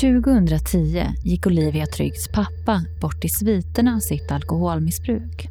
2010 0.00 1.14
gick 1.22 1.46
Olivia 1.46 1.86
Tryggs 1.86 2.28
pappa 2.28 2.84
bort 3.00 3.24
i 3.24 3.28
sviterna 3.28 3.94
av 3.94 3.98
sitt 3.98 4.30
alkoholmissbruk. 4.30 5.48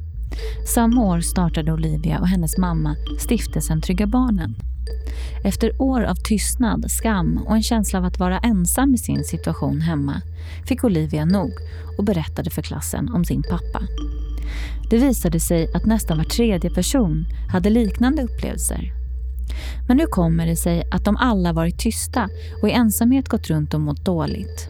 Samma 0.73 1.05
år 1.05 1.19
startade 1.19 1.73
Olivia 1.73 2.19
och 2.19 2.27
hennes 2.27 2.57
mamma 2.57 2.95
stiftelsen 3.19 3.81
Trygga 3.81 4.07
Barnen. 4.07 4.55
Efter 5.43 5.81
år 5.81 6.03
av 6.03 6.15
tystnad, 6.15 6.91
skam 6.91 7.39
och 7.47 7.55
en 7.55 7.63
känsla 7.63 7.99
av 7.99 8.05
att 8.05 8.19
vara 8.19 8.39
ensam 8.39 8.93
i 8.93 8.97
sin 8.97 9.23
situation 9.23 9.81
hemma 9.81 10.21
fick 10.67 10.83
Olivia 10.83 11.25
nog 11.25 11.51
och 11.97 12.03
berättade 12.03 12.49
för 12.49 12.61
klassen 12.61 13.09
om 13.13 13.25
sin 13.25 13.43
pappa. 13.43 13.81
Det 14.89 14.97
visade 14.97 15.39
sig 15.39 15.71
att 15.73 15.85
nästan 15.85 16.17
var 16.17 16.25
tredje 16.25 16.69
person 16.69 17.25
hade 17.49 17.69
liknande 17.69 18.23
upplevelser. 18.23 19.00
Men 19.87 19.99
hur 19.99 20.07
kommer 20.07 20.45
det 20.45 20.55
sig 20.55 20.83
att 20.91 21.05
de 21.05 21.17
alla 21.17 21.53
varit 21.53 21.79
tysta 21.79 22.29
och 22.61 22.69
i 22.69 22.71
ensamhet 22.71 23.29
gått 23.29 23.47
runt 23.47 23.73
och 23.73 23.81
mått 23.81 24.05
dåligt? 24.05 24.67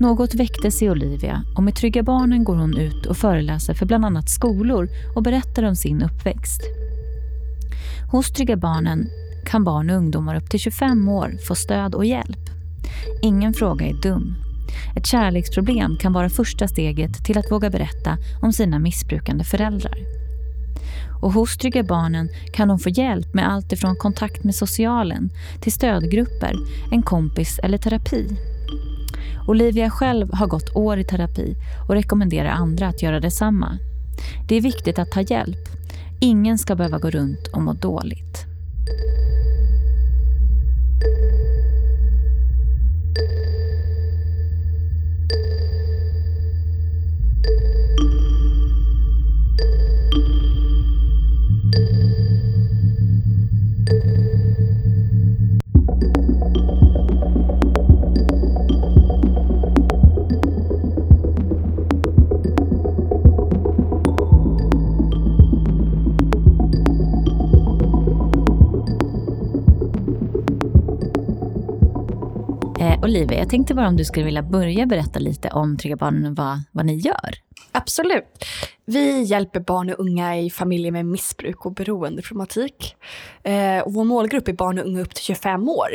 Något 0.00 0.34
väcktes 0.34 0.82
i 0.82 0.90
Olivia 0.90 1.42
och 1.56 1.62
med 1.62 1.74
Trygga 1.74 2.02
Barnen 2.02 2.44
går 2.44 2.56
hon 2.56 2.76
ut 2.76 3.06
och 3.06 3.16
föreläser 3.16 3.74
för 3.74 3.86
bland 3.86 4.04
annat 4.04 4.28
skolor 4.28 4.88
och 5.16 5.22
berättar 5.22 5.62
om 5.62 5.76
sin 5.76 6.02
uppväxt. 6.02 6.60
Hos 8.12 8.32
Trygga 8.32 8.56
Barnen 8.56 9.08
kan 9.46 9.64
barn 9.64 9.90
och 9.90 9.96
ungdomar 9.96 10.36
upp 10.36 10.50
till 10.50 10.60
25 10.60 11.08
år 11.08 11.36
få 11.46 11.54
stöd 11.54 11.94
och 11.94 12.04
hjälp. 12.04 12.50
Ingen 13.22 13.54
fråga 13.54 13.86
är 13.86 14.02
dum. 14.02 14.34
Ett 14.96 15.06
kärleksproblem 15.06 15.96
kan 15.96 16.12
vara 16.12 16.30
första 16.30 16.68
steget 16.68 17.24
till 17.24 17.38
att 17.38 17.50
våga 17.50 17.70
berätta 17.70 18.18
om 18.42 18.52
sina 18.52 18.78
missbrukande 18.78 19.44
föräldrar. 19.44 20.23
Och 21.24 21.32
hos 21.32 21.56
Trygga 21.56 21.82
Barnen 21.82 22.28
kan 22.52 22.68
de 22.68 22.78
få 22.78 22.88
hjälp 22.88 23.34
med 23.34 23.48
allt 23.48 23.72
ifrån 23.72 23.96
kontakt 23.96 24.44
med 24.44 24.54
socialen 24.54 25.30
till 25.60 25.72
stödgrupper, 25.72 26.54
en 26.92 27.02
kompis 27.02 27.58
eller 27.62 27.78
terapi. 27.78 28.28
Olivia 29.48 29.90
själv 29.90 30.34
har 30.34 30.46
gått 30.46 30.76
år 30.76 30.98
i 30.98 31.04
terapi 31.04 31.56
och 31.88 31.94
rekommenderar 31.94 32.48
andra 32.48 32.86
att 32.86 33.02
göra 33.02 33.20
detsamma. 33.20 33.78
Det 34.48 34.56
är 34.56 34.60
viktigt 34.60 34.98
att 34.98 35.10
ta 35.10 35.20
hjälp. 35.20 35.68
Ingen 36.20 36.58
ska 36.58 36.74
behöva 36.74 36.98
gå 36.98 37.10
runt 37.10 37.46
och 37.52 37.62
må 37.62 37.72
dåligt. 37.72 38.46
Olivia, 73.04 73.38
jag 73.38 73.50
tänkte 73.50 73.74
bara 73.74 73.88
om 73.88 73.96
du 73.96 74.04
skulle 74.04 74.26
vilja 74.26 74.42
börja 74.42 74.86
berätta 74.86 75.18
lite 75.18 75.48
om 75.48 75.76
Trygga 75.76 75.96
Barnen 75.96 76.26
och 76.26 76.36
vad, 76.36 76.62
vad 76.72 76.86
ni 76.86 76.94
gör. 76.96 77.34
Absolut. 77.72 78.44
Vi 78.84 79.22
hjälper 79.22 79.60
barn 79.60 79.90
och 79.90 80.00
unga 80.00 80.38
i 80.38 80.50
familjer 80.50 80.92
med 80.92 81.06
missbruk 81.06 81.66
och 81.66 81.74
beroendeproblematik. 81.74 82.96
Eh, 83.42 83.78
och 83.78 83.94
vår 83.94 84.04
målgrupp 84.04 84.48
är 84.48 84.52
barn 84.52 84.78
och 84.78 84.86
unga 84.86 85.02
upp 85.02 85.14
till 85.14 85.24
25 85.24 85.68
år. 85.68 85.88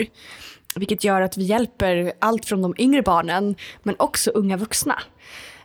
Vilket 0.76 1.04
gör 1.04 1.22
att 1.22 1.38
vi 1.38 1.44
hjälper 1.44 2.14
allt 2.20 2.46
från 2.46 2.62
de 2.62 2.76
yngre 2.78 3.02
barnen 3.02 3.56
men 3.84 3.96
också 4.00 4.32
unga 4.32 4.58
vuxna. 4.58 5.00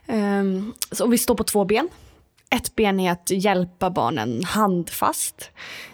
Eh, 0.07 0.43
så 0.91 1.07
vi 1.07 1.17
står 1.17 1.35
på 1.35 1.43
två 1.43 1.65
ben. 1.65 1.89
Ett 2.55 2.75
ben 2.75 2.99
är 2.99 3.11
att 3.11 3.29
hjälpa 3.31 3.89
barnen 3.89 4.43
handfast 4.43 5.51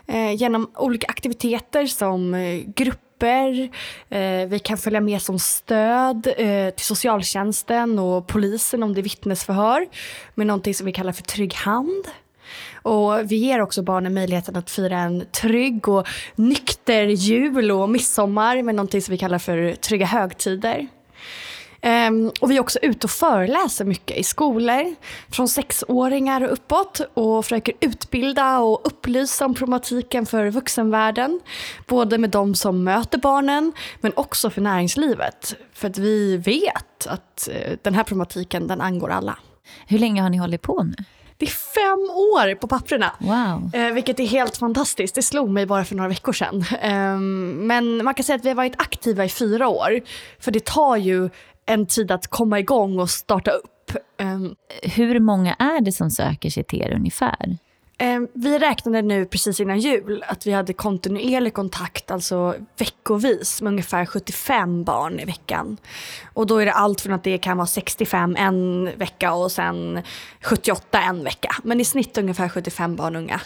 eh, 0.08 0.32
genom 0.32 0.72
olika 0.76 1.08
aktiviteter 1.08 1.86
som 1.86 2.34
eh, 2.34 2.62
grupp 2.76 3.11
grupper 3.22 3.70
Eh, 4.10 4.48
vi 4.48 4.60
kan 4.60 4.78
följa 4.78 5.02
med 5.02 5.22
som 5.22 5.40
stöd 5.40 6.28
eh, 6.38 6.70
till 6.70 6.86
socialtjänsten 6.86 8.00
och 8.00 8.28
polisen 8.28 8.84
om 8.84 8.94
det 8.94 9.02
är 9.02 9.04
vittnesförhör 9.04 9.88
med 10.36 10.48
någonting 10.48 10.74
som 10.74 10.86
vi 10.86 10.92
kallar 10.92 11.12
för 11.12 11.24
trygg 11.24 11.54
hand. 11.54 12.06
Och 12.84 13.32
vi 13.32 13.36
ger 13.36 13.62
också 13.62 13.82
barnen 13.82 14.14
möjligheten 14.14 14.56
att 14.56 14.70
fira 14.70 15.00
en 15.00 15.26
trygg 15.32 15.88
och 15.88 16.08
nykter 16.36 17.04
jul 17.04 17.72
och 17.72 17.90
midsommar 17.90 18.62
med 18.62 18.76
någonting 18.76 19.02
som 19.02 19.12
vi 19.12 19.18
kallar 19.18 19.40
för 19.40 19.76
trygga 19.76 20.06
högtider. 20.06 20.88
Um, 21.84 22.32
och 22.40 22.52
vi 22.52 22.58
är 22.58 22.60
också 22.60 22.80
ute 22.82 23.08
och 23.08 23.12
föreläser 23.12 23.86
mycket 23.86 24.18
i 24.18 24.24
skolor 24.24 24.96
från 25.30 25.48
sexåringar 25.48 26.42
och 26.42 26.54
uppåt 26.54 27.02
och 27.14 27.46
försöker 27.46 27.74
utbilda 27.80 28.60
och 28.60 28.82
upplysa 28.84 29.46
om 29.46 29.54
problematiken 29.54 30.26
för 30.26 30.50
vuxenvärlden. 30.50 31.40
Både 31.88 32.18
med 32.18 32.30
de 32.30 32.56
som 32.56 32.84
möter 32.84 33.18
barnen 33.18 33.74
men 34.02 34.12
också 34.16 34.50
för 34.50 34.62
näringslivet. 34.62 35.56
För 35.74 35.88
att 35.88 35.98
vi 35.98 36.38
vet 36.38 37.08
att 37.08 37.50
uh, 37.52 37.78
den 37.82 37.96
här 37.96 38.04
problematiken 38.04 38.68
den 38.68 38.82
angår 38.82 39.10
alla. 39.10 39.38
Hur 39.88 40.00
länge 40.00 40.22
har 40.22 40.30
ni 40.30 40.38
hållit 40.38 40.62
på 40.62 40.84
nu? 40.84 40.96
Det 41.42 41.46
är 41.46 41.50
fem 41.50 42.10
år 42.16 42.56
på 42.56 42.68
papperna. 42.68 43.12
Wow. 43.20 43.72
Eh, 43.74 43.94
vilket 43.94 44.20
är 44.20 44.26
helt 44.26 44.58
fantastiskt. 44.58 45.16
Det 45.16 45.22
slog 45.22 45.50
mig 45.50 45.66
bara 45.66 45.86
för 45.86 45.96
några 45.96 46.10
veckor 46.10 46.34
sedan. 46.34 46.66
Eh, 46.82 47.20
men 47.68 48.04
man 48.04 48.14
kan 48.14 48.24
säga 48.24 48.36
att 48.36 48.46
vi 48.46 48.50
har 48.50 48.56
varit 48.56 48.82
aktiva 48.82 49.26
i 49.26 49.30
fyra 49.30 49.68
år. 49.68 50.02
För 50.40 50.52
det 50.52 50.66
tar 50.66 50.98
ju 50.98 51.30
en 51.66 51.86
tid 51.86 52.12
att 52.12 52.28
komma 52.28 52.60
igång 52.60 53.00
och 53.00 53.10
starta 53.10 53.52
upp. 53.52 53.92
Um, 54.22 54.56
Hur 54.84 55.20
många 55.20 55.54
är 55.54 55.82
det 55.82 55.92
som 55.92 56.12
söker 56.12 56.50
sig 56.50 56.64
till 56.64 56.82
er 56.82 56.94
ungefär? 56.96 57.58
Ehm, 58.04 58.28
vi 58.34 58.60
räknade 58.60 59.02
nu 59.02 59.26
precis 59.26 59.60
innan 59.60 59.80
jul 59.80 60.24
att 60.28 60.48
vi 60.48 60.52
hade 60.52 60.74
kontinuerlig 60.74 61.54
kontakt, 61.54 62.12
alltså 62.12 62.56
veckovis, 62.78 63.62
med 63.62 63.72
ungefär 63.72 64.06
75 64.06 64.84
barn 64.84 65.20
i 65.20 65.26
veckan. 65.26 65.78
Och 66.34 66.48
då 66.48 66.58
är 66.58 66.66
det 66.66 66.74
allt 66.74 67.02
från 67.02 67.14
att 67.14 67.24
det 67.24 67.38
kan 67.38 67.58
vara 67.58 67.68
65 67.68 68.36
en 68.36 68.90
vecka 68.98 69.34
och 69.34 69.52
sen 69.52 70.02
78 70.42 71.02
en 71.02 71.24
vecka. 71.24 71.56
Men 71.64 71.82
i 71.82 71.86
snitt 71.86 72.18
ungefär 72.18 72.50
75 72.50 72.96
barn 72.96 73.16
unga. 73.16 73.42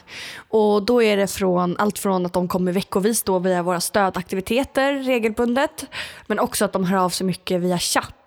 Och 0.49 0.85
då 0.85 1.03
är 1.03 1.17
det 1.17 1.27
från 1.27 1.77
allt 1.77 1.99
från 1.99 2.25
att 2.25 2.33
de 2.33 2.47
kommer 2.47 2.71
veckovis 2.71 3.23
då 3.23 3.39
via 3.39 3.63
våra 3.63 3.81
stödaktiviteter 3.81 4.93
regelbundet, 4.93 5.85
men 6.27 6.39
också 6.39 6.65
att 6.65 6.73
de 6.73 6.83
hör 6.83 6.97
av 6.97 7.09
sig 7.09 7.27
mycket 7.27 7.61
via 7.61 7.79
chatt 7.79 8.24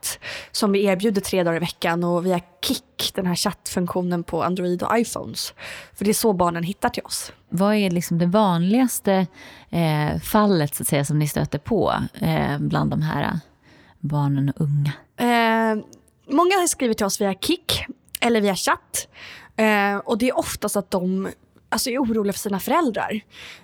som 0.53 0.73
vi 0.73 0.85
erbjuder 0.85 1.21
tre 1.21 1.43
dagar 1.43 1.57
i 1.57 1.61
veckan 1.61 2.05
och 2.05 2.27
via 2.27 2.41
Kik, 2.63 3.13
den 3.15 3.27
här 3.27 3.35
chattfunktionen 3.35 4.25
på 4.25 4.43
Android 4.43 4.83
och 4.83 4.99
iPhones. 4.99 5.55
För 5.95 6.05
det 6.05 6.11
är 6.11 6.15
så 6.15 6.33
barnen 6.33 6.63
hittar 6.63 6.89
till 6.89 7.03
oss. 7.03 7.33
Vad 7.49 7.75
är 7.75 7.91
liksom 7.91 8.19
det 8.19 8.27
vanligaste 8.27 9.27
eh, 9.71 10.21
fallet 10.23 10.75
så 10.75 10.83
att 10.83 10.89
säga, 10.89 11.05
som 11.05 11.19
ni 11.19 11.29
stöter 11.29 11.59
på 11.59 11.95
eh, 12.15 12.59
bland 12.59 12.91
de 12.91 13.03
här 13.03 13.41
barnen 14.01 14.51
och 14.51 14.61
unga? 14.61 14.93
Eh, 15.17 15.85
många 16.29 16.69
skriver 16.69 16.95
till 16.95 17.07
oss 17.07 17.21
via 17.21 17.35
Kik 17.35 17.85
eller 18.21 18.41
via 18.41 18.55
chatt. 18.55 19.09
Eh, 19.57 19.97
och 19.97 20.19
det 20.19 20.29
är 20.29 20.39
oftast 20.39 20.77
att 20.77 20.91
de 20.91 21.29
alltså, 21.69 21.91
är 21.91 21.99
oroliga 21.99 22.33
för 22.33 22.41
sina 22.41 22.61
föräldrar. 22.61 23.21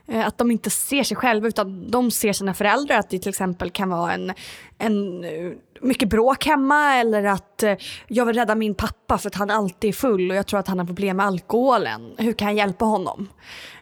Eh, 0.09 0.27
att 0.27 0.39
de 0.39 0.51
inte 0.51 0.71
ser 0.71 1.03
sig 1.03 1.17
själva 1.17 1.49
utan 1.49 1.91
de 1.91 2.11
ser 2.11 2.33
sina 2.33 2.55
föräldrar. 2.55 2.99
Att 2.99 3.11
det 3.11 3.19
till 3.19 3.29
exempel 3.29 3.71
kan 3.71 3.89
vara 3.89 4.13
en, 4.13 4.33
en 4.79 5.25
eh, 5.25 5.53
mycket 5.81 6.09
bråk 6.09 6.47
hemma 6.47 6.95
eller 6.95 7.25
att 7.25 7.63
eh, 7.63 7.77
jag 8.09 8.27
vill 8.27 8.37
rädda 8.37 8.55
min 8.55 8.75
pappa 8.75 9.19
för 9.19 9.29
att 9.29 9.35
han 9.35 9.51
alltid 9.51 9.89
är 9.89 9.93
full 9.93 10.31
och 10.31 10.37
jag 10.37 10.47
tror 10.47 10.61
att 10.61 10.69
han 10.69 10.79
har 10.79 10.87
problem 10.87 11.17
med 11.17 11.27
alkoholen. 11.27 12.15
Hur 12.19 12.33
kan 12.33 12.49
jag 12.49 12.57
hjälpa 12.57 12.85
honom? 12.85 13.29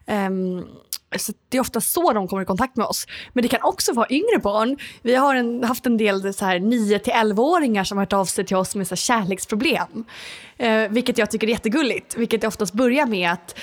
Um, 0.07 0.67
så 1.19 1.33
det 1.49 1.57
är 1.57 1.61
ofta 1.61 1.81
så 1.81 2.13
de 2.13 2.29
kommer 2.29 2.43
i 2.43 2.47
kontakt 2.47 2.77
med 2.77 2.87
oss. 2.87 3.07
Men 3.33 3.43
det 3.43 3.49
kan 3.49 3.63
också 3.63 3.93
vara 3.93 4.07
yngre 4.11 4.39
barn. 4.43 4.77
Vi 5.03 5.15
har 5.15 5.35
en, 5.35 5.65
haft 5.65 5.87
en 5.87 5.97
del 5.97 6.35
så 6.35 6.45
här 6.45 6.59
9-11-åringar 6.59 7.85
som 7.85 7.99
har 7.99 8.03
hört 8.05 8.13
av 8.13 8.25
sig 8.25 8.47
till 8.47 8.57
oss 8.57 8.75
med 8.75 8.89
så 8.89 8.97
kärleksproblem. 8.97 10.05
Eh, 10.57 10.89
vilket 10.89 11.19
jag 11.19 11.31
tycker 11.31 11.47
är 11.47 11.51
jättegulligt. 11.51 12.17
Vilket 12.17 12.45
oftast 12.45 12.75
börjar 12.75 13.07
med 13.07 13.33
att 13.33 13.59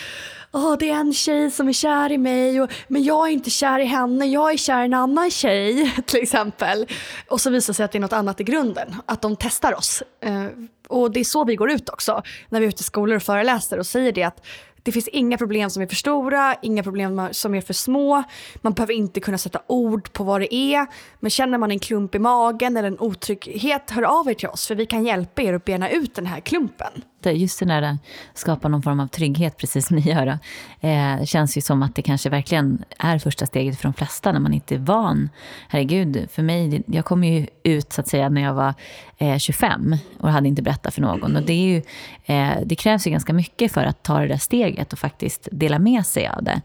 oh, 0.51 0.78
det 0.78 0.90
är 0.90 0.96
en 0.96 1.13
tjej 1.13 1.51
som 1.51 1.68
är 1.68 1.74
kär 1.74 2.12
i 2.12 2.18
mig, 2.18 2.62
och, 2.62 2.72
men 2.88 3.04
jag 3.04 3.28
är 3.28 3.31
inte 3.31 3.50
kär 3.50 3.80
i 3.80 3.86
henne, 3.86 4.25
jag 4.25 4.54
är 4.54 4.57
kär 4.57 4.81
i 4.81 4.86
en 4.86 4.94
annan 4.94 5.31
tjej 5.31 5.94
till 6.06 6.22
exempel. 6.22 6.88
Och 7.28 7.42
så 7.42 7.50
visar 7.50 7.74
det 7.74 7.75
sig 7.75 7.84
att 7.86 7.92
det 7.92 7.98
är 7.98 8.00
något 8.00 8.13
annat 8.13 8.42
i 8.42 8.44
grunden, 8.44 8.96
att 9.06 9.22
de 9.22 9.36
testar 9.36 9.74
oss. 9.78 10.04
Eh, 10.22 10.46
och 10.88 11.12
det 11.12 11.19
är 11.19 11.24
så 11.24 11.44
vi 11.44 11.56
går 11.56 11.72
ut 11.72 11.90
också, 11.90 12.24
när 12.50 12.60
vi 12.60 12.66
är 12.66 12.69
ute 12.69 12.81
i 12.81 12.84
skolor 12.84 13.16
och 13.16 13.24
föreläser 13.24 13.78
och 13.78 13.86
säger 13.86 14.12
det 14.12 14.24
att 14.24 14.46
det 14.84 14.92
finns 14.92 15.07
inga 15.07 15.38
problem 15.38 15.69
som 15.69 15.84
är 15.84 15.88
för 15.88 15.96
stora, 15.96 16.56
inga 16.62 16.84
problem 16.84 17.30
som 17.31 17.56
är 17.56 17.62
för 17.62 17.74
små. 17.74 18.24
Man 18.62 18.74
behöver 18.74 18.94
inte 18.94 19.19
kunna 19.19 19.38
sätta 19.38 19.62
ord 19.68 20.13
på 20.13 20.24
vad 20.24 20.42
det 20.42 20.54
är. 20.54 20.88
Men 21.19 21.30
känner 21.30 21.57
man 21.57 21.72
en 21.72 21.80
klump 21.80 22.16
i 22.16 22.19
magen 22.19 22.78
eller 22.78 22.88
en 22.88 23.00
otrygghet, 23.00 23.92
hör 23.92 24.04
av 24.04 24.30
er 24.30 24.34
till 24.34 24.48
oss 24.48 24.68
för 24.68 24.75
vi 24.75 24.86
kan 24.86 25.06
hjälpa 25.06 25.42
er 25.42 25.54
att 25.54 25.66
bena 25.66 25.90
ut 25.90 26.16
den 26.16 26.25
här 26.25 26.40
klumpen 26.40 27.04
just 27.25 27.60
det 27.60 27.66
där 27.66 27.81
eh, 27.81 27.95
skapa 28.33 28.68
någon 28.68 28.81
form 28.81 29.00
av 29.00 29.07
trygghet, 29.07 29.57
precis 29.57 29.88
som 29.88 29.98
ni 29.98 30.01
gör. 30.01 30.39
Eh, 30.80 31.25
känns 31.25 31.57
ju 31.57 31.62
som 31.62 31.83
att 31.83 31.95
det 31.95 32.01
kanske 32.01 32.30
verkligen 32.30 32.83
är 33.00 33.19
första 33.19 33.45
steget 33.45 33.77
för 33.77 33.83
de 33.83 33.94
flesta 33.94 34.31
när 34.31 34.39
man 34.39 34.54
inte 34.54 34.75
är 34.75 34.80
van. 34.80 35.30
Herregud, 35.68 36.27
för 36.31 36.44
mig, 36.44 36.83
jag 36.86 37.06
kom 37.06 37.24
ju 37.24 37.48
ut 37.63 37.94
så 37.94 38.01
att 38.01 38.07
säga 38.07 38.30
när 38.30 38.42
jag 38.42 38.54
var 38.54 38.74
eh, 39.18 39.38
25 39.38 39.95
och 40.19 40.31
hade 40.31 40.48
inte 40.48 40.62
berättat 40.62 40.94
för 40.94 41.01
någon. 41.01 41.36
Och 41.36 41.44
det, 41.44 41.54
är 41.54 41.68
ju, 41.68 41.81
eh, 42.25 42.57
det 42.66 42.75
krävs 42.75 43.07
ju 43.07 43.12
ganska 43.12 43.33
mycket 43.33 43.72
för 43.72 43.83
att 43.83 44.04
ta 44.04 44.19
det 44.19 44.27
där 44.27 44.38
steget 44.38 44.94
och 44.94 45.00
faktiskt 45.00 45.48
dela 45.51 45.80
med 45.80 46.06
sig 46.06 46.27
av 46.27 46.44
det. 46.44 46.62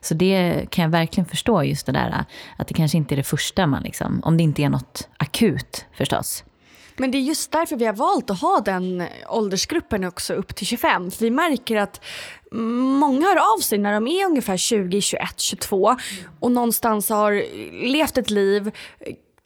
Så 0.00 0.14
det 0.14 0.66
kan 0.70 0.82
jag 0.82 0.90
verkligen 0.90 1.26
förstå, 1.26 1.62
just 1.62 1.86
det 1.86 1.92
där 1.92 2.08
eh, 2.08 2.24
att 2.56 2.68
det 2.68 2.74
kanske 2.74 2.98
inte 2.98 3.14
är 3.14 3.16
det 3.16 3.22
första 3.22 3.66
man 3.66 3.82
liksom, 3.82 4.20
om 4.24 4.36
det 4.36 4.42
inte 4.42 4.62
är 4.62 4.68
något 4.68 5.08
akut 5.16 5.86
förstås. 5.92 6.44
Men 6.96 7.10
det 7.10 7.18
är 7.18 7.22
just 7.22 7.52
därför 7.52 7.76
vi 7.76 7.86
har 7.86 7.92
valt 7.92 8.30
att 8.30 8.40
ha 8.40 8.60
den 8.60 9.00
eh, 9.00 9.08
åldersgruppen 9.28 10.04
också 10.04 10.34
upp 10.34 10.56
till 10.56 10.66
25. 10.66 11.10
För 11.10 11.24
vi 11.24 11.30
märker 11.30 11.76
att 11.76 12.00
många 12.52 13.26
hör 13.26 13.54
av 13.54 13.60
sig 13.60 13.78
när 13.78 13.92
de 13.92 14.06
är 14.06 14.26
ungefär 14.26 14.56
20, 14.56 15.00
21, 15.00 15.20
22 15.36 15.96
och 16.40 16.52
någonstans 16.52 17.08
har 17.08 17.32
levt 17.86 18.18
ett 18.18 18.30
liv 18.30 18.72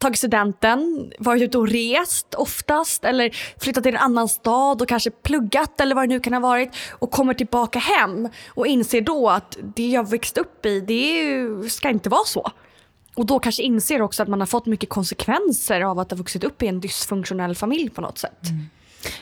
tagit 0.01 0.19
studenten, 0.19 1.13
varit 1.19 1.43
ute 1.43 1.59
och 1.59 1.69
rest 1.69 2.35
oftast 2.35 3.05
eller 3.05 3.31
flyttat 3.61 3.85
till 3.85 3.95
en 3.95 4.01
annan 4.01 4.29
stad 4.29 4.83
och 4.83 4.89
kanske 4.89 5.11
pluggat 5.11 5.81
eller 5.81 5.95
vad 5.95 6.05
det 6.05 6.15
nu 6.15 6.21
kan 6.21 6.33
ha 6.33 6.41
varit 6.41 6.71
och 6.91 7.11
kommer 7.11 7.35
tillbaka 7.35 7.79
hem 7.79 8.29
och 8.49 8.67
inser 8.67 9.01
då 9.01 9.29
att 9.29 9.59
det 9.77 9.87
jag 9.87 10.11
växt 10.11 10.39
upp 10.39 10.67
i, 10.67 10.81
det 10.81 11.71
ska 11.71 11.91
inte 11.91 12.09
vara 12.09 12.25
så. 12.25 12.51
Och 13.21 13.27
då 13.27 13.39
kanske 13.39 13.63
inser 13.63 14.03
också 14.03 14.23
att 14.23 14.29
man 14.29 14.41
har 14.41 14.47
fått 14.47 14.67
mycket 14.67 14.89
konsekvenser 14.89 15.81
av 15.81 15.99
att 15.99 16.11
ha 16.11 16.17
vuxit 16.19 16.45
upp 16.45 16.63
i 16.63 16.67
en 16.67 16.81
dysfunktionell 16.81 17.55
familj 17.55 17.91
på 17.91 18.01
något 18.01 18.19
sätt. 18.19 18.49
Mm. 18.49 18.69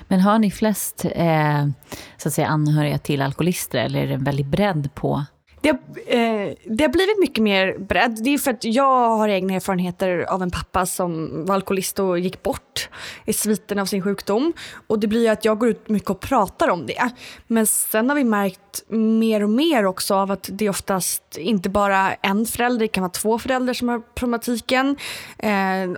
Men 0.08 0.20
har 0.20 0.38
ni 0.38 0.50
flest 0.50 1.04
eh, 1.04 1.68
så 2.16 2.28
att 2.28 2.34
säga, 2.34 2.46
anhöriga 2.46 2.98
till 2.98 3.22
alkoholister 3.22 3.78
eller 3.78 4.02
är 4.02 4.06
det 4.06 4.14
en 4.14 4.24
väldig 4.24 4.46
bredd 4.46 4.94
på 4.94 5.24
det, 5.60 5.68
eh, 6.06 6.54
det 6.64 6.84
har 6.84 6.88
blivit 6.88 7.18
mycket 7.20 7.44
mer 7.44 7.78
bredd. 7.78 8.18
Det 8.24 8.34
är 8.34 8.38
för 8.38 8.50
att 8.50 8.64
jag 8.64 9.08
har 9.16 9.28
egna 9.28 9.54
erfarenheter 9.54 10.18
av 10.18 10.42
en 10.42 10.50
pappa 10.50 10.86
som 10.86 11.30
var 11.46 11.54
alkoholist 11.54 11.98
och 11.98 12.18
gick 12.18 12.42
bort 12.42 12.88
i 13.24 13.32
sviten 13.32 13.78
av 13.78 13.86
sin 13.86 14.02
sjukdom. 14.02 14.52
Och 14.86 14.98
det 14.98 15.06
blir 15.06 15.30
att 15.30 15.44
jag 15.44 15.58
går 15.58 15.68
ut 15.68 15.88
mycket 15.88 16.10
och 16.10 16.20
pratar 16.20 16.68
om 16.68 16.86
det. 16.86 17.10
Men 17.46 17.66
sen 17.66 18.08
har 18.08 18.16
vi 18.16 18.24
märkt 18.24 18.82
mer 18.88 19.42
och 19.42 19.50
mer 19.50 19.86
också 19.86 20.14
av 20.14 20.30
att 20.30 20.48
det 20.52 20.68
oftast 20.68 21.36
inte 21.36 21.68
bara 21.68 22.14
en 22.14 22.46
förälder, 22.46 22.80
det 22.80 22.88
kan 22.88 23.02
vara 23.02 23.12
två 23.12 23.38
föräldrar 23.38 23.74
som 23.74 23.88
har 23.88 24.02
problematiken. 24.14 24.96
Eh, 25.38 25.50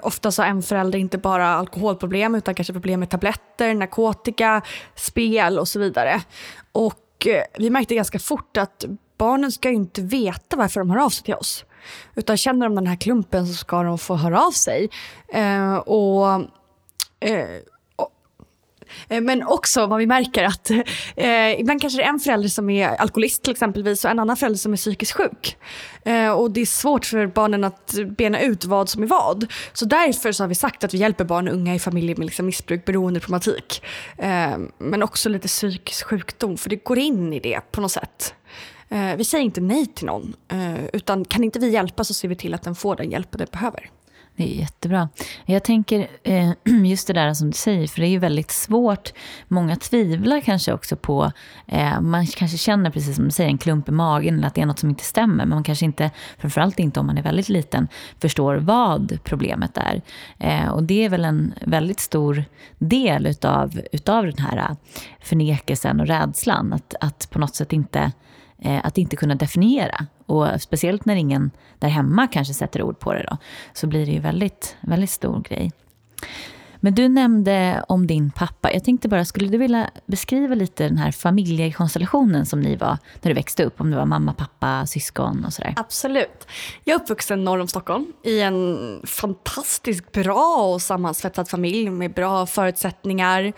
oftast 0.03 0.39
har 0.39 0.45
en 0.45 0.63
förälder 0.63 0.99
inte 0.99 1.19
bara 1.19 1.47
alkoholproblem 1.49 2.35
utan 2.35 2.55
kanske 2.55 2.73
problem 2.73 3.01
med 3.01 3.11
tabletter, 3.11 3.75
narkotika, 3.75 4.63
spel 4.95 5.59
och 5.59 5.69
så 5.69 5.79
vidare. 5.79 6.21
Och 6.73 7.27
eh, 7.27 7.43
vi 7.59 7.71
märkte 7.71 7.95
ganska 7.95 8.19
fort 8.19 8.57
att 8.57 8.85
barnen 9.21 9.53
ska 9.53 9.69
ju 9.69 9.75
inte 9.75 10.03
veta 10.03 10.57
varför 10.57 10.81
de 10.81 10.91
hör 10.91 11.05
av 11.05 11.11
sig 11.11 11.25
till 11.25 11.35
oss. 11.35 11.65
Utan 12.15 12.37
känner 12.37 12.67
de 12.67 12.75
den 12.75 12.87
här 12.87 12.97
klumpen 12.97 13.47
så 13.47 13.55
ska 13.55 13.83
de 13.83 13.99
få 13.99 14.17
höra 14.17 14.41
av 14.41 14.51
sig. 14.51 14.91
Eh, 15.29 15.75
och, 15.75 16.35
eh, 17.21 17.61
Eh, 19.09 19.21
men 19.21 19.43
också 19.43 19.87
vad 19.87 19.99
vi 19.99 20.07
märker 20.07 20.45
att 20.45 20.71
eh, 21.17 21.61
ibland 21.61 21.81
kanske 21.81 21.99
det 21.99 22.05
är 22.05 22.09
en 22.09 22.21
förälder 22.21 22.49
som 22.49 22.71
är 22.71 22.89
alkoholist 22.89 23.43
till 23.43 23.51
exempelvis 23.51 24.05
och 24.05 24.11
en 24.11 24.19
annan 24.19 24.37
förälder 24.37 24.59
som 24.59 24.73
är 24.73 24.77
psykiskt 24.77 25.13
sjuk. 25.13 25.57
Eh, 26.05 26.31
och 26.31 26.51
det 26.51 26.61
är 26.61 26.67
svårt 26.67 27.07
för 27.07 27.27
barnen 27.27 27.65
att 27.65 27.95
bena 28.07 28.41
ut 28.41 28.65
vad 28.65 28.89
som 28.89 29.03
är 29.03 29.07
vad. 29.07 29.47
Så 29.73 29.85
därför 29.85 30.33
så 30.33 30.43
har 30.43 30.49
vi 30.49 30.55
sagt 30.55 30.85
att 30.85 30.95
vi 30.95 30.99
hjälper 30.99 31.25
barn 31.25 31.49
och 31.49 31.55
unga 31.55 31.75
i 31.75 31.79
familjer 31.79 32.17
med 32.17 32.25
liksom 32.25 32.47
missbruk, 32.47 32.85
beroendeproblematik. 32.85 33.83
Eh, 34.19 34.59
men 34.79 35.03
också 35.03 35.29
lite 35.29 35.49
psykisk 35.49 36.07
sjukdom 36.07 36.57
för 36.57 36.71
det 36.71 36.85
går 36.85 36.99
in 36.99 37.33
i 37.33 37.41
det 37.41 37.61
på 37.71 37.81
något 37.81 37.93
sätt. 37.93 38.35
Eh, 38.91 39.17
vi 39.17 39.25
säger 39.25 39.45
inte 39.45 39.61
nej 39.61 39.87
till 39.87 40.07
någon 40.07 40.35
eh, 40.49 40.85
utan 40.93 41.25
kan 41.25 41.45
inte 41.45 41.59
vi 41.59 41.71
hjälpa 41.71 42.05
så 42.05 42.15
ser 42.15 42.29
vi 42.29 42.37
till 42.37 42.55
att 42.55 42.63
den 42.63 42.75
får 42.75 42.97
den 42.97 43.11
hjälp 43.11 43.29
den 43.31 43.47
behöver. 43.53 43.91
Det 44.37 44.55
är 44.55 44.61
jättebra. 44.61 45.09
Jag 45.47 45.65
tänker 45.65 46.09
eh, 46.23 46.51
just 46.85 47.07
det 47.07 47.13
där 47.13 47.35
som 47.35 47.51
du 47.51 47.57
säger, 47.57 47.87
för 47.87 48.01
det 48.01 48.07
är 48.07 48.11
ju 48.11 48.19
väldigt 48.19 48.51
svårt. 48.51 49.13
Många 49.49 49.77
tvivlar 49.77 50.41
kanske 50.41 50.73
också 50.73 50.97
på, 50.97 51.33
eh, 51.67 52.01
man 52.01 52.27
kanske 52.27 52.59
känner 52.59 52.91
precis 52.91 53.17
som 53.17 53.25
du 53.25 53.31
säger 53.31 53.51
en 53.51 53.59
klump 53.59 53.89
i 53.89 53.93
magen 53.93 54.35
eller 54.35 54.47
att 54.47 54.55
det 54.55 54.61
är 54.61 54.67
något 54.67 54.79
som 54.79 54.91
inte 54.91 55.05
stämmer. 55.05 55.35
Men 55.35 55.49
man 55.49 55.65
kanske 55.65 55.85
inte, 55.85 56.11
framförallt 56.39 56.79
inte 56.79 57.01
om 57.01 57.07
man 57.07 57.19
är 57.19 57.23
väldigt 57.23 57.49
liten, 57.49 57.89
förstår 58.19 58.57
vad 58.57 59.19
problemet 59.25 59.79
är. 59.79 60.03
Eh, 60.39 60.69
och 60.69 60.83
det 60.83 61.05
är 61.05 61.09
väl 61.09 61.25
en 61.25 61.55
väldigt 61.67 62.01
stor 62.01 62.45
del 62.79 63.27
utav, 63.27 63.81
utav 63.93 64.25
den 64.25 64.39
här 64.39 64.57
eh, 64.59 64.77
förnekelsen 65.21 66.01
och 66.01 66.07
rädslan. 66.07 66.73
Att, 66.73 66.95
att 67.01 67.31
på 67.31 67.39
något 67.39 67.55
sätt 67.55 67.73
inte 67.73 67.99
Eh, 67.99 68.11
Eh, 68.63 68.81
att 68.85 68.99
inte 68.99 69.17
kunna 69.17 69.35
definiera. 69.35 70.07
Och 70.27 70.63
speciellt 70.63 71.05
när 71.05 71.17
ingen 71.17 71.51
där 71.79 71.89
hemma 71.89 72.27
kanske 72.27 72.55
sätter 72.55 72.83
ord 72.83 72.99
på 72.99 73.13
det 73.13 73.27
då, 73.31 73.37
så 73.73 73.87
blir 73.87 74.07
det 74.07 74.13
ju 74.13 74.21
väldigt, 74.21 74.77
väldigt 74.81 75.11
stor 75.11 75.41
grej. 75.41 75.73
Men 76.81 76.95
du 76.95 77.09
nämnde 77.09 77.85
om 77.89 78.07
din 78.07 78.31
pappa. 78.31 78.73
Jag 78.73 78.85
tänkte 78.85 79.09
bara, 79.09 79.25
skulle 79.25 79.49
du 79.49 79.59
vilja 79.59 79.91
beskriva 80.07 80.55
lite 80.55 80.85
den 80.85 80.97
här 80.97 81.13
familjekonstellationen 81.13 82.47
som 82.47 82.61
ni 82.61 82.77
var 82.77 82.99
när 83.23 83.31
du 83.31 83.35
växte 83.35 83.65
upp? 83.65 83.81
Om 83.81 83.91
det 83.91 83.97
var 83.97 84.07
mamma, 84.07 84.33
pappa, 84.33 84.87
syskon 84.87 85.45
och 85.45 85.53
sådär. 85.53 85.75
Absolut. 85.77 86.47
Jag 86.85 86.95
är 86.95 87.03
uppvuxen 87.03 87.45
norr 87.45 87.61
om 87.61 87.69
Stockholm 87.69 88.13
i 88.25 88.41
en 88.41 89.01
fantastiskt 89.05 90.13
bra 90.13 90.73
och 90.75 90.83
sammansvetsad 90.83 91.49
familj 91.49 91.91
med 91.91 92.15
bra 92.15 92.47
förutsättningar. 92.47 93.53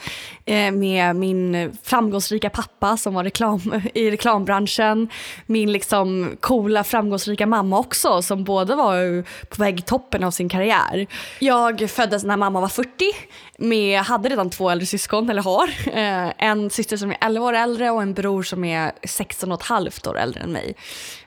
Eh, 0.45 0.73
med 0.73 1.17
min 1.17 1.73
framgångsrika 1.83 2.51
pappa 2.51 2.97
som 2.97 3.15
var 3.15 3.25
reklam, 3.25 3.83
i 3.95 4.11
reklambranschen. 4.11 5.09
Min 5.47 5.73
liksom 5.73 6.37
coola 6.41 6.85
framgångsrika 6.85 7.47
mamma 7.47 7.79
också 7.79 8.23
som 8.23 8.45
både 8.45 8.75
var 8.75 9.23
på 9.45 9.63
väg 9.63 9.79
i 9.79 9.83
toppen 9.83 10.25
av 10.25 10.31
sin 10.31 10.49
karriär. 10.49 11.07
Jag 11.39 11.91
föddes 11.91 12.25
när 12.25 12.37
mamma 12.37 12.61
var 12.61 12.69
40 12.69 13.12
med, 13.59 14.01
hade 14.01 14.29
redan 14.29 14.51
två 14.51 14.71
äldre 14.71 14.87
syskon, 14.87 15.31
eller 15.31 15.43
har. 15.43 15.69
Eh, 15.87 16.33
en 16.39 16.71
syster 16.71 16.97
som 16.97 17.11
är 17.11 17.17
11 17.21 17.47
år 17.47 17.53
äldre 17.53 17.91
och 17.91 18.03
en 18.03 18.15
bror 18.15 18.43
som 18.43 18.65
är 18.65 18.93
16 19.07 19.53
och 19.53 19.61
ett 19.61 19.67
halvt 19.67 20.07
år 20.07 20.19
äldre 20.19 20.41
än 20.41 20.53
mig. 20.53 20.75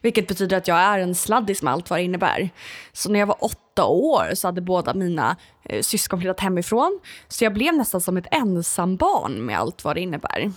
Vilket 0.01 0.27
betyder 0.27 0.57
att 0.57 0.67
jag 0.67 0.77
är 0.77 0.99
en 0.99 1.15
sladdis 1.15 1.61
med 1.61 1.73
allt 1.73 1.89
vad 1.89 1.99
det 1.99 2.03
innebär. 2.03 2.49
Så 2.93 3.11
när 3.11 3.19
jag 3.19 3.27
var 3.27 3.43
åtta 3.43 3.85
år 3.85 4.31
så 4.33 4.47
hade 4.47 4.61
båda 4.61 4.93
mina 4.93 5.35
eh, 5.63 5.81
syskon 5.81 6.21
flyttat 6.21 6.39
hemifrån. 6.39 6.99
Så 7.27 7.43
jag 7.43 7.53
blev 7.53 7.73
nästan 7.73 8.01
som 8.01 8.17
ett 8.17 8.27
ensambarn 8.31 9.45
med 9.45 9.59
allt 9.59 9.83
vad 9.83 9.95
det 9.95 10.01
innebär. 10.01 10.51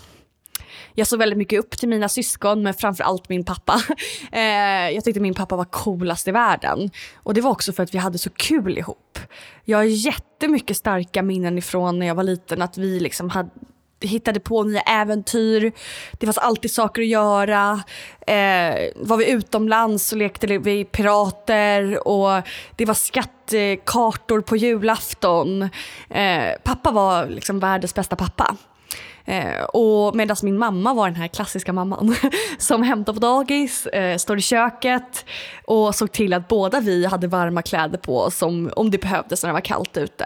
Jag 0.94 1.06
såg 1.06 1.19
väldigt 1.19 1.38
mycket 1.38 1.61
upp 1.61 1.79
till 1.79 1.88
mina 1.88 2.09
syskon, 2.09 2.62
men 2.62 2.75
framför 2.75 3.05
allt 3.05 3.29
min 3.29 3.44
pappa. 3.44 3.81
Eh, 4.32 4.91
jag 4.91 5.05
tyckte 5.05 5.20
min 5.20 5.35
pappa 5.35 5.56
var 5.56 5.65
coolast 5.65 6.29
i 6.29 6.31
världen. 6.31 6.91
Och 7.17 7.35
det 7.35 7.41
var 7.41 7.50
också 7.50 7.73
för 7.73 7.82
att 7.82 7.94
vi 7.94 7.99
hade 7.99 8.19
så 8.19 8.31
kul 8.31 8.79
ihop. 8.79 9.19
Jag 9.65 9.79
har 9.79 9.84
jättemycket 9.84 10.77
starka 10.77 11.22
minnen 11.22 11.58
ifrån 11.58 11.98
när 11.98 12.06
jag 12.06 12.15
var 12.15 12.22
liten, 12.22 12.63
att 12.63 12.79
vi 12.79 13.01
liksom 13.01 13.31
hade 13.31 13.51
hittade 14.01 14.41
på 14.41 14.63
nya 14.63 14.81
äventyr. 14.81 15.72
Det 16.13 16.27
fanns 16.27 16.39
alltid 16.39 16.70
saker 16.70 17.03
att 17.03 17.08
göra. 17.08 17.82
Eh, 18.27 18.91
var 18.96 19.17
vi 19.17 19.31
utomlands 19.31 20.06
så 20.06 20.17
lekte 20.17 20.58
vi 20.58 20.84
pirater 20.84 22.08
och 22.08 22.43
det 22.77 22.84
var 22.84 22.94
skattkartor 22.94 24.41
på 24.41 24.56
julafton. 24.56 25.63
Eh, 26.10 26.51
pappa 26.65 26.91
var 26.91 27.27
liksom 27.27 27.60
världens 27.60 27.94
bästa 27.94 28.17
pappa. 28.17 28.56
Eh, 29.29 29.65
och 29.65 30.17
medan 30.17 30.37
min 30.43 30.58
mamma 30.58 30.94
var 30.94 31.06
den 31.06 31.17
här 31.17 31.29
klassiska 31.29 31.73
mamman 31.73 32.15
som 32.58 32.82
hämtade 32.82 33.20
på 33.20 33.27
dagis, 33.27 33.87
eh, 33.87 34.17
står 34.17 34.39
i 34.39 34.41
köket 34.41 35.25
och 35.67 35.94
såg 35.94 36.13
till 36.13 36.32
att 36.32 36.49
båda 36.49 36.81
vi 36.81 37.06
hade 37.06 37.27
varma 37.27 37.63
kläder 37.63 37.99
på 37.99 38.20
oss 38.20 38.43
om, 38.43 38.70
om 38.77 38.91
det 38.91 38.99
behövdes 38.99 39.43
när 39.43 39.51
det 39.51 39.55
var 39.55 39.61
kallt 39.61 39.97
ute. 39.97 40.25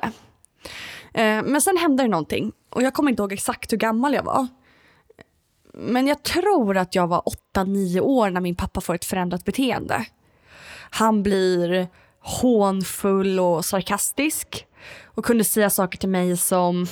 Eh, 1.14 1.42
men 1.42 1.60
sen 1.60 1.76
hände 1.76 2.02
det 2.02 2.08
någonting 2.08 2.52
och 2.70 2.82
jag 2.82 2.94
kommer 2.94 3.10
inte 3.10 3.22
ihåg 3.22 3.32
exakt 3.32 3.72
hur 3.72 3.76
gammal 3.76 4.14
jag 4.14 4.22
var. 4.22 4.46
Men 5.74 6.06
jag 6.06 6.22
tror 6.22 6.76
att 6.76 6.94
jag 6.94 7.06
var 7.06 7.22
8-9 7.56 8.00
år 8.00 8.30
när 8.30 8.40
min 8.40 8.56
pappa 8.56 8.80
får 8.80 8.94
ett 8.94 9.04
förändrat 9.04 9.44
beteende. 9.44 10.04
Han 10.90 11.22
blir 11.22 11.88
hånfull 12.20 13.40
och 13.40 13.64
sarkastisk 13.64 14.66
och 15.04 15.24
kunde 15.24 15.44
säga 15.44 15.70
saker 15.70 15.98
till 15.98 16.08
mig 16.08 16.36
som 16.36 16.86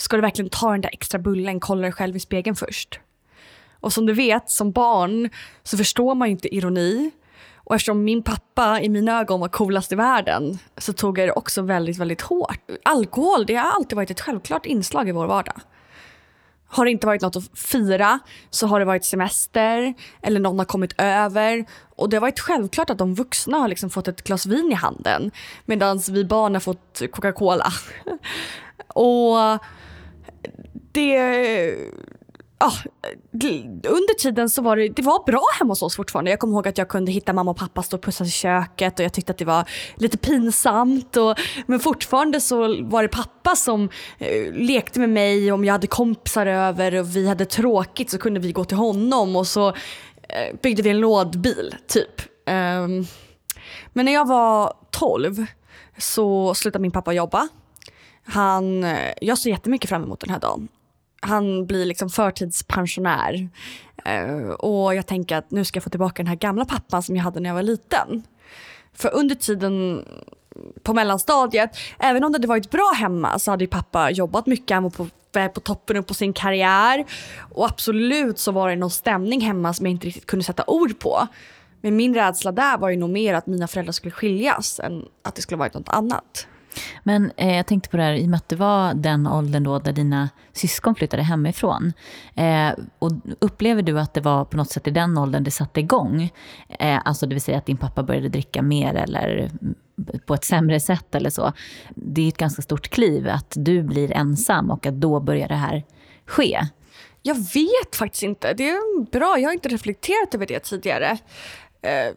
Ska 0.00 0.16
du 0.16 0.22
verkligen 0.22 0.50
ta 0.50 0.70
den 0.70 0.80
där 0.80 0.90
extra 0.92 1.18
bullen, 1.18 1.60
kolla 1.60 1.82
dig 1.82 1.92
själv 1.92 2.16
i 2.16 2.20
spegeln 2.20 2.56
först. 2.56 3.00
Och 3.80 3.92
som 3.92 4.06
du 4.06 4.12
vet, 4.12 4.50
som 4.50 4.72
barn 4.72 5.30
så 5.62 5.76
förstår 5.76 6.14
man 6.14 6.28
inte 6.28 6.54
ironi. 6.54 7.10
Och 7.56 7.74
eftersom 7.74 8.04
min 8.04 8.22
pappa 8.22 8.80
i 8.80 8.88
mina 8.88 9.20
ögon 9.20 9.40
var 9.40 9.48
coolast 9.48 9.92
i 9.92 9.94
världen 9.94 10.58
så 10.78 10.92
tog 10.92 11.18
jag 11.18 11.28
det 11.28 11.32
också 11.32 11.62
väldigt, 11.62 11.98
väldigt 11.98 12.20
hårt. 12.20 12.70
Alkohol, 12.82 13.46
det 13.46 13.54
har 13.54 13.70
alltid 13.70 13.96
varit 13.96 14.10
ett 14.10 14.20
självklart 14.20 14.66
inslag 14.66 15.08
i 15.08 15.12
vår 15.12 15.26
vardag. 15.26 15.60
Har 16.66 16.84
det 16.84 16.90
inte 16.90 17.06
varit 17.06 17.22
något 17.22 17.36
att 17.36 17.58
fira 17.58 18.18
så 18.50 18.66
har 18.66 18.78
det 18.78 18.84
varit 18.84 19.04
semester 19.04 19.94
eller 20.22 20.40
någon 20.40 20.58
har 20.58 20.66
kommit 20.66 20.94
över. 20.98 21.64
Och 21.96 22.08
det 22.08 22.16
har 22.16 22.20
varit 22.20 22.40
självklart 22.40 22.90
att 22.90 22.98
de 22.98 23.14
vuxna 23.14 23.58
har 23.58 23.68
liksom 23.68 23.90
fått 23.90 24.08
ett 24.08 24.22
glas 24.22 24.46
vin 24.46 24.72
i 24.72 24.74
handen 24.74 25.30
medan 25.64 26.00
vi 26.10 26.24
barn 26.24 26.54
har 26.54 26.60
fått 26.60 27.02
Coca-Cola. 27.12 27.72
och 28.94 29.62
det 30.92 31.76
Ah, 32.62 32.72
under 33.88 34.14
tiden 34.14 34.50
så 34.50 34.62
var 34.62 34.76
det, 34.76 34.88
det 34.88 35.02
var 35.02 35.24
bra 35.26 35.42
hemma 35.58 35.70
hos 35.70 35.82
oss 35.82 35.96
fortfarande. 35.96 36.30
Jag 36.30 36.40
kommer 36.40 36.54
ihåg 36.54 36.68
att 36.68 36.78
jag 36.78 36.88
kunde 36.88 37.12
hitta 37.12 37.32
mamma 37.32 37.50
och 37.50 37.56
pappa 37.56 37.82
stå 37.82 37.96
och 37.96 38.02
pussas 38.02 38.28
i 38.28 38.30
köket 38.30 38.98
och 38.98 39.04
jag 39.04 39.12
tyckte 39.12 39.32
att 39.32 39.38
det 39.38 39.44
var 39.44 39.68
lite 39.96 40.18
pinsamt. 40.18 41.16
Och, 41.16 41.38
men 41.66 41.80
fortfarande 41.80 42.40
så 42.40 42.82
var 42.84 43.02
det 43.02 43.08
pappa 43.08 43.56
som 43.56 43.88
eh, 44.18 44.52
lekte 44.52 45.00
med 45.00 45.08
mig. 45.08 45.52
Om 45.52 45.64
jag 45.64 45.72
hade 45.72 45.86
kompisar 45.86 46.46
över 46.46 46.94
och 46.94 47.16
vi 47.16 47.28
hade 47.28 47.44
tråkigt 47.44 48.10
så 48.10 48.18
kunde 48.18 48.40
vi 48.40 48.52
gå 48.52 48.64
till 48.64 48.76
honom 48.76 49.36
och 49.36 49.46
så 49.46 49.68
eh, 49.68 50.56
byggde 50.62 50.82
vi 50.82 50.90
en 50.90 51.00
lådbil 51.00 51.74
typ. 51.86 52.20
Um, 52.46 53.06
men 53.92 54.04
när 54.04 54.12
jag 54.12 54.28
var 54.28 54.74
12 54.90 55.46
så 55.98 56.54
slutade 56.54 56.82
min 56.82 56.90
pappa 56.92 57.12
jobba. 57.12 57.48
Han, 58.24 58.84
eh, 58.84 59.12
jag 59.20 59.38
ser 59.38 59.50
jättemycket 59.50 59.90
fram 59.90 60.02
emot 60.02 60.20
den 60.20 60.30
här 60.30 60.40
dagen 60.40 60.68
han 61.20 61.66
blir 61.66 61.86
liksom 61.86 62.10
förtidspensionär. 62.10 63.48
Uh, 64.08 64.50
och 64.50 64.94
jag 64.94 65.06
tänker 65.06 65.36
att 65.36 65.50
nu 65.50 65.64
ska 65.64 65.76
jag 65.76 65.84
få 65.84 65.90
tillbaka 65.90 66.22
den 66.22 66.26
här 66.26 66.36
gamla 66.36 66.64
pappan 66.64 67.02
som 67.02 67.16
jag 67.16 67.24
hade 67.24 67.40
när 67.40 67.50
jag 67.50 67.54
var 67.54 67.62
liten. 67.62 68.22
För 68.94 69.14
under 69.14 69.34
tiden 69.34 70.04
på 70.82 70.94
mellanstadiet, 70.94 71.70
även 71.98 72.24
om 72.24 72.32
det 72.32 72.36
hade 72.36 72.48
varit 72.48 72.70
bra 72.70 72.92
hemma 72.96 73.38
så 73.38 73.50
hade 73.50 73.66
pappa 73.66 74.10
jobbat 74.10 74.46
mycket, 74.46 74.74
han 74.74 74.82
var 74.82 74.90
på, 74.90 75.06
väg 75.32 75.54
på 75.54 75.60
toppen 75.60 75.96
upp 75.96 76.06
på 76.06 76.14
sin 76.14 76.32
karriär. 76.32 77.04
Och 77.52 77.66
absolut 77.66 78.38
så 78.38 78.52
var 78.52 78.68
det 78.70 78.76
någon 78.76 78.90
stämning 78.90 79.40
hemma 79.40 79.74
som 79.74 79.86
jag 79.86 79.90
inte 79.90 80.06
riktigt 80.06 80.26
kunde 80.26 80.44
sätta 80.44 80.64
ord 80.66 80.98
på. 80.98 81.28
Men 81.80 81.96
min 81.96 82.14
rädsla 82.14 82.52
där 82.52 82.78
var 82.78 82.88
ju 82.88 82.96
nog 82.96 83.10
mer 83.10 83.34
att 83.34 83.46
mina 83.46 83.68
föräldrar 83.68 83.92
skulle 83.92 84.12
skiljas 84.12 84.80
än 84.80 85.04
att 85.22 85.34
det 85.34 85.42
skulle 85.42 85.58
varit 85.58 85.74
något 85.74 85.88
annat. 85.88 86.46
Men 87.02 87.32
eh, 87.36 87.56
jag 87.56 87.66
tänkte 87.66 87.88
på 87.90 87.96
det 87.96 88.02
här, 88.02 88.14
i 88.14 88.24
och 88.24 88.28
med 88.28 88.36
att 88.36 88.48
det 88.48 88.56
var 88.56 88.94
den 88.94 89.26
åldern 89.26 89.64
då 89.64 89.78
där 89.78 89.92
dina 89.92 90.28
syskon 90.52 90.94
flyttade 90.94 91.22
hemifrån. 91.22 91.92
Eh, 92.34 92.70
och 92.98 93.12
upplever 93.38 93.82
du 93.82 94.00
att 94.00 94.14
det 94.14 94.20
var 94.20 94.44
på 94.44 94.56
något 94.56 94.70
sätt 94.70 94.86
i 94.86 94.90
den 94.90 95.18
åldern 95.18 95.44
det 95.44 95.50
satte 95.50 95.80
igång? 95.80 96.32
Eh, 96.78 97.00
alltså 97.04 97.26
det 97.26 97.34
vill 97.34 97.42
säga 97.42 97.58
att 97.58 97.66
din 97.66 97.76
pappa 97.76 98.02
började 98.02 98.28
dricka 98.28 98.62
mer 98.62 98.94
eller 98.94 99.38
mm, 99.38 99.74
på 100.26 100.34
ett 100.34 100.44
sämre 100.44 100.80
sätt 100.80 101.14
eller 101.14 101.30
så. 101.30 101.52
Det 101.94 102.22
är 102.22 102.28
ett 102.28 102.36
ganska 102.36 102.62
stort 102.62 102.88
kliv 102.88 103.28
att 103.28 103.52
du 103.56 103.82
blir 103.82 104.12
ensam 104.12 104.70
och 104.70 104.86
att 104.86 105.00
då 105.00 105.20
börjar 105.20 105.48
det 105.48 105.54
här 105.54 105.84
ske. 106.26 106.60
Jag 107.22 107.34
vet 107.34 107.96
faktiskt 107.96 108.22
inte. 108.22 108.54
Det 108.54 108.70
är 108.70 109.04
bra, 109.10 109.38
jag 109.38 109.48
har 109.48 109.52
inte 109.52 109.68
reflekterat 109.68 110.34
över 110.34 110.46
det 110.46 110.60
tidigare. 110.60 111.18
Eh, 111.82 112.14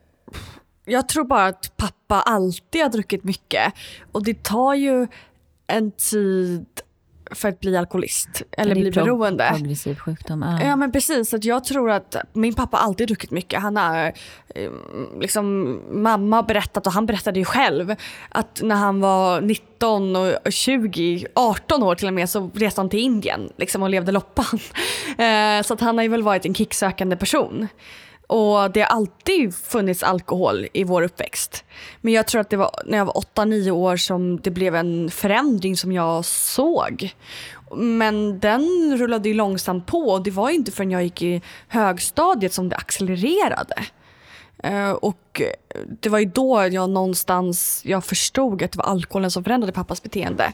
jag 0.85 1.09
tror 1.09 1.25
bara 1.25 1.45
att 1.45 1.77
pappa 1.77 2.21
alltid 2.21 2.81
har 2.81 2.89
druckit 2.89 3.23
mycket. 3.23 3.73
Och 4.11 4.23
det 4.23 4.43
tar 4.43 4.73
ju 4.73 5.07
en 5.67 5.91
tid 5.91 6.65
för 7.31 7.49
att 7.49 7.59
bli 7.59 7.77
alkoholist 7.77 8.41
eller 8.51 8.75
bli 8.75 8.91
beroende. 8.91 9.53
Progressiv 9.55 9.95
sjukdom. 9.95 10.43
Ah. 10.43 10.61
Ja 10.63 10.75
men 10.75 10.91
precis. 10.91 11.33
Att 11.33 11.43
jag 11.43 11.63
tror 11.63 11.91
att 11.91 12.15
min 12.33 12.53
pappa 12.53 12.77
alltid 12.77 13.07
druckit 13.07 13.31
mycket. 13.31 13.61
Han 13.61 13.77
har 13.77 14.13
eh, 14.55 14.71
liksom, 15.19 15.79
mamma 15.91 16.35
har 16.35 16.43
berättat 16.43 16.87
och 16.87 16.93
han 16.93 17.05
berättade 17.05 17.39
ju 17.39 17.45
själv 17.45 17.95
att 18.29 18.61
när 18.63 18.75
han 18.75 19.01
var 19.01 19.41
19 19.41 20.15
och 20.15 20.33
20, 20.49 21.25
18 21.33 21.83
år 21.83 21.95
till 21.95 22.07
och 22.07 22.13
med 22.13 22.29
så 22.29 22.51
reste 22.53 22.81
han 22.81 22.89
till 22.89 22.99
Indien 22.99 23.49
liksom, 23.57 23.83
och 23.83 23.89
levde 23.89 24.11
loppan. 24.11 24.59
Eh, 25.17 25.61
så 25.61 25.73
att 25.73 25.81
han 25.81 25.97
har 25.97 26.03
ju 26.03 26.09
väl 26.09 26.23
varit 26.23 26.45
en 26.45 26.55
kicksökande 26.55 27.15
person. 27.15 27.67
Och 28.27 28.71
det 28.71 28.81
har 28.81 28.87
alltid 28.87 29.55
funnits 29.55 30.03
alkohol 30.03 30.67
i 30.73 30.83
vår 30.83 31.01
uppväxt. 31.01 31.63
Men 32.01 32.13
jag 32.13 32.27
tror 32.27 32.41
att 32.41 32.49
det 32.49 32.57
var 32.57 32.71
när 32.85 32.97
jag 32.97 33.05
var 33.05 33.13
8-9 33.13 33.71
år 33.71 33.97
som 33.97 34.39
det 34.41 34.51
blev 34.51 34.75
en 34.75 35.09
förändring 35.11 35.77
som 35.77 35.91
jag 35.91 36.25
såg. 36.25 37.13
Men 37.75 38.39
den 38.39 38.97
rullade 38.97 39.29
ju 39.29 39.35
långsamt 39.35 39.85
på 39.85 39.99
och 39.99 40.23
det 40.23 40.31
var 40.31 40.49
inte 40.49 40.71
förrän 40.71 40.91
jag 40.91 41.03
gick 41.03 41.21
i 41.21 41.41
högstadiet 41.67 42.53
som 42.53 42.69
det 42.69 42.75
accelererade. 42.75 43.75
Eh, 44.63 44.91
och 44.91 45.41
det 46.01 46.09
var 46.09 46.19
ju 46.19 46.25
då 46.25 46.67
jag 46.71 46.89
någonstans 46.89 47.81
jag 47.85 48.03
förstod 48.03 48.63
att 48.63 48.71
det 48.71 48.77
var 48.77 48.85
alkoholen 48.85 49.31
som 49.31 49.43
förändrade 49.43 49.73
pappas 49.73 50.03
beteende. 50.03 50.53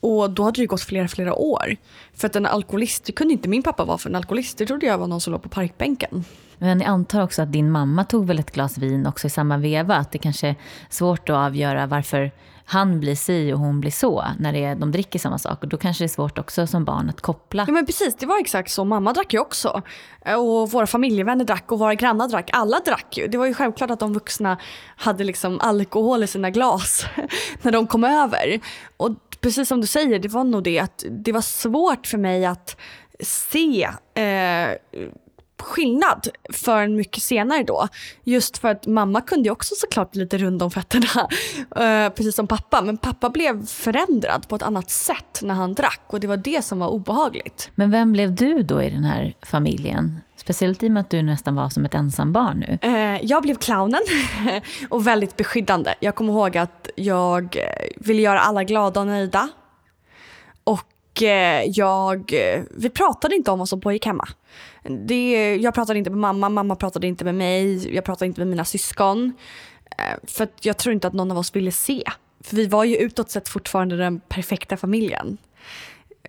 Och 0.00 0.30
då 0.30 0.42
hade 0.42 0.62
det 0.62 0.66
gått 0.66 0.82
flera, 0.82 1.08
flera 1.08 1.34
år. 1.34 1.76
För 2.14 2.26
att 2.26 2.36
en 2.36 2.46
alkoholist, 2.46 3.04
det 3.04 3.12
kunde 3.12 3.32
inte 3.32 3.48
min 3.48 3.62
pappa 3.62 3.84
vara 3.84 3.98
för 3.98 4.08
en 4.08 4.16
alkoholist. 4.16 4.58
Det 4.58 4.66
trodde 4.66 4.86
jag 4.86 4.98
var 4.98 5.06
någon 5.06 5.20
som 5.20 5.32
låg 5.32 5.42
på 5.42 5.48
parkbänken. 5.48 6.24
Men 6.58 6.80
jag 6.80 6.88
antar 6.88 7.22
också 7.22 7.42
att 7.42 7.52
din 7.52 7.70
mamma 7.70 8.04
tog 8.04 8.26
väl 8.26 8.38
ett 8.38 8.50
glas 8.50 8.78
vin 8.78 9.06
också 9.06 9.26
i 9.26 9.30
samma 9.30 9.56
veva. 9.56 9.96
Att 9.96 10.12
det 10.12 10.18
kanske 10.18 10.48
är 10.48 10.56
svårt 10.88 11.28
att 11.28 11.36
avgöra 11.36 11.86
varför 11.86 12.32
han 12.70 13.00
blir 13.00 13.14
si 13.14 13.52
och 13.52 13.58
hon 13.58 13.80
blir 13.80 13.90
så 13.90 14.24
när 14.38 14.52
det 14.52 14.64
är, 14.64 14.74
de 14.74 14.92
dricker 14.92 15.18
samma 15.18 15.38
sak. 15.38 15.62
Och 15.62 15.68
då 15.68 15.76
kanske 15.76 16.04
det 16.04 16.06
är 16.06 16.08
svårt 16.08 16.38
också 16.38 16.66
som 16.66 16.84
barn 16.84 17.08
att 17.08 17.20
koppla. 17.20 17.64
Ja 17.66 17.72
men 17.72 17.86
precis, 17.86 18.16
det 18.16 18.26
var 18.26 18.40
exakt 18.40 18.70
så. 18.70 18.84
Mamma 18.84 19.12
drack 19.12 19.32
ju 19.32 19.40
också. 19.40 19.82
Och 20.36 20.70
våra 20.70 20.86
familjevänner 20.86 21.44
drack 21.44 21.72
och 21.72 21.78
våra 21.78 21.94
grannar 21.94 22.28
drack. 22.28 22.50
Alla 22.52 22.80
drack 22.86 23.16
ju. 23.16 23.28
Det 23.28 23.38
var 23.38 23.46
ju 23.46 23.54
självklart 23.54 23.90
att 23.90 24.00
de 24.00 24.12
vuxna 24.12 24.58
hade 24.96 25.24
liksom 25.24 25.60
alkohol 25.60 26.22
i 26.22 26.26
sina 26.26 26.50
glas 26.50 27.06
när 27.62 27.72
de 27.72 27.86
kom 27.86 28.04
över. 28.04 28.60
Och 28.96 29.10
precis 29.40 29.68
som 29.68 29.80
du 29.80 29.86
säger, 29.86 30.18
det 30.18 30.28
var 30.28 30.44
nog 30.44 30.62
det 30.62 30.78
att 30.78 31.04
det 31.10 31.32
var 31.32 31.40
svårt 31.40 32.06
för 32.06 32.18
mig 32.18 32.46
att 32.46 32.76
se 33.20 33.88
eh, 34.14 34.70
skillnad 35.62 36.28
förrän 36.52 36.96
mycket 36.96 37.22
senare 37.22 37.62
då. 37.62 37.88
Just 38.24 38.58
för 38.58 38.68
att 38.68 38.86
mamma 38.86 39.20
kunde 39.20 39.48
ju 39.48 39.52
också 39.52 39.74
såklart 39.74 40.10
bli 40.10 40.20
lite 40.20 40.38
rund 40.38 40.62
om 40.62 40.70
fötterna, 40.70 41.28
uh, 41.60 42.12
precis 42.14 42.34
som 42.34 42.46
pappa. 42.46 42.82
Men 42.82 42.96
pappa 42.96 43.30
blev 43.30 43.66
förändrad 43.66 44.48
på 44.48 44.56
ett 44.56 44.62
annat 44.62 44.90
sätt 44.90 45.40
när 45.42 45.54
han 45.54 45.74
drack 45.74 46.00
och 46.06 46.20
det 46.20 46.26
var 46.26 46.36
det 46.36 46.64
som 46.64 46.78
var 46.78 46.88
obehagligt. 46.88 47.70
Men 47.74 47.90
vem 47.90 48.12
blev 48.12 48.34
du 48.34 48.62
då 48.62 48.82
i 48.82 48.90
den 48.90 49.04
här 49.04 49.34
familjen? 49.42 50.20
Speciellt 50.36 50.82
i 50.82 50.88
och 50.88 50.92
med 50.92 51.00
att 51.00 51.10
du 51.10 51.22
nästan 51.22 51.54
var 51.54 51.68
som 51.68 51.84
ett 51.84 51.94
ensam 51.94 52.32
barn 52.32 52.64
nu. 52.68 52.88
Uh, 52.88 53.24
jag 53.24 53.42
blev 53.42 53.54
clownen 53.54 54.00
och 54.90 55.06
väldigt 55.06 55.36
beskyddande. 55.36 55.94
Jag 56.00 56.14
kommer 56.14 56.32
ihåg 56.32 56.56
att 56.56 56.88
jag 56.96 57.56
ville 57.96 58.22
göra 58.22 58.40
alla 58.40 58.64
glada 58.64 59.00
och 59.00 59.06
nöjda. 59.06 59.48
Och 60.64 60.84
Eh, 61.22 61.64
jag, 61.66 62.32
eh, 62.32 62.62
vi 62.70 62.90
pratade 62.90 63.36
inte 63.36 63.50
om 63.50 63.58
vad 63.58 63.68
som 63.68 63.80
pågick 63.80 64.06
hemma. 64.06 64.28
Det, 64.88 65.56
jag 65.56 65.74
pratade 65.74 65.98
inte 65.98 66.10
med 66.10 66.18
mamma, 66.18 66.48
mamma 66.48 66.76
pratade 66.76 67.06
inte 67.06 67.24
med 67.24 67.34
mig, 67.34 67.94
jag 67.94 68.04
pratade 68.04 68.26
inte 68.26 68.40
med 68.40 68.48
mina 68.48 68.64
syskon. 68.64 69.32
Eh, 69.98 70.18
för 70.26 70.48
jag 70.60 70.76
tror 70.76 70.92
inte 70.92 71.06
att 71.06 71.12
någon 71.12 71.30
av 71.30 71.38
oss 71.38 71.56
ville 71.56 71.72
se. 71.72 72.02
För 72.40 72.56
vi 72.56 72.66
var 72.66 72.84
ju 72.84 72.96
utåt 72.96 73.30
sett 73.30 73.48
fortfarande 73.48 73.96
den 73.96 74.20
perfekta 74.20 74.76
familjen. 74.76 75.38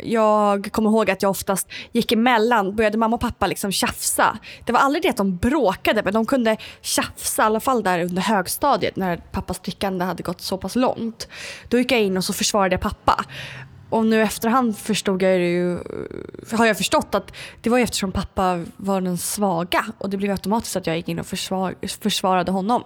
Jag 0.02 0.72
kommer 0.72 0.90
ihåg 0.90 1.12
att 1.12 1.22
jag 1.22 1.30
oftast 1.30 1.68
gick 1.92 2.12
emellan, 2.12 2.76
började 2.76 2.98
mamma 2.98 3.16
och 3.16 3.22
pappa 3.22 3.48
liksom 3.48 3.72
tjafsa. 3.72 4.38
Det 4.66 4.72
var 4.72 4.80
aldrig 4.80 5.04
det 5.04 5.10
att 5.10 5.18
de 5.18 5.38
bråkade 5.38 6.04
men 6.04 6.14
de 6.14 6.26
kunde 6.26 6.58
tjafsa, 6.82 7.42
i 7.42 7.46
alla 7.46 7.60
fall 7.60 7.84
där 7.84 8.00
under 8.00 8.22
högstadiet 8.22 8.96
när 8.96 9.18
pappas 9.18 9.60
drickande 9.60 10.06
hade 10.06 10.24
gått 10.24 10.42
så 10.42 10.58
pass 10.58 10.76
långt. 10.76 11.28
Då 11.70 11.78
gick 11.78 11.92
jag 11.92 12.02
in 12.02 12.18
och 12.18 12.24
så 12.24 12.34
försvarade 12.34 12.74
jag 12.74 12.82
pappa 12.82 13.26
och 13.90 14.06
nu 14.06 14.22
efterhand 14.22 14.78
förstod 14.78 15.22
jag 15.22 15.40
ju, 15.40 15.80
har 16.52 16.66
jag 16.66 16.78
förstått 16.78 17.16
att 17.16 17.32
det 17.62 17.70
var 17.70 17.78
ju 17.78 17.84
eftersom 17.84 18.12
pappa 18.12 18.66
var 18.78 19.02
den 19.02 19.18
svaga 19.18 19.86
och 19.98 20.10
det 20.10 20.18
blev 20.18 20.32
automatiskt 20.32 20.76
att 20.76 20.88
jag 20.88 20.98
gick 20.98 21.10
in 21.10 21.20
och 21.20 21.26
försvar, 21.26 21.76
försvarade 22.02 22.52
honom. 22.52 22.84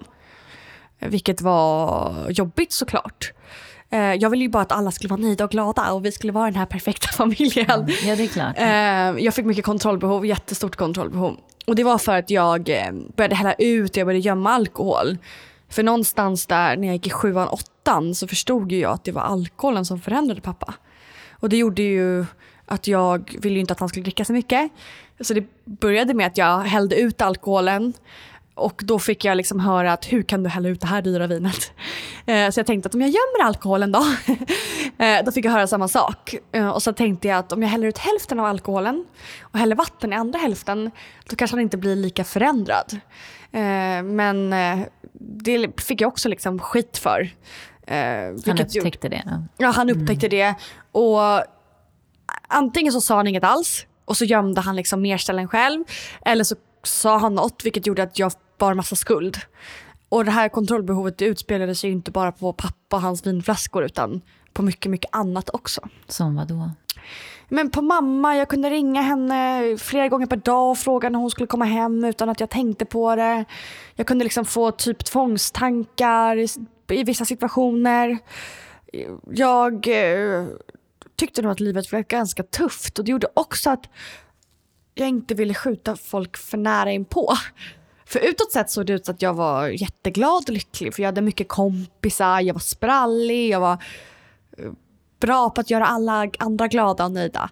Vilket 1.00 1.42
var 1.42 2.16
jobbigt 2.30 2.74
såklart. 2.74 3.34
Eh, 3.90 4.00
jag 4.00 4.30
ville 4.30 4.44
ju 4.44 4.50
bara 4.50 4.64
att 4.64 4.72
alla 4.72 4.92
skulle 4.92 5.10
vara 5.10 5.22
nöjda 5.22 5.44
och 5.44 5.52
glada 5.52 5.92
och 5.92 6.06
vi 6.06 6.12
skulle 6.12 6.34
vara 6.34 6.46
den 6.46 6.56
här 6.56 6.66
perfekta 6.66 7.08
familjen. 7.14 7.88
Ja, 8.06 8.16
det 8.16 8.24
är 8.24 8.28
klart. 8.28 8.58
Eh, 8.58 9.24
jag 9.26 9.34
fick 9.34 9.46
mycket 9.46 9.66
kontrollbehov, 9.66 10.26
jättestort 10.26 10.76
kontrollbehov. 10.76 11.38
Och 11.68 11.76
det 11.76 11.84
var 11.84 11.98
för 11.98 12.16
att 12.16 12.30
jag 12.30 12.70
eh, 12.70 12.92
började 13.16 13.36
hälla 13.36 13.54
ut 13.54 13.92
och 13.92 13.98
jag 13.98 14.08
började 14.08 14.26
gömma 14.26 14.52
alkohol. 14.52 15.18
För 15.70 15.84
någonstans 15.84 16.46
där 16.46 16.78
när 16.78 16.88
jag 16.88 16.96
gick 16.96 17.08
i 17.08 17.10
sjuan, 17.10 17.48
åttan 17.48 18.16
så 18.16 18.28
förstod 18.28 18.72
jag 18.72 18.92
att 18.92 19.04
det 19.04 19.12
var 19.12 19.22
alkoholen 19.22 19.86
som 19.86 20.02
förändrade 20.02 20.42
pappa. 20.42 20.74
Och 21.44 21.50
det 21.50 21.58
gjorde 21.58 21.82
ju 21.82 22.26
att 22.66 22.88
jag 22.88 23.38
ville 23.42 23.60
inte 23.60 23.74
att 23.74 23.80
han 23.80 23.90
skulle 23.90 24.04
dricka 24.04 24.26
så 24.26 24.34
mycket. 24.34 24.72
Så 25.20 25.34
det 25.34 25.46
började 25.66 26.14
med 26.14 26.28
att 26.28 26.38
jag 26.38 26.60
hällde 26.60 26.96
ut 26.96 27.22
alkoholen 27.22 27.94
och 28.56 28.82
då 28.86 29.00
fick 29.00 29.26
jag 29.26 29.38
liksom 29.38 29.60
höra 29.60 29.94
att 29.94 30.06
hur 30.06 30.24
kan 30.24 30.44
du 30.44 30.50
hälla 30.50 30.70
ut 30.70 30.82
det 30.82 30.88
här 30.88 31.02
dyra 31.02 31.28
vinet? 31.28 31.72
Eh, 32.26 32.50
så 32.50 32.60
jag 32.60 32.68
tänkte 32.68 32.88
att 32.88 32.96
om 32.96 33.02
jag 33.02 33.10
gömmer 33.10 33.48
alkoholen 33.48 33.92
då? 33.92 34.06
Eh, 34.98 35.26
då 35.26 35.32
fick 35.32 35.46
jag 35.46 35.52
höra 35.52 35.68
samma 35.68 35.88
sak. 35.88 36.36
Eh, 36.52 36.70
och 36.70 36.84
så 36.84 36.94
tänkte 36.94 37.28
jag 37.28 37.38
att 37.38 37.52
om 37.52 37.62
jag 37.62 37.70
häller 37.70 37.88
ut 37.88 37.98
hälften 37.98 38.40
av 38.40 38.46
alkoholen 38.46 39.06
och 39.42 39.60
häller 39.60 39.76
vatten 39.76 40.14
i 40.14 40.16
andra 40.16 40.40
hälften 40.40 40.92
då 41.30 41.36
kanske 41.36 41.56
han 41.56 41.62
inte 41.62 41.78
blir 41.78 41.96
lika 41.96 42.24
förändrad. 42.24 43.00
Men 44.04 44.50
det 45.14 45.82
fick 45.82 46.02
jag 46.02 46.08
också 46.08 46.30
liksom 46.30 46.60
skit 46.60 46.98
för. 46.98 47.30
Han 48.46 48.60
upptäckte 48.60 49.10
det? 49.10 49.24
Ja, 49.26 49.44
ja 49.58 49.72
han 49.72 49.90
upptäckte 49.90 50.28
mm. 50.28 50.38
det. 50.38 50.56
Och 50.94 51.44
antingen 52.48 52.94
så 52.94 53.02
sa 53.02 53.16
han 53.16 53.28
inget 53.28 53.44
alls 53.44 53.86
och 54.06 54.18
så 54.18 54.26
gömde 54.26 54.62
han 54.62 54.76
liksom 54.76 55.02
mer 55.02 55.18
ställen 55.18 55.48
själv. 55.48 55.84
Eller 56.26 56.44
så 56.44 56.56
sa 56.84 57.18
han 57.18 57.36
något 57.36 57.66
vilket 57.66 57.88
gjorde 57.88 58.04
att 58.04 58.20
jag 58.20 58.32
bar 58.58 58.74
massa 58.74 58.96
skuld. 58.96 59.38
Och 60.10 60.26
det 60.26 60.32
här 60.32 60.50
kontrollbehovet 60.50 61.18
det 61.18 61.26
utspelade 61.26 61.76
sig 61.76 61.92
inte 61.92 62.12
bara 62.12 62.32
på 62.32 62.54
pappa 62.54 62.96
och 62.96 63.02
hans 63.02 63.26
vinflaskor 63.26 63.84
utan 63.84 64.22
på 64.54 64.62
mycket, 64.62 64.92
mycket 64.92 65.16
annat 65.16 65.50
också. 65.54 65.82
Som 66.08 66.36
vad 66.36 66.48
då? 66.48 66.72
Men 67.50 67.70
på 67.70 67.82
mamma, 67.82 68.38
jag 68.38 68.50
kunde 68.50 68.70
ringa 68.70 69.02
henne 69.02 69.62
flera 69.78 70.08
gånger 70.08 70.26
per 70.26 70.36
dag 70.36 70.72
och 70.72 70.78
fråga 70.78 71.10
när 71.10 71.20
hon 71.20 71.30
skulle 71.30 71.48
komma 71.48 71.66
hem 71.66 72.04
utan 72.04 72.30
att 72.30 72.40
jag 72.40 72.50
tänkte 72.50 72.86
på 72.86 73.16
det. 73.16 73.46
Jag 73.96 74.08
kunde 74.08 74.24
liksom 74.24 74.46
få 74.46 74.72
typ 74.72 75.06
tvångstankar 75.06 76.38
i, 76.38 76.48
i 76.90 77.04
vissa 77.04 77.26
situationer. 77.26 78.18
Jag 79.32 79.88
eh, 79.88 80.46
tyckte 81.15 81.41
nog 81.41 81.51
att 81.51 81.60
livet 81.60 81.91
var 81.91 82.00
ganska 82.00 82.43
tufft 82.43 83.00
och 83.00 83.05
det 83.05 83.12
gjorde 83.12 83.27
också 83.34 83.70
att 83.70 83.89
jag 84.96 85.10
inte 85.10 85.36
ville 85.36 85.53
skjuta 85.53 85.96
folk 85.96 86.38
för 86.38 86.58
nära 86.58 86.91
inpå. 86.91 87.34
För 88.05 88.20
utåt 88.20 88.51
sett 88.51 88.70
såg 88.70 88.86
det 88.86 88.93
ut 88.93 89.10
att 89.10 89.22
jag 89.22 89.34
var 89.34 89.67
jätteglad 89.67 90.43
och 90.48 90.53
lycklig 90.53 90.93
för 90.93 91.03
jag 91.03 91.08
hade 91.08 91.22
mycket 91.22 91.48
kompisar, 91.48 92.41
jag 92.41 92.53
var 92.53 92.60
sprallig, 92.60 93.50
jag 93.50 93.60
var 93.60 93.77
eh, 94.58 94.72
bra 95.20 95.50
på 95.50 95.62
att 95.62 95.70
göra 95.70 95.86
alla 95.86 96.29
andra 96.39 96.67
glada 96.67 97.05
och 97.05 97.12
nöjda. 97.12 97.50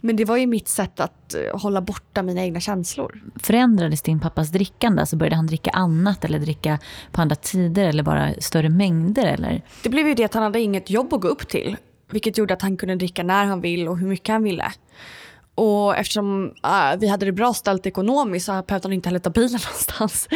Men 0.00 0.16
det 0.16 0.24
var 0.24 0.36
ju 0.36 0.46
mitt 0.46 0.68
sätt 0.68 1.00
att 1.00 1.34
eh, 1.34 1.60
hålla 1.60 1.80
borta 1.80 2.22
mina 2.22 2.40
egna 2.40 2.60
känslor. 2.60 3.20
Förändrades 3.36 4.02
din 4.02 4.20
pappas 4.20 4.48
drickande? 4.48 5.00
Alltså 5.00 5.16
började 5.16 5.36
han 5.36 5.46
dricka 5.46 5.70
annat 5.70 6.24
eller 6.24 6.38
dricka 6.38 6.78
på 7.12 7.22
andra 7.22 7.36
tider 7.36 7.88
eller 7.88 8.02
bara 8.02 8.34
större 8.38 8.68
mängder? 8.68 9.26
Eller? 9.26 9.62
Det 9.82 9.88
blev 9.88 10.08
ju 10.08 10.14
det 10.14 10.24
att 10.24 10.34
han 10.34 10.42
hade 10.42 10.60
inget 10.60 10.90
jobb 10.90 11.12
att 11.12 11.20
gå 11.20 11.28
upp 11.28 11.48
till. 11.48 11.76
Vilket 12.10 12.38
gjorde 12.38 12.54
att 12.54 12.62
han 12.62 12.76
kunde 12.76 12.94
dricka 12.94 13.22
när 13.22 13.44
han 13.44 13.60
vill 13.60 13.88
och 13.88 13.98
hur 13.98 14.08
mycket 14.08 14.32
han 14.32 14.42
ville. 14.42 14.72
Och 15.54 15.96
eftersom 15.96 16.44
uh, 16.44 16.98
vi 17.00 17.08
hade 17.08 17.26
det 17.26 17.32
bra 17.32 17.54
ställt 17.54 17.86
ekonomiskt 17.86 18.46
så 18.46 18.52
behövde 18.52 18.88
han 18.88 18.92
inte 18.92 19.08
heller 19.08 19.18
ta 19.18 19.30
bilen 19.30 19.60
någonstans. 19.66 20.28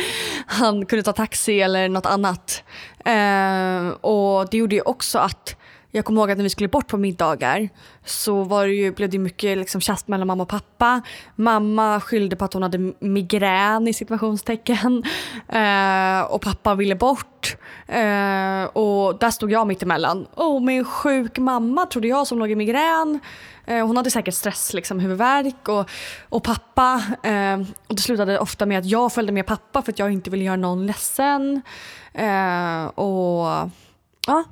Han 0.47 0.87
kunde 0.87 1.03
ta 1.03 1.13
taxi 1.13 1.61
eller 1.61 1.89
något 1.89 2.07
annat. 2.07 2.65
Uh, 3.09 3.89
och 3.89 4.51
det 4.51 4.57
gjorde 4.57 4.75
ju 4.75 4.83
också 4.83 5.19
att 5.19 5.57
jag 5.95 6.05
kommer 6.05 6.21
ihåg 6.21 6.31
att 6.31 6.39
när 6.39 6.43
vi 6.43 6.51
skulle 6.51 6.69
bort 6.69 6.89
på 6.89 6.97
middagar 6.97 7.69
så 8.05 8.43
var 8.43 8.67
det 8.67 8.75
ju, 8.75 8.93
blev 8.93 9.11
det 9.11 9.19
mycket 9.19 9.59
liksom 9.59 9.81
tjafs 9.81 10.09
mellan 10.09 10.27
mamma 10.27 10.43
och 10.43 10.49
pappa. 10.49 11.03
Mamma 11.37 12.01
skyllde 12.01 12.37
på 12.37 12.45
att 12.45 12.53
hon 12.53 12.63
hade 12.63 12.93
migrän 13.01 13.89
i 13.89 13.93
situationstecken 13.93 15.05
eh, 15.49 16.21
och 16.21 16.41
pappa 16.41 16.75
ville 16.75 16.95
bort. 16.95 17.57
Eh, 17.87 18.65
och 18.65 19.19
där 19.19 19.31
stod 19.31 19.53
jag 19.53 19.67
mitt 19.67 19.83
emellan. 19.83 20.27
Oh, 20.35 20.65
min 20.65 20.85
sjuk 20.85 21.39
mamma 21.39 21.87
trodde 21.87 22.09
jag 22.09 22.27
som 22.27 22.39
låg 22.39 22.51
i 22.51 22.55
migrän. 22.55 23.21
Eh, 23.67 23.87
hon 23.87 23.97
hade 23.97 24.11
säkert 24.11 24.35
stress, 24.35 24.75
liksom, 24.75 25.01
huvudvärk 25.01 25.69
och, 25.69 25.91
och 26.29 26.43
pappa. 26.43 27.03
Eh, 27.23 27.61
och 27.87 27.95
det 27.95 28.03
slutade 28.03 28.39
ofta 28.39 28.67
med 28.67 28.79
att 28.79 28.87
jag 28.87 29.13
följde 29.13 29.33
med 29.33 29.47
pappa 29.47 29.83
för 29.83 29.93
att 29.93 29.99
jag 29.99 30.13
inte 30.13 30.31
ville 30.31 30.45
göra 30.45 30.57
någon 30.57 30.87
ledsen. 30.87 31.63
Eh, 32.15 32.85
och 32.85 33.71
ja, 34.27 34.45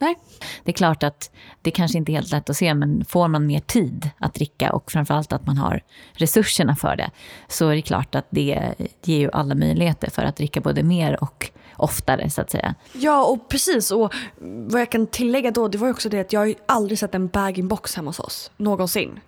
Nej. 0.00 0.18
Det 0.64 0.70
är 0.70 0.76
klart 0.76 1.02
att 1.02 1.30
det 1.62 1.70
kanske 1.70 1.98
inte 1.98 2.12
är 2.12 2.14
helt 2.14 2.30
lätt 2.30 2.50
att 2.50 2.56
se, 2.56 2.74
men 2.74 3.04
får 3.04 3.28
man 3.28 3.46
mer 3.46 3.60
tid 3.60 4.10
att 4.18 4.34
dricka 4.34 4.72
och 4.72 4.92
framförallt 4.92 5.32
att 5.32 5.46
man 5.46 5.58
har 5.58 5.82
resurserna 6.12 6.76
för 6.76 6.96
det, 6.96 7.10
så 7.48 7.68
är 7.68 7.76
det 7.76 7.82
klart 7.82 8.14
att 8.14 8.26
det 8.30 8.74
ger 9.02 9.18
ju 9.18 9.30
alla 9.32 9.54
möjligheter 9.54 10.10
för 10.10 10.22
att 10.22 10.36
dricka 10.36 10.60
både 10.60 10.82
mer 10.82 11.22
och 11.22 11.50
oftare 11.76 12.30
så 12.30 12.40
att 12.40 12.50
säga. 12.50 12.74
Ja, 12.92 13.24
och 13.24 13.48
precis. 13.48 13.90
Och 13.90 14.14
vad 14.40 14.80
jag 14.80 14.90
kan 14.90 15.06
tillägga 15.06 15.50
då, 15.50 15.68
det 15.68 15.78
var 15.78 15.86
ju 15.86 15.92
också 15.92 16.08
det 16.08 16.20
att 16.20 16.32
jag 16.32 16.40
har 16.40 16.46
ju 16.46 16.54
aldrig 16.66 16.98
sett 16.98 17.14
en 17.14 17.28
bag-in-box 17.28 17.96
hemma 17.96 18.08
hos 18.08 18.20
oss, 18.20 18.50
någonsin. 18.56 19.20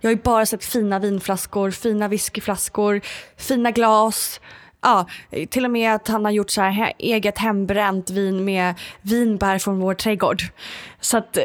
Jag 0.00 0.10
har 0.10 0.14
ju 0.14 0.22
bara 0.22 0.46
sett 0.46 0.64
fina 0.64 0.98
vinflaskor, 0.98 1.70
fina 1.70 2.08
whiskyflaskor, 2.08 3.00
fina 3.36 3.70
glas 3.70 4.40
ja, 4.84 5.06
till 5.50 5.64
och 5.64 5.70
med 5.70 5.94
att 5.94 6.08
han 6.08 6.24
har 6.24 6.32
gjort 6.32 6.50
så 6.50 6.60
här 6.60 6.92
eget 6.98 7.38
hembränt 7.38 8.10
vin 8.10 8.44
med 8.44 8.74
vinbär 9.02 9.58
från 9.58 9.80
vår 9.80 9.94
trädgård. 9.94 10.42
Så 11.00 11.16
att 11.16 11.36
eh, 11.36 11.42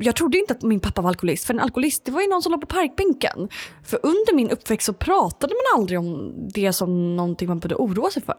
jag 0.00 0.16
trodde 0.16 0.38
inte 0.38 0.54
att 0.54 0.62
min 0.62 0.80
pappa 0.80 1.02
var 1.02 1.08
alkoholist, 1.08 1.44
för 1.44 1.54
en 1.54 1.60
alkoholist 1.60 2.04
det 2.04 2.12
var 2.12 2.20
ju 2.20 2.28
någon 2.28 2.42
som 2.42 2.52
låg 2.52 2.60
på 2.60 2.66
parkbänken. 2.66 3.48
För 3.84 4.00
under 4.02 4.34
min 4.34 4.50
uppväxt 4.50 4.86
så 4.86 4.92
pratade 4.92 5.54
man 5.54 5.80
aldrig 5.80 5.98
om 5.98 6.34
det 6.54 6.72
som 6.72 7.16
någonting 7.16 7.48
man 7.48 7.58
borde 7.58 7.74
oroa 7.74 8.10
sig 8.10 8.22
för. 8.22 8.34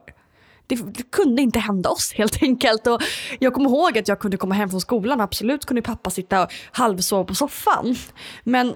Det, 0.67 0.75
det, 0.75 1.11
kunde 1.11 1.41
inte 1.41 1.59
hända 1.59 1.89
oss 1.89 2.13
helt 2.13 2.43
enkelt. 2.43 2.87
Och 2.87 3.01
jag 3.39 3.53
kommer 3.53 3.69
ihåg 3.69 3.97
att 3.97 4.07
jag 4.07 4.19
kunde 4.19 4.37
komma 4.37 4.55
hem 4.55 4.69
från 4.69 4.81
skolan 4.81 5.19
och 5.19 5.23
absolut 5.23 5.65
kunde 5.65 5.81
pappa 5.81 6.09
sitta 6.09 6.43
och 6.43 6.51
halvsova 6.71 7.23
på 7.23 7.35
soffan. 7.35 7.95
Men 8.43 8.73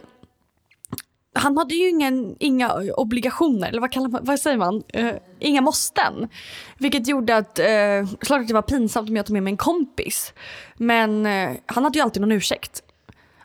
han 1.34 1.58
hade 1.58 1.76
ju 1.76 1.90
ingen, 1.90 2.36
inga 2.40 2.74
obligationer, 2.98 3.70
eller 3.70 3.82
vad, 3.82 3.92
kallar 3.92 4.10
man, 4.10 4.22
vad 4.24 4.40
säger 4.40 4.58
man? 4.58 4.84
Uh, 4.98 5.14
inga 5.40 5.62
måsten. 5.62 6.30
Vilket 6.78 7.08
gjorde 7.08 7.38
att, 7.38 7.60
eh, 7.60 7.68
uh, 7.68 8.08
klart 8.20 8.42
att 8.42 8.48
det 8.48 8.54
var 8.54 8.62
pinsamt 8.62 9.10
om 9.10 9.16
jag 9.16 9.26
tog 9.26 9.34
med 9.34 9.44
mig 9.44 9.52
en 9.52 9.58
kompis. 9.58 10.34
Men 10.76 11.26
uh, 11.26 11.56
han 11.66 11.84
hade 11.84 12.00
ju 12.00 12.04
alltid 12.04 12.22
någon 12.22 12.32
ursäkt. 12.32 12.84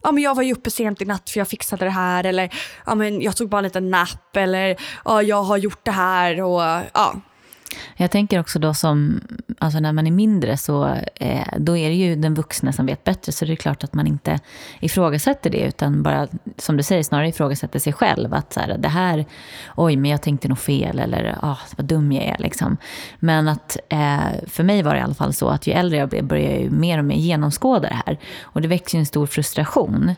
Ja, 0.02 0.12
men 0.12 0.22
jag 0.22 0.34
var 0.34 0.42
ju 0.42 0.52
uppe 0.52 0.70
sent 0.70 1.02
i 1.02 1.04
natt 1.04 1.30
för 1.30 1.40
jag 1.40 1.48
fixade 1.48 1.84
det 1.84 1.90
här 1.90 2.24
eller 2.24 2.54
ja, 2.86 2.94
men 2.94 3.20
jag 3.20 3.36
tog 3.36 3.48
bara 3.48 3.58
en 3.58 3.64
liten 3.64 3.90
napp 3.90 4.36
eller 4.36 4.76
ja, 5.04 5.22
jag 5.22 5.42
har 5.42 5.56
gjort 5.56 5.84
det 5.84 5.90
här 5.90 6.42
och 6.42 6.60
ja, 6.94 7.14
jag 7.96 8.10
tänker 8.10 8.40
också 8.40 8.58
då 8.58 8.74
som, 8.74 9.20
alltså 9.58 9.80
när 9.80 9.92
man 9.92 10.06
är 10.06 10.10
mindre 10.10 10.56
så 10.56 10.94
eh, 11.14 11.46
då 11.58 11.76
är 11.76 11.88
det 11.88 11.94
ju 11.94 12.16
den 12.16 12.34
vuxna 12.34 12.72
som 12.72 12.86
vet 12.86 13.04
bättre. 13.04 13.32
Så 13.32 13.44
det 13.44 13.52
är 13.52 13.56
klart 13.56 13.84
att 13.84 13.94
man 13.94 14.06
inte 14.06 14.40
ifrågasätter 14.80 15.50
det 15.50 15.58
utan 15.60 16.02
bara, 16.02 16.28
som 16.56 16.76
du 16.76 16.82
säger, 16.82 17.02
snarare 17.02 17.28
ifrågasätter 17.28 17.78
sig 17.78 17.92
själv. 17.92 18.34
Att 18.34 18.52
så 18.52 18.60
här, 18.60 18.78
det 18.78 18.88
här, 18.88 19.24
oj 19.76 19.96
men 19.96 20.10
jag 20.10 20.22
tänkte 20.22 20.48
nog 20.48 20.58
fel 20.58 20.98
eller 20.98 21.38
ah, 21.42 21.58
vad 21.76 21.86
dum 21.86 22.12
jag 22.12 22.24
är 22.24 22.36
liksom. 22.38 22.76
Men 23.18 23.48
att 23.48 23.76
eh, 23.88 24.18
för 24.46 24.64
mig 24.64 24.82
var 24.82 24.94
det 24.94 25.00
i 25.00 25.02
alla 25.02 25.14
fall 25.14 25.32
så 25.32 25.48
att 25.48 25.66
ju 25.66 25.72
äldre 25.72 25.98
jag 25.98 26.08
blev 26.08 26.24
började 26.24 26.54
jag 26.54 26.62
ju 26.62 26.70
mer 26.70 26.98
och 26.98 27.04
mer 27.04 27.16
genomskåda 27.16 27.88
det 27.88 28.02
här. 28.06 28.18
Och 28.42 28.62
det 28.62 28.68
växer 28.68 28.98
ju 28.98 29.00
en 29.00 29.06
stor 29.06 29.26
frustration. 29.26 30.14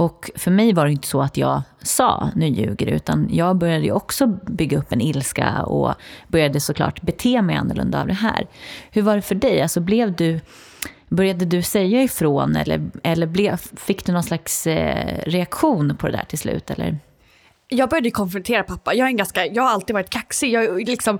Och 0.00 0.30
för 0.34 0.50
mig 0.50 0.72
var 0.72 0.84
det 0.84 0.92
inte 0.92 1.08
så 1.08 1.22
att 1.22 1.36
jag 1.36 1.62
sa 1.82 2.30
nu 2.36 2.46
ljuger 2.46 2.86
du, 2.86 2.92
utan 2.92 3.28
jag 3.30 3.56
började 3.56 3.84
ju 3.84 3.92
också 3.92 4.26
bygga 4.26 4.78
upp 4.78 4.92
en 4.92 5.00
ilska 5.00 5.62
och 5.62 5.94
började 6.28 6.60
såklart 6.60 7.02
bete 7.02 7.42
mig 7.42 7.56
annorlunda 7.56 8.00
av 8.00 8.06
det 8.06 8.14
här. 8.14 8.46
Hur 8.90 9.02
var 9.02 9.16
det 9.16 9.22
för 9.22 9.34
dig? 9.34 9.62
Alltså 9.62 9.80
blev 9.80 10.16
du, 10.16 10.40
började 11.08 11.44
du 11.44 11.62
säga 11.62 12.02
ifrån 12.02 12.56
eller, 12.56 12.90
eller 13.02 13.26
blev, 13.26 13.56
fick 13.56 14.06
du 14.06 14.12
någon 14.12 14.22
slags 14.22 14.66
eh, 14.66 15.22
reaktion 15.26 15.96
på 15.96 16.06
det 16.06 16.12
där 16.12 16.24
till 16.24 16.38
slut? 16.38 16.70
Eller? 16.70 16.98
Jag 17.68 17.88
började 17.88 18.10
konfrontera 18.10 18.62
pappa. 18.62 18.94
Jag, 18.94 19.04
är 19.04 19.10
en 19.10 19.16
ganska, 19.16 19.46
jag 19.46 19.62
har 19.62 19.70
alltid 19.70 19.94
varit 19.94 20.10
kaxig. 20.10 20.52
Jag 20.52 20.64
är 20.64 20.86
liksom 20.86 21.18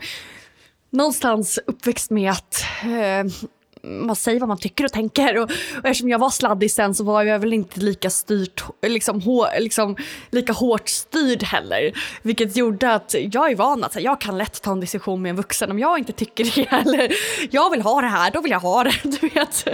någonstans 0.90 1.58
uppväxt 1.66 2.10
med 2.10 2.30
att 2.30 2.64
eh, 2.82 3.50
man 3.82 4.16
säger 4.16 4.40
vad 4.40 4.48
man 4.48 4.58
tycker 4.58 4.84
och 4.84 4.92
tänker. 4.92 5.38
Och, 5.38 5.50
och 5.78 5.84
eftersom 5.84 6.08
jag 6.08 6.18
var 6.18 6.30
sladdig 6.30 6.70
sen 6.70 6.94
så 6.94 7.04
var 7.04 7.22
jag 7.22 7.38
väl 7.38 7.52
inte 7.52 7.80
lika 7.80 8.10
styrt, 8.10 8.62
liksom, 8.82 9.20
hår, 9.20 9.60
liksom, 9.60 9.96
lika 10.30 10.52
hårt 10.52 10.88
styrd 10.88 11.42
heller. 11.42 11.92
Vilket 12.22 12.56
gjorde 12.56 12.94
att 12.94 13.14
jag 13.32 13.50
är 13.50 13.56
van 13.56 13.84
att 13.84 13.94
här, 13.94 14.02
jag 14.02 14.20
kan 14.20 14.38
lätt 14.38 14.62
ta 14.62 14.72
en 14.72 14.80
diskussion 14.80 15.22
med 15.22 15.30
en 15.30 15.36
vuxen 15.36 15.70
om 15.70 15.78
jag 15.78 15.98
inte 15.98 16.12
tycker 16.12 16.44
det. 16.44 16.66
Eller 16.70 17.12
jag 17.50 17.70
vill 17.70 17.82
ha 17.82 18.00
det 18.00 18.06
här, 18.06 18.30
då 18.30 18.40
vill 18.40 18.50
jag 18.50 18.60
ha 18.60 18.84
det. 18.84 18.94
Du 19.20 19.28
vet. 19.28 19.66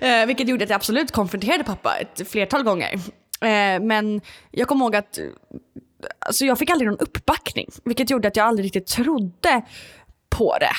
Eh, 0.00 0.26
vilket 0.26 0.48
gjorde 0.48 0.64
att 0.64 0.70
jag 0.70 0.76
absolut 0.76 1.10
konfronterade 1.12 1.64
pappa 1.64 1.96
ett 1.96 2.28
flertal 2.30 2.62
gånger. 2.62 2.94
Eh, 3.40 3.80
men 3.80 4.20
jag 4.50 4.68
kommer 4.68 4.84
ihåg 4.84 4.96
att 4.96 5.18
alltså 6.18 6.44
jag 6.44 6.58
fick 6.58 6.70
aldrig 6.70 6.88
någon 6.90 6.98
uppbackning. 6.98 7.68
Vilket 7.84 8.10
gjorde 8.10 8.28
att 8.28 8.36
jag 8.36 8.46
aldrig 8.46 8.64
riktigt 8.64 8.86
trodde 8.86 9.62
på 10.30 10.58
det 10.58 10.72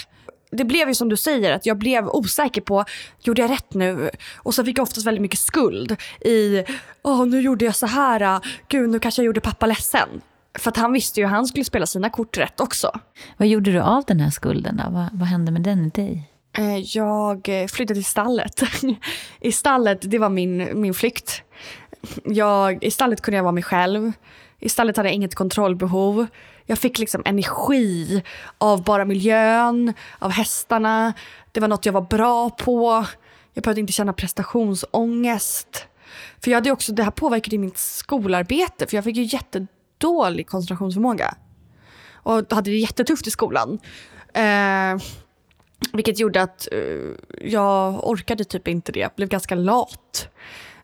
det 0.54 0.66
blev 0.66 0.88
ju 0.88 0.96
som 0.96 1.10
du 1.10 1.18
säger, 1.18 1.52
att 1.52 1.66
jag 1.66 1.78
blev 1.78 2.08
osäker 2.08 2.62
på, 2.62 2.86
gjorde 3.24 3.42
jag 3.42 3.52
rätt 3.52 3.74
nu? 3.74 4.10
Och 4.36 4.54
så 4.54 4.64
fick 4.66 4.78
jag 4.78 4.84
oftast 4.84 5.08
väldigt 5.08 5.22
mycket 5.22 5.40
skuld 5.40 5.96
i, 6.22 6.64
åh 7.04 7.26
nu 7.26 7.42
gjorde 7.42 7.66
jag 7.66 7.76
så 7.76 7.86
här, 7.86 8.40
gud 8.68 8.90
nu 8.90 9.00
kanske 9.00 9.22
jag 9.22 9.26
gjorde 9.26 9.42
pappa 9.42 9.66
ledsen. 9.66 10.22
För 10.60 10.70
att 10.72 10.78
han 10.78 10.94
visste 10.94 11.20
ju 11.20 11.26
att 11.26 11.32
han 11.32 11.46
skulle 11.46 11.66
spela 11.66 11.86
sina 11.86 12.10
kort 12.10 12.38
rätt 12.38 12.60
också. 12.60 13.00
Vad 13.38 13.48
gjorde 13.48 13.72
du 13.72 13.80
av 13.80 14.04
den 14.08 14.20
här 14.20 14.30
skulden 14.30 14.78
då? 14.78 14.84
Vad, 14.92 15.10
vad 15.14 15.28
hände 15.28 15.52
med 15.52 15.62
den 15.62 15.86
i 15.86 15.90
dig? 15.90 16.30
Eh, 16.58 16.78
jag 16.78 17.50
flyttade 17.72 17.94
till 17.94 18.06
stallet. 18.06 18.64
I 19.42 19.52
stallet, 19.52 20.00
det 20.02 20.18
var 20.18 20.30
min, 20.30 20.82
min 20.82 20.94
flykt. 20.94 21.42
Jag, 22.24 22.84
I 22.84 22.92
stallet 22.92 23.22
kunde 23.22 23.36
jag 23.38 23.44
vara 23.44 23.52
mig 23.52 23.64
själv. 23.64 24.12
I 24.60 24.70
stallet 24.70 24.98
hade 24.98 25.10
jag 25.10 25.16
inget 25.16 25.36
kontrollbehov. 25.36 26.28
Jag 26.66 26.80
fick 26.80 27.00
liksom 27.00 27.22
energi 27.26 28.24
av 28.58 28.84
bara 28.84 29.06
miljön, 29.06 29.94
av 30.20 30.32
hästarna. 30.32 31.14
Det 31.52 31.60
var 31.60 31.68
något 31.68 31.86
jag 31.86 31.94
var 31.94 32.02
bra 32.02 32.50
på. 32.50 33.06
Jag 33.54 33.64
behövde 33.64 33.82
inte 33.82 33.94
känna 33.94 34.14
prestationsångest. 34.14 35.88
För 36.44 36.52
jag 36.52 36.58
hade 36.58 36.72
också, 36.72 36.94
det 36.94 37.04
här 37.04 37.12
påverkade 37.12 37.58
mitt 37.58 37.78
skolarbete 37.78 38.88
för 38.88 38.98
jag 38.98 39.04
fick 39.04 39.16
ju 39.16 39.24
jättedålig 39.24 40.48
koncentrationsförmåga. 40.48 41.36
Och 42.14 42.34
hade 42.34 42.72
det 42.72 42.78
jättetufft 42.78 43.28
i 43.28 43.32
skolan. 43.32 43.80
Eh, 44.34 45.04
vilket 45.94 46.20
gjorde 46.20 46.42
att 46.42 46.68
eh, 46.72 46.80
jag 47.42 48.08
orkade 48.10 48.44
typ 48.44 48.68
inte 48.68 48.92
det. 48.92 49.00
Jag 49.00 49.12
blev 49.16 49.30
ganska 49.30 49.56
lat. 49.56 50.30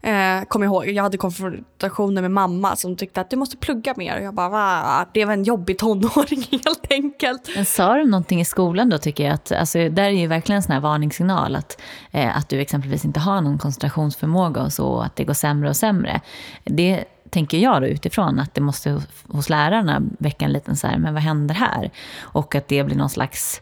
Eh, 0.02 0.46
kom 0.48 0.64
ihåg, 0.64 0.88
jag 0.88 1.04
hade 1.04 1.18
konfrontationer 1.18 2.22
med 2.22 2.32
mamma 2.32 2.76
som 2.76 2.96
tyckte 2.96 3.22
att 3.22 3.30
du 3.30 3.38
måste 3.38 3.58
plugga 3.58 3.94
mer. 3.98 4.18
Och 4.18 4.24
jag 4.24 4.34
bara, 4.34 4.50
va? 4.50 5.06
Det 5.14 5.26
var 5.26 5.34
en 5.34 5.44
jobbig 5.44 5.78
tonåring 5.78 6.48
helt 6.52 6.88
enkelt. 6.90 7.50
Men 7.56 7.66
sa 7.66 7.98
de 7.98 8.04
någonting 8.04 8.42
i 8.42 8.46
skolan 8.46 8.90
då 8.90 8.98
tycker 8.98 9.24
jag? 9.24 9.34
Att, 9.34 9.52
alltså, 9.52 9.90
där 9.90 10.04
är 10.04 10.10
ju 10.10 10.28
verkligen 10.28 10.58
en 10.58 10.64
sån 10.64 10.74
här 10.74 10.80
varningssignal 10.80 11.56
att, 11.56 11.82
eh, 12.12 12.38
att 12.38 12.50
du 12.50 12.60
exempelvis 12.60 13.06
inte 13.06 13.20
har 13.20 13.42
någon 13.42 13.58
koncentrationsförmåga 13.58 14.62
och 14.62 14.74
så, 14.74 14.88
och 14.88 15.06
att 15.06 15.16
det 15.16 15.24
går 15.24 15.34
sämre 15.34 15.70
och 15.70 15.78
sämre. 15.78 16.22
Det 16.64 17.06
tänker 17.30 17.58
jag 17.58 17.82
då 17.82 17.88
utifrån 17.88 18.40
att 18.40 18.54
det 18.54 18.62
måste 18.62 19.02
hos 19.28 19.50
lärarna 19.50 20.02
väcka 20.20 20.46
en 20.46 20.54
liten 20.54 20.76
så 20.76 20.88
här, 20.88 20.98
men 20.98 21.14
vad 21.14 21.24
händer 21.24 21.56
här? 21.56 21.92
Och 22.20 22.56
att 22.56 22.68
det 22.68 22.84
blir 22.84 22.96
någon 22.96 23.10
slags 23.10 23.62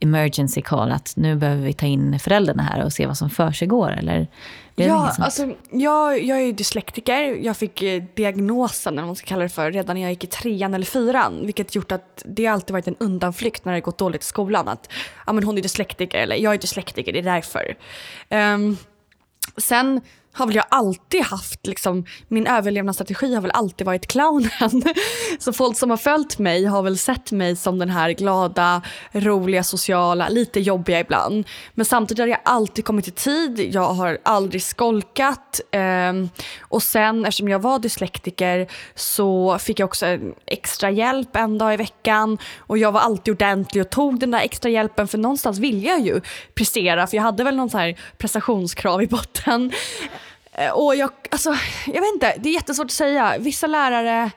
emergency 0.00 0.62
call, 0.62 0.92
att 0.92 1.12
nu 1.16 1.36
behöver 1.36 1.62
vi 1.62 1.72
ta 1.72 1.86
in 1.86 2.18
föräldrarna 2.18 2.62
här 2.62 2.84
och 2.84 2.92
se 2.92 3.06
vad 3.06 3.18
som 3.18 3.30
försiggår 3.30 3.90
eller? 3.90 4.28
Ja, 4.76 5.14
alltså, 5.18 5.54
jag, 5.70 6.22
jag 6.22 6.40
är 6.40 6.52
dyslektiker. 6.52 7.22
Jag 7.22 7.56
fick 7.56 7.82
eh, 7.82 8.02
diagnosen, 8.14 8.98
eller 8.98 9.06
man 9.06 9.16
ska 9.16 9.26
kalla 9.26 9.42
det 9.42 9.48
för, 9.48 9.72
redan 9.72 9.96
när 9.96 10.02
jag 10.02 10.10
gick 10.10 10.24
i 10.24 10.26
trean 10.26 10.74
eller 10.74 10.86
fyran. 10.86 11.46
Vilket 11.46 11.74
gjort 11.74 11.92
att 11.92 12.22
det 12.26 12.46
alltid 12.46 12.72
varit 12.72 12.88
en 12.88 12.96
undanflykt 12.98 13.64
när 13.64 13.72
det 13.72 13.80
gått 13.80 13.98
dåligt 13.98 14.22
i 14.22 14.24
skolan. 14.24 14.68
Att 14.68 14.92
ja, 15.26 15.32
men 15.32 15.44
hon 15.44 15.58
är 15.58 15.62
dyslektiker 15.62 16.18
eller 16.18 16.36
jag 16.36 16.54
är 16.54 16.58
dyslektiker, 16.58 17.12
det 17.12 17.18
är 17.18 17.22
därför. 17.22 17.76
Um, 18.30 18.76
sen 19.56 20.00
har 20.34 20.46
väl 20.46 20.56
jag 20.56 20.64
alltid 20.68 21.22
haft, 21.22 21.66
liksom, 21.66 22.04
min 22.28 22.46
överlevnadsstrategi 22.46 23.34
har 23.34 23.42
väl 23.42 23.50
alltid 23.50 23.86
varit 23.86 24.06
clownen. 24.06 24.82
Så 25.38 25.52
folk 25.52 25.76
som 25.78 25.90
har 25.90 25.96
följt 25.96 26.38
mig 26.38 26.64
har 26.64 26.82
väl 26.82 26.98
sett 26.98 27.32
mig 27.32 27.56
som 27.56 27.78
den 27.78 27.90
här 27.90 28.10
glada, 28.10 28.82
roliga, 29.12 29.64
sociala, 29.64 30.28
lite 30.28 30.60
jobbiga 30.60 31.00
ibland. 31.00 31.46
Men 31.74 31.86
samtidigt 31.86 32.18
har 32.18 32.26
jag 32.26 32.40
alltid 32.44 32.84
kommit 32.84 33.08
i 33.08 33.10
tid, 33.10 33.70
jag 33.74 33.92
har 33.92 34.18
aldrig 34.22 34.62
skolkat. 34.62 35.60
Ehm, 35.70 36.28
och 36.60 36.82
sen 36.82 37.24
eftersom 37.24 37.48
jag 37.48 37.58
var 37.58 37.78
dyslektiker 37.78 38.66
så 38.94 39.58
fick 39.58 39.80
jag 39.80 39.86
också 39.86 40.06
extra 40.46 40.90
hjälp 40.90 41.36
en 41.36 41.58
dag 41.58 41.74
i 41.74 41.76
veckan. 41.76 42.38
Och 42.58 42.78
jag 42.78 42.92
var 42.92 43.00
alltid 43.00 43.34
ordentlig 43.34 43.82
och 43.82 43.90
tog 43.90 44.18
den 44.18 44.30
där 44.30 44.40
extra 44.40 44.70
hjälpen 44.70 45.08
för 45.08 45.18
någonstans 45.18 45.58
ville 45.58 45.88
jag 45.88 46.00
ju 46.00 46.20
prestera 46.54 47.06
för 47.06 47.16
jag 47.16 47.22
hade 47.22 47.44
väl 47.44 47.56
någon 47.56 47.70
så 47.70 47.78
här 47.78 47.98
prestationskrav 48.18 49.02
i 49.02 49.06
botten. 49.06 49.72
Eh, 50.54 50.70
och 50.70 50.96
jag, 50.96 51.10
alltså, 51.30 51.56
jag 51.86 52.00
vet 52.00 52.14
inte, 52.14 52.34
det 52.38 52.48
är 52.48 52.52
jättesvårt 52.52 52.84
att 52.84 52.90
säga. 52.90 53.34
Vissa 53.38 53.66
lärare 53.66 54.30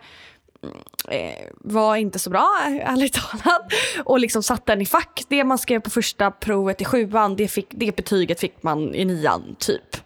mm, 0.64 0.78
eh, 1.08 1.48
var 1.54 1.96
inte 1.96 2.20
så 2.20 2.30
bra, 2.30 2.50
ärligt 2.84 3.14
talat. 3.14 3.62
Och 4.04 4.20
liksom 4.20 4.44
satte 4.44 4.72
den 4.72 4.82
i 4.82 4.86
fack. 4.86 5.24
Det 5.28 5.44
man 5.44 5.58
skrev 5.58 5.80
på 5.80 5.90
första 5.90 6.32
provet 6.32 6.82
i 6.82 6.86
sjuan, 6.86 7.36
det, 7.36 7.48
fick, 7.48 7.68
det 7.70 7.96
betyget 7.96 8.40
fick 8.40 8.64
man 8.64 8.96
i 8.96 9.06
nian, 9.06 9.56
typ. 9.60 9.98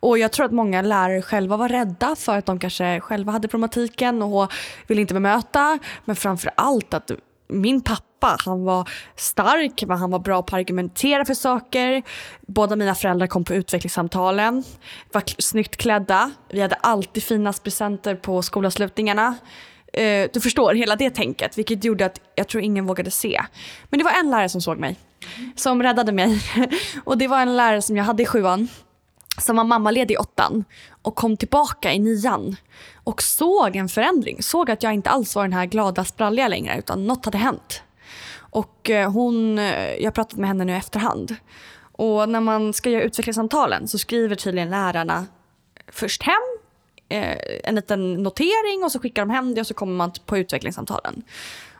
Och 0.00 0.18
jag 0.18 0.32
tror 0.32 0.46
att 0.46 0.52
många 0.52 0.82
lärare 0.82 1.22
själva 1.22 1.56
var 1.56 1.68
rädda 1.68 2.16
för 2.16 2.38
att 2.38 2.46
de 2.46 2.58
kanske 2.58 3.00
själva 3.00 3.32
hade 3.32 3.48
problematiken 3.48 4.22
och 4.22 4.52
ville 4.86 5.00
inte 5.00 5.14
bemöta. 5.14 5.78
Men 6.04 6.16
framför 6.16 6.50
allt 6.56 6.94
att 6.94 7.10
min 7.48 7.80
pappa, 7.80 8.36
han 8.44 8.64
var 8.64 8.88
stark, 9.16 9.84
men 9.86 9.98
han 9.98 10.10
var 10.10 10.18
bra 10.18 10.42
på 10.42 10.56
att 10.56 10.60
argumentera 10.60 11.24
för 11.24 11.34
saker. 11.34 12.02
Båda 12.46 12.76
mina 12.76 12.94
föräldrar 12.94 13.26
kom 13.26 13.44
på 13.44 13.54
utvecklingssamtalen, 13.54 14.64
var 15.12 15.22
snyggt 15.38 15.76
klädda. 15.76 16.30
Vi 16.50 16.60
hade 16.60 16.74
alltid 16.74 17.22
finast 17.22 17.62
presenter 17.62 18.14
på 18.14 18.42
skolavslutningarna. 18.42 19.36
Eh, 19.92 20.28
du 20.32 20.40
förstår, 20.40 20.74
hela 20.74 20.96
det 20.96 21.10
tänket, 21.10 21.58
vilket 21.58 21.84
gjorde 21.84 22.06
att 22.06 22.20
jag 22.34 22.48
tror 22.48 22.62
ingen 22.62 22.86
vågade 22.86 23.10
se. 23.10 23.42
Men 23.90 23.98
det 23.98 24.04
var 24.04 24.12
en 24.12 24.30
lärare 24.30 24.48
som 24.48 24.60
såg 24.60 24.78
mig, 24.78 24.96
som 25.56 25.82
räddade 25.82 26.12
mig. 26.12 26.40
Och 27.04 27.18
det 27.18 27.28
var 27.28 27.40
en 27.40 27.56
lärare 27.56 27.82
som 27.82 27.96
jag 27.96 28.04
hade 28.04 28.22
i 28.22 28.26
sjuan 28.26 28.68
som 29.38 29.56
var 29.56 29.64
mammaledig 29.64 30.14
i 30.14 30.16
åttan 30.16 30.64
och 31.02 31.14
kom 31.14 31.36
tillbaka 31.36 31.92
i 31.92 31.98
nian 31.98 32.56
och 33.04 33.22
såg 33.22 33.76
en 33.76 33.88
förändring. 33.88 34.42
Såg 34.42 34.70
att 34.70 34.82
jag 34.82 34.94
inte 34.94 35.10
alls 35.10 35.36
var 35.36 35.42
den 35.42 35.52
här 35.52 35.66
glada 35.66 36.04
spralliga 36.04 36.48
längre 36.48 36.78
utan 36.78 37.06
något 37.06 37.24
hade 37.24 37.38
hänt. 37.38 37.82
Och 38.36 38.90
eh, 38.90 39.12
hon, 39.12 39.58
eh, 39.58 39.94
jag 39.94 40.04
har 40.04 40.10
pratat 40.10 40.38
med 40.38 40.48
henne 40.48 40.64
nu 40.64 40.72
i 40.72 40.76
efterhand. 40.76 41.36
Och 41.92 42.28
när 42.28 42.40
man 42.40 42.72
ska 42.72 42.90
göra 42.90 43.02
utvecklingssamtalen 43.02 43.88
så 43.88 43.98
skriver 43.98 44.36
tydligen 44.36 44.70
lärarna 44.70 45.26
först 45.88 46.22
hem 46.22 46.42
eh, 47.08 47.36
en 47.64 47.74
liten 47.74 48.22
notering 48.22 48.84
och 48.84 48.92
så 48.92 48.98
skickar 48.98 49.22
de 49.22 49.30
hem 49.30 49.54
det 49.54 49.60
och 49.60 49.66
så 49.66 49.74
kommer 49.74 49.94
man 49.94 50.12
på 50.26 50.38
utvecklingssamtalen. 50.38 51.22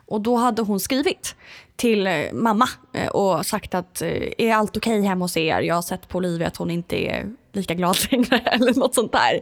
Och 0.07 0.21
då 0.21 0.35
hade 0.35 0.61
hon 0.61 0.79
skrivit 0.79 1.35
till 1.75 2.07
eh, 2.07 2.33
mamma 2.33 2.69
eh, 2.93 3.07
och 3.07 3.45
sagt 3.45 3.75
att 3.75 4.01
eh, 4.01 4.09
är 4.37 4.53
allt 4.53 4.77
okej 4.77 4.99
okay 4.99 5.07
hemma 5.07 5.25
hos 5.25 5.37
er? 5.37 5.61
Jag 5.61 5.75
har 5.75 5.81
sett 5.81 6.07
på 6.07 6.17
Olivia 6.17 6.47
att 6.47 6.57
hon 6.57 6.71
inte 6.71 6.95
är 6.95 7.25
lika 7.53 7.73
glad 7.73 7.97
längre 8.11 8.37
eller 8.37 8.73
något 8.73 8.95
sånt 8.95 9.11
där. 9.11 9.39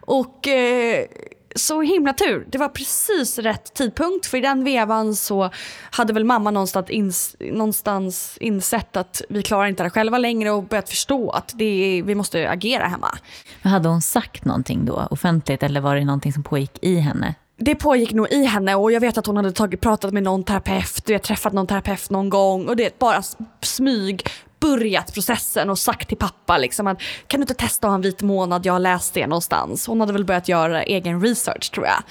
Och 0.00 0.48
eh, 0.48 1.06
så 1.54 1.82
himla 1.82 2.12
tur. 2.12 2.46
Det 2.50 2.58
var 2.58 2.68
precis 2.68 3.38
rätt 3.38 3.74
tidpunkt 3.74 4.26
för 4.26 4.38
i 4.38 4.40
den 4.40 4.64
vevan 4.64 5.16
så 5.16 5.50
hade 5.90 6.12
väl 6.12 6.24
mamma 6.24 6.50
någonstans, 6.50 6.90
ins 6.90 7.36
någonstans 7.40 8.38
insett 8.40 8.96
att 8.96 9.22
vi 9.28 9.42
klarar 9.42 9.66
inte 9.66 9.82
det 9.82 9.90
själva 9.90 10.18
längre 10.18 10.50
och 10.50 10.64
börjat 10.64 10.88
förstå 10.88 11.30
att 11.30 11.52
det 11.54 11.64
är, 11.64 12.02
vi 12.02 12.14
måste 12.14 12.50
agera 12.50 12.86
hemma. 12.86 13.18
Men 13.62 13.72
hade 13.72 13.88
hon 13.88 14.02
sagt 14.02 14.44
någonting 14.44 14.84
då 14.84 15.08
offentligt 15.10 15.62
eller 15.62 15.80
var 15.80 15.96
det 15.96 16.04
någonting 16.04 16.32
som 16.32 16.42
pågick 16.42 16.78
i 16.82 16.96
henne? 16.96 17.34
Det 17.58 17.74
pågick 17.74 18.12
nog 18.12 18.32
i 18.32 18.44
henne 18.44 18.74
och 18.74 18.92
jag 18.92 19.00
vet 19.00 19.18
att 19.18 19.26
hon 19.26 19.36
hade 19.36 19.52
tagit, 19.52 19.80
pratat 19.80 20.12
med 20.12 20.22
någon 20.22 20.44
terapeut 20.44 21.04
du 21.04 21.12
vet, 21.12 21.22
träffat 21.22 21.52
någon 21.52 21.66
terapeut 21.66 22.10
någon 22.10 22.28
gång 22.28 22.68
och 22.68 22.76
det 22.76 22.98
bara 22.98 23.22
smyg 23.62 24.28
börjat 24.60 25.14
processen 25.14 25.70
och 25.70 25.78
sagt 25.78 26.08
till 26.08 26.16
pappa 26.16 26.58
liksom 26.58 26.86
att 26.86 26.98
kan 27.26 27.40
du 27.40 27.42
inte 27.42 27.54
testa 27.54 27.86
att 27.86 27.90
ha 27.90 27.94
en 27.94 28.00
vit 28.00 28.22
månad, 28.22 28.66
jag 28.66 28.72
har 28.72 28.80
läst 28.80 29.14
det 29.14 29.26
någonstans. 29.26 29.86
Hon 29.86 30.00
hade 30.00 30.12
väl 30.12 30.24
börjat 30.24 30.48
göra 30.48 30.82
egen 30.82 31.22
research 31.22 31.72
tror 31.72 31.86
jag. 31.86 32.02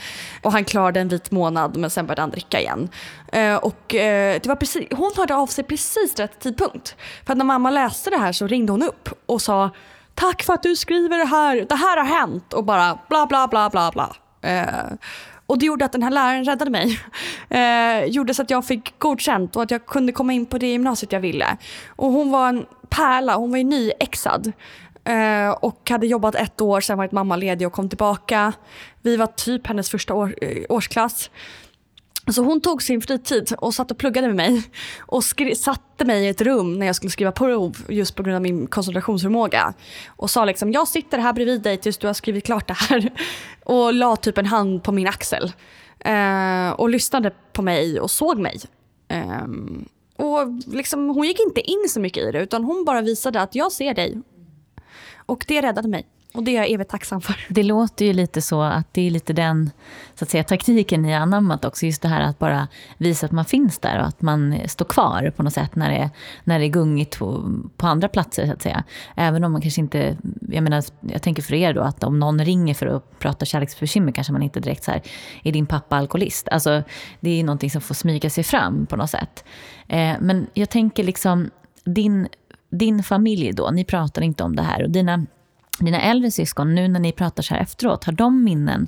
Och 0.44 0.52
han 0.52 0.66
klarade 0.66 1.00
en 1.00 1.08
vit 1.08 1.32
månad 1.32 1.78
men 1.78 1.90
sen 1.90 2.06
började 2.06 2.22
han 2.22 2.30
dricka 2.30 2.60
igen. 2.60 2.90
Uh, 3.36 3.56
och 3.56 3.94
uh, 3.94 4.00
det 4.42 4.46
var 4.46 4.56
precis, 4.56 4.88
hon 4.92 5.12
hörde 5.18 5.36
av 5.36 5.48
sig 5.48 5.64
precis 5.64 6.20
rätt 6.20 6.40
tidpunkt. 6.40 6.96
För 7.26 7.34
att 7.34 7.38
när 7.38 7.46
mamma 7.46 7.72
läste 7.72 8.10
det 8.10 8.18
här 8.18 8.32
så 8.32 8.48
ringde 8.48 8.72
hon 8.72 8.84
upp 8.84 9.10
och 9.26 9.42
sa 9.42 9.70
tack 10.16 10.44
för 10.44 10.54
att 10.54 10.64
du 10.64 10.76
skriver 10.76 11.18
det 11.18 11.26
här, 11.26 11.66
det 11.70 11.76
här 11.76 11.98
har 11.98 12.20
hänt 12.20 12.54
och 12.54 12.64
bara 12.64 13.00
bla 13.10 13.26
bla 13.26 13.48
bla 13.48 13.70
bla 13.70 13.92
bla. 13.92 14.16
Uh, 14.46 14.98
och 15.48 15.58
det 15.58 15.66
gjorde 15.66 15.86
att 15.86 15.92
den 15.92 16.04
här 16.04 16.12
läraren 16.12 16.46
räddade 16.46 16.72
mig. 16.72 17.00
Eh, 17.50 18.06
gjorde 18.06 18.34
så 18.34 18.42
att 18.42 18.50
jag 18.50 18.66
fick 18.66 19.00
godkänt 19.00 19.56
och 19.56 19.64
att 19.64 19.72
jag 19.72 19.86
kunde 19.86 20.12
komma 20.12 20.34
in 20.34 20.46
på 20.46 20.58
det 20.58 20.68
gymnasiet 20.68 21.12
jag 21.12 21.20
ville. 21.20 21.58
Och 21.88 22.12
hon 22.12 22.32
var 22.32 22.50
en 22.50 22.66
pärla, 22.90 23.36
hon 23.36 23.52
var 23.52 23.58
ju 23.58 23.64
nyexad. 23.64 24.52
Eh, 25.04 25.50
och 25.50 25.90
hade 25.90 26.08
jobbat 26.08 26.36
ett 26.36 26.62
år, 26.62 26.82
sen 26.82 26.98
varit 26.98 27.12
mammaledig 27.12 27.68
och 27.68 27.74
kom 27.74 27.90
tillbaka. 27.90 28.54
Vi 29.02 29.18
var 29.18 29.28
typ 29.28 29.68
hennes 29.68 29.90
första 29.90 30.14
år, 30.14 30.36
eh, 30.42 30.64
årsklass. 30.70 31.30
Så 32.32 32.44
hon 32.44 32.62
tog 32.62 32.84
sin 32.84 33.02
fritid 33.02 33.54
och 33.58 33.74
satt 33.74 33.92
och 33.92 33.98
pluggade 33.98 34.28
med 34.28 34.36
mig 34.36 34.64
och 35.00 35.24
satte 35.58 36.06
mig 36.06 36.26
i 36.26 36.28
ett 36.28 36.42
rum 36.42 36.80
när 36.80 36.86
jag 36.86 36.96
skulle 36.96 37.10
skriva 37.10 37.32
prov 37.32 37.78
just 37.90 38.16
på 38.16 38.24
grund 38.24 38.36
av 38.36 38.42
min 38.42 38.68
koncentrationsförmåga. 38.68 39.74
Och 40.08 40.30
sa 40.30 40.46
liksom, 40.46 40.72
jag 40.72 40.88
sitter 40.88 41.18
här 41.18 41.34
bredvid 41.34 41.62
dig 41.62 41.78
tills 41.78 41.98
du 41.98 42.08
har 42.08 42.14
skrivit 42.14 42.46
klart 42.46 42.68
det 42.68 42.74
här. 42.74 43.12
Och 43.64 43.94
la 43.94 44.16
typ 44.16 44.38
en 44.38 44.46
hand 44.46 44.84
på 44.84 44.92
min 44.92 45.08
axel. 45.08 45.52
Eh, 46.00 46.70
och 46.70 46.90
lyssnade 46.90 47.32
på 47.54 47.62
mig 47.62 48.00
och 48.00 48.12
såg 48.12 48.40
mig. 48.40 48.60
Eh, 49.08 49.48
och 50.16 50.48
liksom, 50.68 51.10
hon 51.10 51.28
gick 51.28 51.40
inte 51.40 51.62
in 51.62 51.86
så 51.90 52.00
mycket 52.00 52.24
i 52.24 52.32
det 52.32 52.40
utan 52.40 52.64
hon 52.64 52.86
bara 52.86 53.02
visade 53.02 53.42
att 53.42 53.56
jag 53.56 53.72
ser 53.72 53.94
dig. 53.94 54.22
Och 55.26 55.46
det 55.48 55.62
räddade 55.62 55.88
mig. 55.88 56.06
Och 56.34 56.44
det 56.44 56.52
är 56.52 56.56
jag 56.56 56.72
evigt 56.72 56.92
tacksam 56.92 57.22
för. 57.22 57.46
Det 57.50 57.64
låter 57.64 58.06
ju 58.06 58.14
lite 58.14 58.42
så 58.42 58.62
att 58.62 58.94
det 58.94 59.08
är 59.08 59.12
lite 59.12 59.34
den 59.34 59.72
så 60.16 60.26
att 60.26 60.30
säga, 60.30 60.44
taktiken 60.44 61.02
ni 61.02 61.14
har 61.14 61.20
anammat 61.20 61.66
också. 61.66 61.86
Just 61.86 62.02
det 62.02 62.08
här 62.08 62.22
att 62.22 62.40
bara 62.40 62.68
visa 62.98 63.26
att 63.26 63.32
man 63.32 63.46
finns 63.46 63.80
där 63.80 64.00
och 64.00 64.08
att 64.08 64.22
man 64.22 64.56
står 64.66 64.86
kvar 64.86 65.34
på 65.36 65.44
något 65.44 65.54
sätt 65.54 65.76
när 65.76 65.90
det, 65.90 65.98
är, 65.98 66.10
när 66.44 66.60
det 66.60 66.66
är 66.66 66.70
gungigt 66.70 67.20
på, 67.20 67.54
på 67.78 67.88
andra 67.88 68.08
platser 68.08 68.46
så 68.46 68.54
att 68.54 68.62
säga. 68.62 68.84
Även 69.16 69.44
om 69.44 69.52
man 69.52 69.62
kanske 69.62 69.82
inte, 69.82 70.18
jag 70.50 70.64
menar, 70.64 70.84
jag 71.02 71.22
tänker 71.22 71.42
för 71.42 71.54
er 71.54 71.74
då 71.74 71.82
att 71.82 72.04
om 72.04 72.20
någon 72.20 72.46
ringer 72.46 72.74
för 72.74 72.88
att 72.88 73.20
prata 73.20 73.46
kärleksbekymmer 73.46 74.12
kanske 74.12 74.34
man 74.34 74.44
inte 74.44 74.60
direkt 74.60 74.84
så 74.84 74.92
här, 74.92 75.02
är 75.44 75.52
din 75.52 75.66
pappa 75.66 75.96
alkoholist? 75.96 76.48
Alltså 76.48 76.84
det 77.20 77.30
är 77.30 77.36
ju 77.36 77.44
någonting 77.44 77.72
som 77.72 77.82
får 77.82 77.96
smyga 77.96 78.30
sig 78.30 78.44
fram 78.44 78.86
på 78.86 78.96
något 78.96 79.10
sätt. 79.10 79.44
Eh, 79.88 80.16
men 80.20 80.48
jag 80.54 80.70
tänker 80.70 81.04
liksom, 81.04 81.50
din, 81.84 82.28
din 82.70 83.04
familj 83.04 83.52
då, 83.54 83.70
ni 83.72 83.84
pratar 83.84 84.22
inte 84.22 84.44
om 84.44 84.56
det 84.56 84.64
här 84.64 84.84
och 84.84 84.90
dina 84.90 85.26
dina 85.86 86.02
äldre 86.02 86.32
syskon, 86.32 86.76
nu 86.76 86.88
när 86.88 87.00
ni 87.00 87.12
pratar 87.12 87.44
så 87.44 87.54
här 87.54 87.62
efteråt, 87.62 88.04
har 88.04 88.14
de 88.14 88.44
minnen 88.44 88.88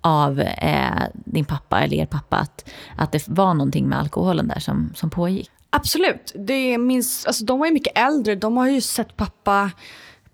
av 0.00 0.40
eh, 0.40 1.02
din 1.14 1.44
pappa 1.44 1.80
eller 1.80 1.96
er 1.96 2.06
pappa 2.06 2.36
att, 2.36 2.70
att 2.96 3.12
det 3.12 3.28
var 3.28 3.54
någonting 3.54 3.88
med 3.88 3.98
alkoholen 3.98 4.48
där 4.48 4.60
som, 4.60 4.92
som 4.94 5.10
pågick? 5.10 5.50
Absolut. 5.70 6.32
Det 6.34 6.78
minns, 6.78 7.26
alltså, 7.26 7.44
de 7.44 7.58
var 7.58 7.66
ju 7.66 7.72
mycket 7.72 7.98
äldre. 7.98 8.34
De 8.34 8.56
har 8.56 8.68
ju 8.68 8.80
sett 8.80 9.16
pappa 9.16 9.70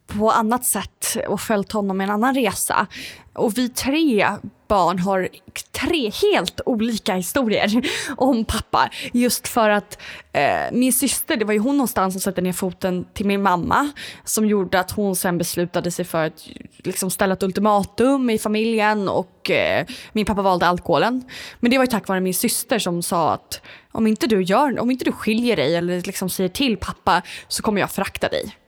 på 0.06 0.30
annat 0.30 0.64
sätt 0.64 1.16
och 1.28 1.40
följt 1.40 1.72
honom 1.72 2.00
i 2.00 2.04
en 2.04 2.10
annan 2.10 2.34
resa. 2.34 2.86
Och 3.32 3.58
vi 3.58 3.68
tre 3.68 4.26
barn 4.68 4.98
har 4.98 5.28
tre 5.72 6.10
helt 6.10 6.60
olika 6.66 7.14
historier 7.14 7.82
om 8.16 8.44
pappa. 8.44 8.90
Just 9.12 9.48
för 9.48 9.70
att 9.70 9.98
eh, 10.32 10.72
min 10.72 10.92
syster, 10.92 11.36
det 11.36 11.44
var 11.44 11.52
ju 11.52 11.58
hon 11.58 11.76
någonstans 11.76 12.14
som 12.14 12.20
satte 12.20 12.40
ner 12.40 12.52
foten 12.52 13.06
till 13.14 13.26
min 13.26 13.42
mamma 13.42 13.92
som 14.24 14.46
gjorde 14.46 14.80
att 14.80 14.90
hon 14.90 15.16
sen 15.16 15.38
beslutade 15.38 15.90
sig 15.90 16.04
för 16.04 16.26
att 16.26 16.48
liksom, 16.78 17.10
ställa 17.10 17.32
ett 17.32 17.42
ultimatum 17.42 18.30
i 18.30 18.38
familjen 18.38 19.08
och 19.08 19.50
eh, 19.50 19.86
min 20.12 20.26
pappa 20.26 20.42
valde 20.42 20.66
alkoholen. 20.66 21.24
Men 21.60 21.70
det 21.70 21.78
var 21.78 21.84
ju 21.84 21.90
tack 21.90 22.08
vare 22.08 22.20
min 22.20 22.34
syster 22.34 22.78
som 22.78 23.02
sa 23.02 23.32
att 23.32 23.60
om 23.92 24.06
inte 24.06 24.26
du, 24.26 24.42
gör, 24.42 24.80
om 24.80 24.90
inte 24.90 25.04
du 25.04 25.12
skiljer 25.12 25.56
dig 25.56 25.76
eller 25.76 26.00
liksom 26.00 26.30
säger 26.30 26.48
till 26.48 26.76
pappa 26.76 27.22
så 27.48 27.62
kommer 27.62 27.80
jag 27.80 27.90
frakta 27.90 28.28
dig. 28.28 28.63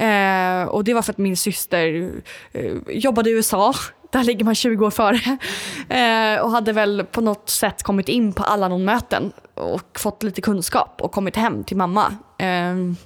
Eh, 0.00 0.68
och 0.68 0.84
det 0.84 0.94
var 0.94 1.02
för 1.02 1.12
att 1.12 1.18
min 1.18 1.36
syster 1.36 2.12
eh, 2.52 2.72
jobbade 2.88 3.30
i 3.30 3.32
USA. 3.32 3.74
Där 4.12 4.24
ligger 4.24 4.44
man 4.44 4.54
20 4.54 4.86
år 4.86 4.90
före. 4.90 5.38
Eh, 5.88 6.40
och 6.40 6.50
hade 6.50 6.72
väl 6.72 7.04
på 7.04 7.20
något 7.20 7.48
sätt 7.48 7.82
kommit 7.82 8.08
in 8.08 8.32
på 8.32 8.42
alla 8.42 8.68
någon 8.68 8.84
möten 8.84 9.32
och 9.54 9.98
fått 9.98 10.22
lite 10.22 10.40
kunskap 10.40 11.00
och 11.00 11.12
kommit 11.12 11.36
hem 11.36 11.64
till 11.64 11.76
mamma. 11.76 12.14
Ehm, 12.38 12.96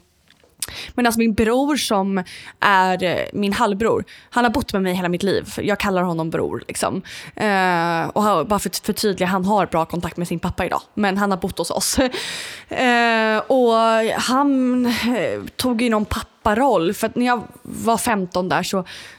men 0.94 1.06
alltså 1.06 1.18
min 1.18 1.34
bror 1.34 1.76
som 1.76 2.24
är 2.60 3.02
eh, 3.02 3.26
min 3.32 3.52
halvbror, 3.52 4.04
han 4.30 4.44
har 4.44 4.50
bott 4.50 4.72
med 4.72 4.82
mig 4.82 4.94
hela 4.94 5.08
mitt 5.08 5.22
liv. 5.22 5.48
Jag 5.56 5.78
kallar 5.78 6.02
honom 6.02 6.30
bror. 6.30 6.62
Liksom. 6.68 7.02
Eh, 7.36 8.06
och 8.08 8.22
han, 8.22 8.48
bara 8.48 8.58
för 8.58 8.68
att 8.68 8.78
förtydliga, 8.78 9.28
han 9.28 9.44
har 9.44 9.66
bra 9.66 9.84
kontakt 9.84 10.16
med 10.16 10.28
sin 10.28 10.38
pappa 10.38 10.66
idag. 10.66 10.80
Men 10.94 11.16
han 11.16 11.30
har 11.30 11.38
bott 11.38 11.58
hos 11.58 11.70
oss. 11.70 11.98
eh, 12.68 13.38
och 13.46 13.74
han 14.20 14.86
eh, 14.86 15.42
tog 15.56 15.82
ju 15.82 15.90
någon 15.90 16.04
papparoll. 16.04 16.94
För 16.94 17.06
att 17.06 17.16
när 17.16 17.26
jag 17.26 17.42
var 17.62 17.96
15 17.96 18.48
där 18.48 18.62
så 18.62 18.78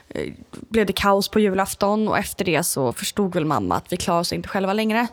eh, 0.09 0.33
blev 0.51 0.85
det 0.85 0.93
kaos 0.93 1.29
på 1.29 1.39
julafton 1.39 2.07
och 2.07 2.17
efter 2.17 2.45
det 2.45 2.63
så 2.63 2.93
förstod 2.93 3.33
väl 3.33 3.45
mamma 3.45 3.75
att 3.75 3.93
vi 3.93 3.97
klarar 3.97 4.19
oss 4.19 4.33
inte 4.33 4.49
själva 4.49 4.73
längre. 4.73 5.07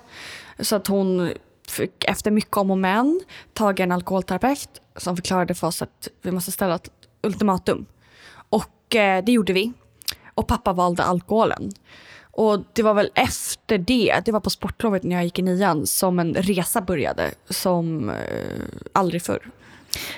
Så 0.58 0.76
att 0.76 0.86
hon 0.86 1.32
fick 1.72 2.04
efter 2.04 2.30
mycket 2.30 2.56
om 2.56 2.70
och 2.70 2.78
men 2.78 3.20
tag 3.52 3.80
en 3.80 3.92
alkoholterapeut 3.92 4.68
som 4.96 5.16
förklarade 5.16 5.54
för 5.54 5.66
oss 5.66 5.82
att 5.82 6.08
vi 6.22 6.30
måste 6.30 6.52
ställa 6.52 6.74
ett 6.74 6.90
ultimatum. 7.22 7.86
Och 8.32 8.96
eh, 8.96 9.24
det 9.24 9.32
gjorde 9.32 9.52
vi. 9.52 9.72
Och 10.34 10.46
pappa 10.46 10.72
valde 10.72 11.02
alkoholen. 11.02 11.72
Och 12.32 12.60
det 12.72 12.82
var 12.82 12.94
väl 12.94 13.10
efter 13.14 13.78
det, 13.78 14.22
det 14.24 14.32
var 14.32 14.40
på 14.40 14.50
sportlovet 14.50 15.02
när 15.02 15.16
jag 15.16 15.24
gick 15.24 15.38
i 15.38 15.42
nian, 15.42 15.86
som 15.86 16.18
en 16.18 16.34
resa 16.34 16.80
började 16.80 17.30
som 17.48 18.10
eh, 18.10 18.16
aldrig 18.92 19.22
förr. 19.22 19.50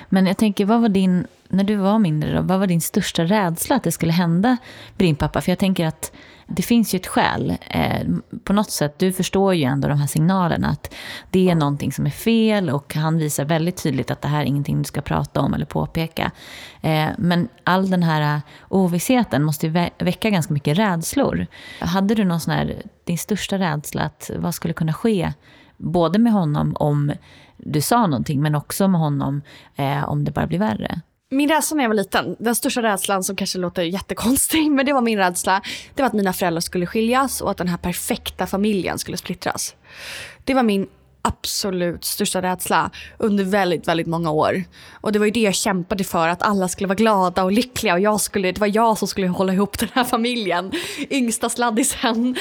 Men 0.09 0.25
jag 0.25 0.37
tänker, 0.37 0.65
vad 0.65 0.81
var 0.81 0.89
din, 0.89 1.27
när 1.49 1.63
du 1.63 1.75
var 1.75 1.99
mindre, 1.99 2.35
då, 2.35 2.41
vad 2.41 2.59
var 2.59 2.67
din 2.67 2.81
största 2.81 3.23
rädsla 3.23 3.75
att 3.75 3.83
det 3.83 3.91
skulle 3.91 4.11
hända 4.11 4.49
med 4.97 5.07
din 5.07 5.15
pappa? 5.15 5.41
För 5.41 5.51
jag 5.51 5.59
tänker 5.59 5.85
att 5.85 6.11
det 6.47 6.61
finns 6.61 6.93
ju 6.93 6.97
ett 6.97 7.07
skäl. 7.07 7.57
Eh, 7.69 8.07
på 8.43 8.53
något 8.53 8.71
sätt, 8.71 8.99
du 8.99 9.13
förstår 9.13 9.53
ju 9.53 9.63
ändå 9.63 9.87
de 9.87 9.99
här 9.99 10.07
signalerna 10.07 10.69
att 10.69 10.93
det 11.31 11.49
är 11.49 11.55
någonting 11.55 11.91
som 11.91 12.05
är 12.05 12.09
fel 12.09 12.69
och 12.69 12.95
han 12.95 13.17
visar 13.17 13.45
väldigt 13.45 13.83
tydligt 13.83 14.11
att 14.11 14.21
det 14.21 14.27
här 14.27 14.41
är 14.41 14.45
ingenting 14.45 14.77
du 14.77 14.83
ska 14.83 15.01
prata 15.01 15.41
om 15.41 15.53
eller 15.53 15.65
påpeka. 15.65 16.31
Eh, 16.81 17.07
men 17.17 17.47
all 17.63 17.89
den 17.89 18.03
här 18.03 18.35
eh, 18.35 18.41
ovissheten 18.69 19.43
måste 19.43 19.65
ju 19.65 19.71
vä 19.71 19.89
väcka 19.97 20.29
ganska 20.29 20.53
mycket 20.53 20.77
rädslor. 20.77 21.47
Hade 21.79 22.15
du 22.15 22.23
någon 22.23 22.39
sån 22.39 22.53
här, 22.53 22.81
din 23.03 23.17
största 23.17 23.59
rädsla 23.59 24.01
att 24.01 24.31
vad 24.37 24.55
skulle 24.55 24.73
kunna 24.73 24.93
ske 24.93 25.33
både 25.77 26.19
med 26.19 26.33
honom 26.33 26.75
om 26.79 27.11
du 27.57 27.81
sa 27.81 28.07
någonting 28.07 28.41
men 28.41 28.55
också 28.55 28.87
med 28.87 28.99
honom 28.99 29.41
eh, 29.75 30.09
om 30.09 30.23
det 30.23 30.31
bara 30.31 30.47
blir 30.47 30.59
värre? 30.59 31.01
Min 31.29 31.49
rädsla 31.49 31.75
när 31.75 31.83
jag 31.83 31.89
var 31.89 31.95
liten, 31.95 32.35
den 32.39 32.55
största 32.55 32.81
rädslan 32.81 33.23
som 33.23 33.35
kanske 33.35 33.57
låter 33.59 33.83
jättekonstig, 33.83 34.71
men 34.71 34.85
det 34.85 34.93
var 34.93 35.01
min 35.01 35.17
rädsla. 35.17 35.61
Det 35.95 36.01
var 36.01 36.07
att 36.07 36.13
mina 36.13 36.33
föräldrar 36.33 36.61
skulle 36.61 36.85
skiljas 36.85 37.41
och 37.41 37.51
att 37.51 37.57
den 37.57 37.67
här 37.67 37.77
perfekta 37.77 38.47
familjen 38.47 38.99
skulle 38.99 39.17
splittras. 39.17 39.75
Det 40.43 40.53
var 40.53 40.63
min 40.63 40.87
absolut 41.27 42.05
största 42.05 42.41
rädsla 42.41 42.91
under 43.17 43.43
väldigt, 43.43 43.87
väldigt 43.87 44.07
många 44.07 44.31
år. 44.31 44.63
Och 45.01 45.11
det 45.11 45.19
var 45.19 45.25
ju 45.25 45.31
det 45.31 45.39
jag 45.39 45.55
kämpade 45.55 46.03
för, 46.03 46.27
att 46.27 46.41
alla 46.41 46.67
skulle 46.67 46.87
vara 46.87 46.95
glada 46.95 47.43
och 47.43 47.51
lyckliga 47.51 47.93
och 47.93 47.99
jag 47.99 48.21
skulle, 48.21 48.51
det 48.51 48.59
var 48.59 48.75
jag 48.75 48.97
som 48.97 49.07
skulle 49.07 49.27
hålla 49.27 49.53
ihop 49.53 49.79
den 49.79 49.89
här 49.93 50.03
familjen. 50.03 50.71
Yngsta 51.09 51.49
sladdisen. 51.49 52.35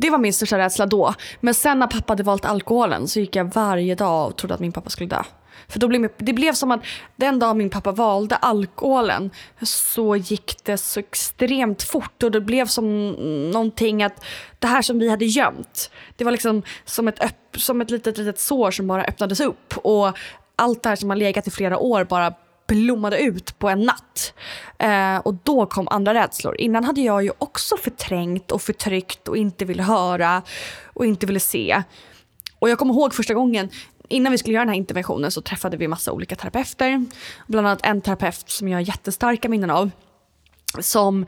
Det 0.00 0.10
var 0.10 0.18
min 0.18 0.32
största 0.32 0.58
rädsla 0.58 0.86
då. 0.86 1.14
Men 1.40 1.54
sen 1.54 1.78
när 1.78 1.86
pappa 1.86 2.12
hade 2.12 2.22
valt 2.22 2.44
alkoholen 2.44 3.08
så 3.08 3.20
gick 3.20 3.36
jag 3.36 3.54
varje 3.54 3.94
dag 3.94 4.26
och 4.28 4.36
trodde 4.36 4.54
att 4.54 4.60
min 4.60 4.72
pappa 4.72 4.90
skulle 4.90 5.08
dö. 5.08 5.22
För 5.70 5.78
då 5.78 5.88
blev, 5.88 6.10
det 6.18 6.32
blev 6.32 6.52
som 6.52 6.70
att 6.70 6.80
den 7.16 7.38
dag 7.38 7.56
min 7.56 7.70
pappa 7.70 7.92
valde 7.92 8.36
alkoholen 8.36 9.30
så 9.62 10.16
gick 10.16 10.64
det 10.64 10.78
så 10.78 11.00
extremt 11.00 11.82
fort 11.82 12.22
och 12.22 12.30
det 12.30 12.40
blev 12.40 12.66
som 12.66 13.10
någonting 13.50 14.02
att 14.02 14.24
det 14.58 14.66
här 14.66 14.82
som 14.82 14.98
vi 14.98 15.10
hade 15.10 15.24
gömt, 15.24 15.90
det 16.16 16.24
var 16.24 16.32
liksom 16.32 16.62
som 16.84 17.08
ett, 17.08 17.24
öpp, 17.24 17.56
som 17.56 17.80
ett 17.80 17.90
litet, 17.90 18.18
litet 18.18 18.40
sår 18.40 18.70
som 18.70 18.86
bara 18.86 19.04
öppnades 19.04 19.40
upp 19.40 19.76
och 19.76 20.18
allt 20.56 20.82
det 20.82 20.88
här 20.88 20.96
som 20.96 21.10
har 21.10 21.16
legat 21.16 21.46
i 21.46 21.50
flera 21.50 21.78
år 21.78 22.04
bara 22.04 22.34
blommade 22.66 23.18
ut 23.18 23.58
på 23.58 23.68
en 23.68 23.80
natt. 23.80 24.34
Eh, 24.78 25.16
och 25.16 25.34
då 25.34 25.66
kom 25.66 25.88
andra 25.88 26.14
rädslor. 26.14 26.60
Innan 26.60 26.84
hade 26.84 27.00
jag 27.00 27.22
ju 27.24 27.30
också 27.38 27.76
förträngt 27.76 28.52
och 28.52 28.62
förtryckt 28.62 29.28
och 29.28 29.36
inte 29.36 29.64
ville 29.64 29.82
höra 29.82 30.42
och 30.84 31.06
inte 31.06 31.26
ville 31.26 31.40
se. 31.40 31.82
Och 32.58 32.70
jag 32.70 32.78
kommer 32.78 32.94
ihåg 32.94 33.14
första 33.14 33.34
gången 33.34 33.70
innan 34.10 34.32
vi 34.32 34.38
skulle 34.38 34.54
göra 34.54 34.64
den 34.64 34.74
här 34.74 34.78
interventionen 34.78 35.30
så 35.30 35.40
träffade 35.40 35.76
vi 35.76 35.88
massa 35.88 36.12
olika 36.12 36.36
terapeuter. 36.36 37.04
Bland 37.46 37.66
annat 37.66 37.86
en 37.86 38.00
terapeut 38.00 38.50
som 38.50 38.68
jag 38.68 38.76
har 38.76 38.82
jättestarka 38.82 39.48
minnen 39.48 39.70
av. 39.70 39.90
Som 40.78 41.26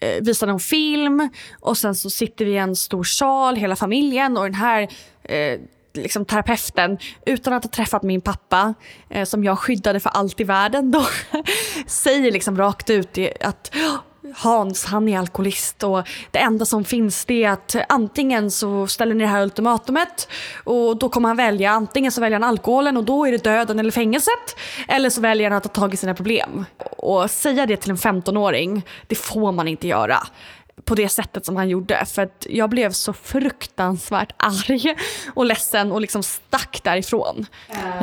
eh, 0.00 0.22
visade 0.22 0.52
någon 0.52 0.60
film 0.60 1.28
och 1.60 1.78
sen 1.78 1.94
så 1.94 2.10
sitter 2.10 2.44
vi 2.44 2.50
i 2.50 2.56
en 2.56 2.76
stor 2.76 3.04
sal, 3.04 3.56
hela 3.56 3.76
familjen 3.76 4.36
och 4.36 4.44
den 4.44 4.54
här 4.54 4.88
eh, 5.22 5.60
liksom 5.94 6.24
terapeuten, 6.24 6.98
utan 7.26 7.52
att 7.52 7.64
ha 7.64 7.70
träffat 7.70 8.02
min 8.02 8.20
pappa, 8.20 8.74
eh, 9.08 9.24
som 9.24 9.44
jag 9.44 9.58
skyddade 9.58 10.00
för 10.00 10.10
allt 10.10 10.40
i 10.40 10.44
världen, 10.44 10.90
då, 10.90 11.06
säger 11.86 12.32
liksom 12.32 12.56
rakt 12.56 12.90
ut 12.90 13.18
att 13.40 13.74
Hans, 14.36 14.84
han 14.84 15.08
är 15.08 15.18
alkoholist 15.18 15.82
och 15.82 16.08
det 16.30 16.38
enda 16.38 16.64
som 16.64 16.84
finns 16.84 17.24
det 17.24 17.44
är 17.44 17.50
att 17.50 17.76
antingen 17.88 18.50
så 18.50 18.86
ställer 18.86 19.14
ni 19.14 19.24
det 19.24 19.30
här 19.30 19.42
ultimatumet 19.42 20.28
och 20.64 20.96
då 20.96 21.08
kommer 21.08 21.28
han 21.28 21.36
välja, 21.36 21.70
antingen 21.70 22.12
så 22.12 22.20
väljer 22.20 22.40
han 22.40 22.48
alkoholen 22.48 22.96
och 22.96 23.04
då 23.04 23.26
är 23.26 23.32
det 23.32 23.44
döden 23.44 23.78
eller 23.78 23.90
fängelset. 23.90 24.56
Eller 24.88 25.10
så 25.10 25.20
väljer 25.20 25.50
han 25.50 25.56
att 25.56 25.62
ta 25.62 25.68
tag 25.68 25.94
i 25.94 25.96
sina 25.96 26.14
problem. 26.14 26.64
Och 26.96 27.30
säga 27.30 27.66
det 27.66 27.76
till 27.76 27.90
en 27.90 27.96
15-åring, 27.96 28.82
det 29.06 29.14
får 29.14 29.52
man 29.52 29.68
inte 29.68 29.88
göra 29.88 30.18
på 30.84 30.94
det 30.94 31.08
sättet 31.08 31.46
som 31.46 31.56
han 31.56 31.68
gjorde. 31.68 32.04
För 32.06 32.22
att 32.22 32.46
jag 32.50 32.70
blev 32.70 32.92
så 32.92 33.12
fruktansvärt 33.12 34.32
arg 34.36 34.96
och 35.34 35.46
ledsen 35.46 35.92
och 35.92 36.00
liksom 36.00 36.22
stack 36.22 36.80
därifrån. 36.84 37.46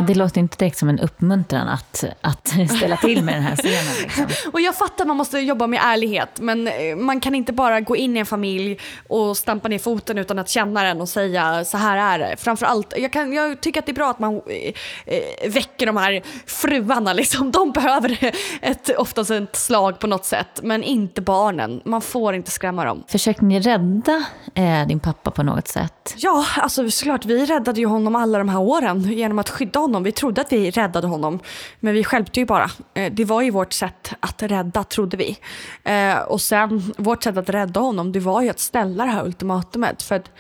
Det 0.07 0.15
låter 0.15 0.39
inte 0.39 0.57
direkt 0.57 0.77
som 0.77 0.89
en 0.89 0.99
uppmuntran 0.99 1.67
att, 1.67 2.03
att 2.21 2.47
ställa 2.77 2.97
till 2.97 3.23
med 3.23 3.35
den 3.35 3.43
här 3.43 3.55
scenen. 3.55 3.93
Liksom. 4.03 4.27
och 4.53 4.61
jag 4.61 4.75
fattar 4.75 5.03
att 5.03 5.07
man 5.07 5.17
måste 5.17 5.39
jobba 5.39 5.67
med 5.67 5.79
ärlighet 5.83 6.39
men 6.39 6.67
eh, 6.67 6.95
man 6.95 7.19
kan 7.19 7.35
inte 7.35 7.53
bara 7.53 7.81
gå 7.81 7.95
in 7.95 8.17
i 8.17 8.19
en 8.19 8.25
familj 8.25 8.79
och 9.07 9.37
stampa 9.37 9.67
ner 9.67 9.79
foten 9.79 10.17
utan 10.17 10.39
att 10.39 10.49
känna 10.49 10.83
den 10.83 11.01
och 11.01 11.09
säga 11.09 11.65
så 11.65 11.77
här 11.77 11.97
är 12.15 12.19
det. 12.19 12.35
Framförallt, 12.37 12.93
jag, 12.97 13.13
kan, 13.13 13.33
jag 13.33 13.61
tycker 13.61 13.79
att 13.79 13.85
det 13.85 13.91
är 13.91 13.93
bra 13.93 14.09
att 14.09 14.19
man 14.19 14.35
eh, 14.35 14.73
eh 15.05 15.49
väcker 15.49 15.85
de 15.85 15.97
här 15.97 16.21
fruarna. 16.45 17.13
Liksom. 17.13 17.51
De 17.51 17.71
behöver 17.71 18.31
ett, 18.61 18.89
oftast 18.97 19.31
ett 19.31 19.55
slag 19.55 19.99
på 19.99 20.07
något 20.07 20.25
sätt 20.25 20.59
men 20.63 20.83
inte 20.83 21.21
barnen. 21.21 21.81
Man 21.85 22.01
får 22.01 22.35
inte 22.35 22.51
skrämma 22.51 22.66
skrämma 22.67 22.85
dem. 22.85 23.03
Försökte 23.07 23.45
ni 23.45 23.59
rädda 23.59 24.25
eh, 24.53 24.87
din 24.87 24.99
pappa 24.99 25.31
på 25.31 25.43
något 25.43 25.67
sätt? 25.67 26.15
Ja, 26.17 26.45
alltså 26.57 26.91
såklart. 26.91 27.25
Vi 27.25 27.45
räddade 27.45 27.79
ju 27.79 27.85
honom 27.85 28.15
alla 28.15 28.37
de 28.37 28.49
här 28.49 28.59
åren 28.59 29.01
genom 29.01 29.39
att 29.39 29.49
skydda 29.49 29.79
honom. 29.79 30.03
Vi 30.03 30.11
trodde 30.11 30.41
att 30.41 30.51
vi 30.51 30.71
räddade 30.71 31.07
honom, 31.07 31.39
men 31.79 31.93
vi 31.93 32.03
skälpte 32.03 32.39
ju 32.39 32.45
bara. 32.45 32.69
Eh, 32.93 33.13
det 33.13 33.25
var 33.25 33.41
ju 33.41 33.51
vårt 33.51 33.73
sätt 33.73 34.13
att 34.19 34.43
rädda, 34.43 34.83
trodde 34.83 35.17
vi. 35.17 35.37
Eh, 35.83 36.17
och 36.17 36.41
sen, 36.41 36.93
vårt 36.97 37.23
sätt 37.23 37.37
att 37.37 37.49
rädda 37.49 37.79
honom, 37.79 38.11
det 38.11 38.19
var 38.19 38.41
ju 38.41 38.49
att 38.49 38.59
ställa 38.59 39.05
det 39.05 39.11
här 39.11 39.25
ultimatumet. 39.25 40.03
För 40.03 40.15
att 40.15 40.31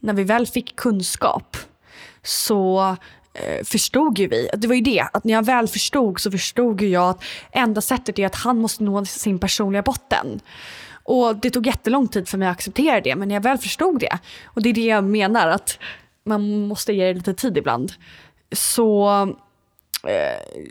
när 0.00 0.12
vi 0.12 0.24
väl 0.24 0.46
fick 0.46 0.76
kunskap 0.76 1.56
så 2.22 2.96
eh, 3.34 3.64
förstod 3.64 4.18
ju 4.18 4.28
vi, 4.28 4.48
det 4.56 4.68
var 4.68 4.74
ju 4.74 4.80
det, 4.80 5.06
att 5.12 5.24
när 5.24 5.34
jag 5.34 5.44
väl 5.44 5.68
förstod 5.68 6.20
så 6.20 6.30
förstod 6.30 6.80
ju 6.80 6.88
jag 6.88 7.10
att 7.10 7.22
enda 7.52 7.80
sättet 7.80 8.18
är 8.18 8.26
att 8.26 8.34
han 8.34 8.58
måste 8.58 8.84
nå 8.84 9.04
sin 9.04 9.38
personliga 9.38 9.82
botten. 9.82 10.40
Och 11.10 11.36
det 11.36 11.50
tog 11.50 11.66
jättelång 11.66 12.08
tid 12.08 12.28
för 12.28 12.38
mig 12.38 12.48
att 12.48 12.56
acceptera 12.56 13.00
det, 13.00 13.16
men 13.16 13.28
när 13.28 13.34
jag 13.34 13.42
väl 13.42 13.58
förstod 13.58 14.00
det, 14.00 14.18
och 14.44 14.62
det 14.62 14.68
är 14.68 14.72
det 14.72 14.86
jag 14.86 15.04
menar, 15.04 15.48
att 15.48 15.78
man 16.24 16.66
måste 16.66 16.92
ge 16.92 17.06
det 17.06 17.14
lite 17.14 17.34
tid 17.34 17.58
ibland. 17.58 17.92
Så 18.52 19.10
eh, 20.06 20.66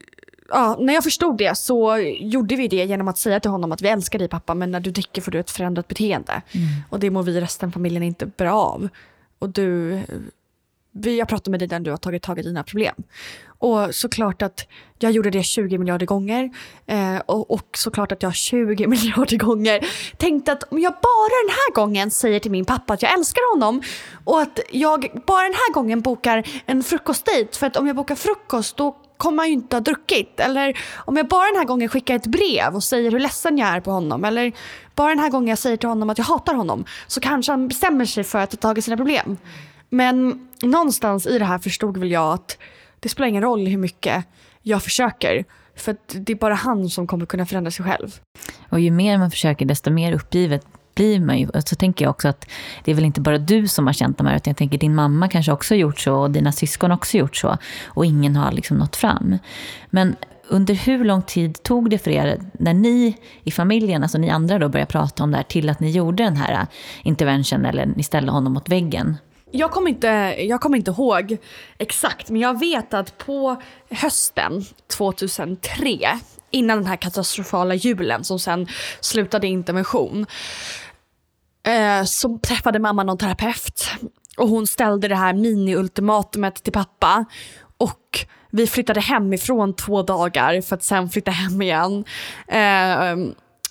ja, 0.50 0.78
när 0.80 0.94
jag 0.94 1.04
förstod 1.04 1.38
det 1.38 1.58
så 1.58 1.98
gjorde 2.20 2.56
vi 2.56 2.68
det 2.68 2.86
genom 2.86 3.08
att 3.08 3.18
säga 3.18 3.40
till 3.40 3.52
honom 3.52 3.72
att 3.72 3.82
vi 3.82 3.88
älskar 3.88 4.20
dig 4.20 4.28
pappa, 4.28 4.54
men 4.54 4.72
när 4.72 4.80
du 4.80 4.92
dricker 4.92 5.22
får 5.22 5.32
du 5.32 5.40
ett 5.40 5.52
förändrat 5.52 5.88
beteende. 5.88 6.42
Mm. 6.52 6.68
Och 6.90 7.00
det 7.00 7.10
mår 7.10 7.24
vi 7.24 7.42
resten 7.42 7.70
av 7.70 7.74
familjen 7.74 8.04
inte 8.04 8.26
bra 8.26 8.54
av. 8.54 8.90
Och 9.40 9.50
du 9.50 10.00
jag 10.92 11.28
pratar 11.28 11.52
med 11.52 11.60
dig 11.60 11.68
när 11.68 11.80
du 11.80 11.92
har 11.92 11.98
tagit 11.98 12.24
tag 12.24 12.40
i 12.40 12.42
dina 12.42 12.64
problem. 12.64 12.96
Och 13.60 13.96
såklart 13.96 14.42
att 14.42 14.68
jag 15.00 15.12
gjorde 15.12 15.30
det 15.30 15.44
20 15.44 15.78
miljarder 15.78 16.06
gånger. 16.06 16.50
Eh, 16.88 17.18
och, 17.26 17.52
och 17.52 17.68
såklart 17.74 18.12
att 18.12 18.24
jag 18.24 18.36
20 18.36 18.88
miljarder 18.88 19.38
gånger 19.38 19.88
tänkte 20.18 20.52
att 20.52 20.64
om 20.64 20.80
jag 20.80 20.94
bara 20.94 21.44
den 21.44 21.50
här 21.50 21.74
gången 21.74 22.12
säger 22.12 22.40
till 22.40 22.52
min 22.52 22.66
pappa 22.66 22.94
att 22.94 23.02
jag 23.02 23.14
älskar 23.14 23.56
honom 23.56 23.82
och 24.24 24.42
att 24.42 24.60
jag 24.72 25.22
bara 25.28 25.44
den 25.44 25.54
här 25.54 25.74
gången 25.74 26.02
bokar 26.02 26.48
en 26.66 26.84
frukostdejt 26.84 27.58
för 27.58 27.68
att 27.68 27.78
om 27.78 27.88
jag 27.88 27.96
bokar 27.96 28.16
frukost 28.16 28.78
då 28.78 28.98
kommer 29.18 29.44
han 29.44 29.48
ju 29.48 29.54
inte 29.54 29.76
ha 29.76 29.82
druckit. 29.82 30.40
Eller 30.40 30.78
om 30.98 31.18
jag 31.18 31.28
bara 31.28 31.46
den 31.46 31.56
här 31.56 31.66
gången 31.66 31.90
skickar 31.90 32.16
ett 32.16 32.28
brev 32.28 32.76
och 32.76 32.84
säger 32.84 33.12
hur 33.12 33.20
ledsen 33.20 33.58
jag 33.58 33.70
är 33.70 33.82
på 33.82 33.92
honom. 33.92 34.24
Eller 34.26 34.52
bara 34.96 35.10
den 35.10 35.20
här 35.20 35.30
gången 35.30 35.48
jag 35.48 35.58
säger 35.58 35.78
till 35.78 35.90
honom 35.90 36.10
att 36.10 36.18
jag 36.18 36.26
hatar 36.26 36.54
honom. 36.54 36.86
Så 37.08 37.20
kanske 37.20 37.52
han 37.52 37.68
bestämmer 37.68 38.06
sig 38.06 38.24
för 38.24 38.40
att 38.40 38.52
ta 38.52 38.58
tag 38.58 38.78
i 38.78 38.82
sina 38.82 38.98
problem. 38.98 39.38
Men 39.90 40.48
någonstans 40.62 41.28
i 41.28 41.40
det 41.40 41.46
här 41.46 41.60
förstod 41.60 41.98
väl 41.98 42.12
jag 42.12 42.34
att 42.34 42.58
det 43.00 43.10
spelar 43.10 43.28
ingen 43.28 43.44
roll 43.44 43.68
hur 43.68 43.78
mycket 43.78 44.26
jag 44.62 44.84
försöker. 44.84 45.46
För 45.76 45.96
det 46.14 46.34
är 46.34 46.36
bara 46.36 46.54
han 46.54 46.90
som 46.90 47.08
kommer 47.08 47.26
kunna 47.26 47.46
förändra 47.46 47.72
sig 47.72 47.86
själv. 47.86 48.20
Och 48.70 48.80
ju 48.80 48.92
mer 48.92 49.18
man 49.18 49.32
försöker 49.32 49.66
desto 49.66 49.92
mer 49.92 50.14
uppgivet 50.14 50.66
blir 50.96 51.20
man 51.20 51.40
ju. 51.40 51.48
Så 51.66 51.76
tänker 51.76 52.06
jag 52.06 52.10
också 52.10 52.28
att 52.28 52.50
det 52.84 52.92
är 52.92 52.96
väl 52.96 53.06
inte 53.06 53.22
bara 53.22 53.38
du 53.38 53.68
som 53.68 53.88
har 53.88 53.94
känt 53.94 54.18
de 54.18 54.28
här, 54.28 54.36
utan 54.36 54.52
jag 54.52 54.58
tänker 54.58 54.78
din 54.78 54.96
mamma 54.96 55.28
kanske 55.28 55.52
också 55.52 55.74
har 55.74 55.80
gjort 55.80 56.00
så 56.00 56.16
och 56.16 56.32
dina 56.32 56.52
syskon 56.52 56.92
också 56.92 57.18
gjort 57.18 57.36
så. 57.36 57.58
Och 57.86 58.06
ingen 58.06 58.36
har 58.36 58.52
liksom 58.52 58.78
nått 58.78 58.96
fram. 58.96 59.38
Men 59.90 60.16
under 60.48 60.74
hur 60.74 61.06
lång 61.06 61.22
tid 61.22 61.64
tog 61.64 61.90
det 61.90 61.98
för 61.98 62.12
er 62.12 62.40
när 62.54 62.74
ni 62.74 63.18
i 63.44 63.52
familjen, 63.52 64.04
alltså 64.04 64.18
ni 64.18 64.30
andra 64.30 64.60
då 64.60 64.70
började 64.70 64.92
prata 64.92 65.24
om 65.24 65.32
det 65.32 65.38
här 65.38 65.44
till 65.44 65.70
att 65.70 65.80
ni 65.80 65.92
gjorde 65.92 66.24
den 66.24 66.36
här 66.36 66.68
interventionen 67.04 67.66
eller 67.66 67.86
ni 67.86 68.04
ställde 68.04 68.32
honom 68.32 68.54
mot 68.54 68.70
väggen? 68.70 69.18
Jag 69.52 69.72
kommer, 69.72 69.90
inte, 69.90 70.08
jag 70.40 70.62
kommer 70.62 70.78
inte 70.78 70.92
ihåg 70.92 71.38
exakt, 71.78 72.30
men 72.30 72.42
jag 72.42 72.60
vet 72.60 72.94
att 72.94 73.18
på 73.18 73.62
hösten 73.90 74.66
2003, 74.98 76.20
innan 76.52 76.78
den 76.78 76.88
här 76.88 76.96
katastrofala 76.96 77.76
julen 77.76 78.24
som 78.24 78.40
sen 78.40 78.68
slutade 79.00 79.48
i 79.48 79.50
intervention, 79.50 80.26
eh, 81.68 82.04
så 82.04 82.40
träffade 82.44 82.80
mamma 82.80 83.04
någon 83.04 83.18
terapeut. 83.18 83.90
Och 84.38 84.50
hon 84.50 84.68
ställde 84.68 85.08
det 85.08 85.16
här 85.16 85.34
mini-ultimatumet 85.34 86.64
till 86.64 86.74
pappa. 86.74 87.26
Och 87.78 88.26
vi 88.52 88.68
flyttade 88.68 89.00
hemifrån 89.00 89.76
två 89.76 90.04
dagar 90.04 90.62
för 90.62 90.76
att 90.76 90.84
sen 90.84 91.10
flytta 91.10 91.32
hem 91.32 91.62
igen. 91.62 92.06
Eh, 92.48 93.16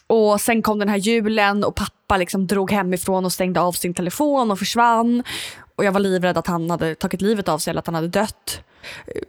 och 0.06 0.40
sen 0.40 0.62
kom 0.62 0.78
den 0.78 0.88
här 0.88 0.96
julen 0.96 1.64
och 1.64 1.76
pappa 1.76 2.16
liksom 2.16 2.46
drog 2.46 2.70
hemifrån 2.70 3.24
och 3.24 3.32
stängde 3.32 3.60
av 3.60 3.72
sin 3.72 3.94
telefon 3.94 4.50
och 4.50 4.58
försvann. 4.58 5.22
Och 5.78 5.84
jag 5.84 5.92
var 5.92 6.00
livrädd 6.00 6.38
att 6.38 6.46
han 6.46 6.70
hade 6.70 6.94
tagit 6.94 7.22
livet 7.22 7.48
av 7.48 7.58
sig 7.58 7.70
eller 7.70 7.78
att 7.78 7.86
han 7.86 7.94
hade 7.94 8.08
dött. 8.08 8.60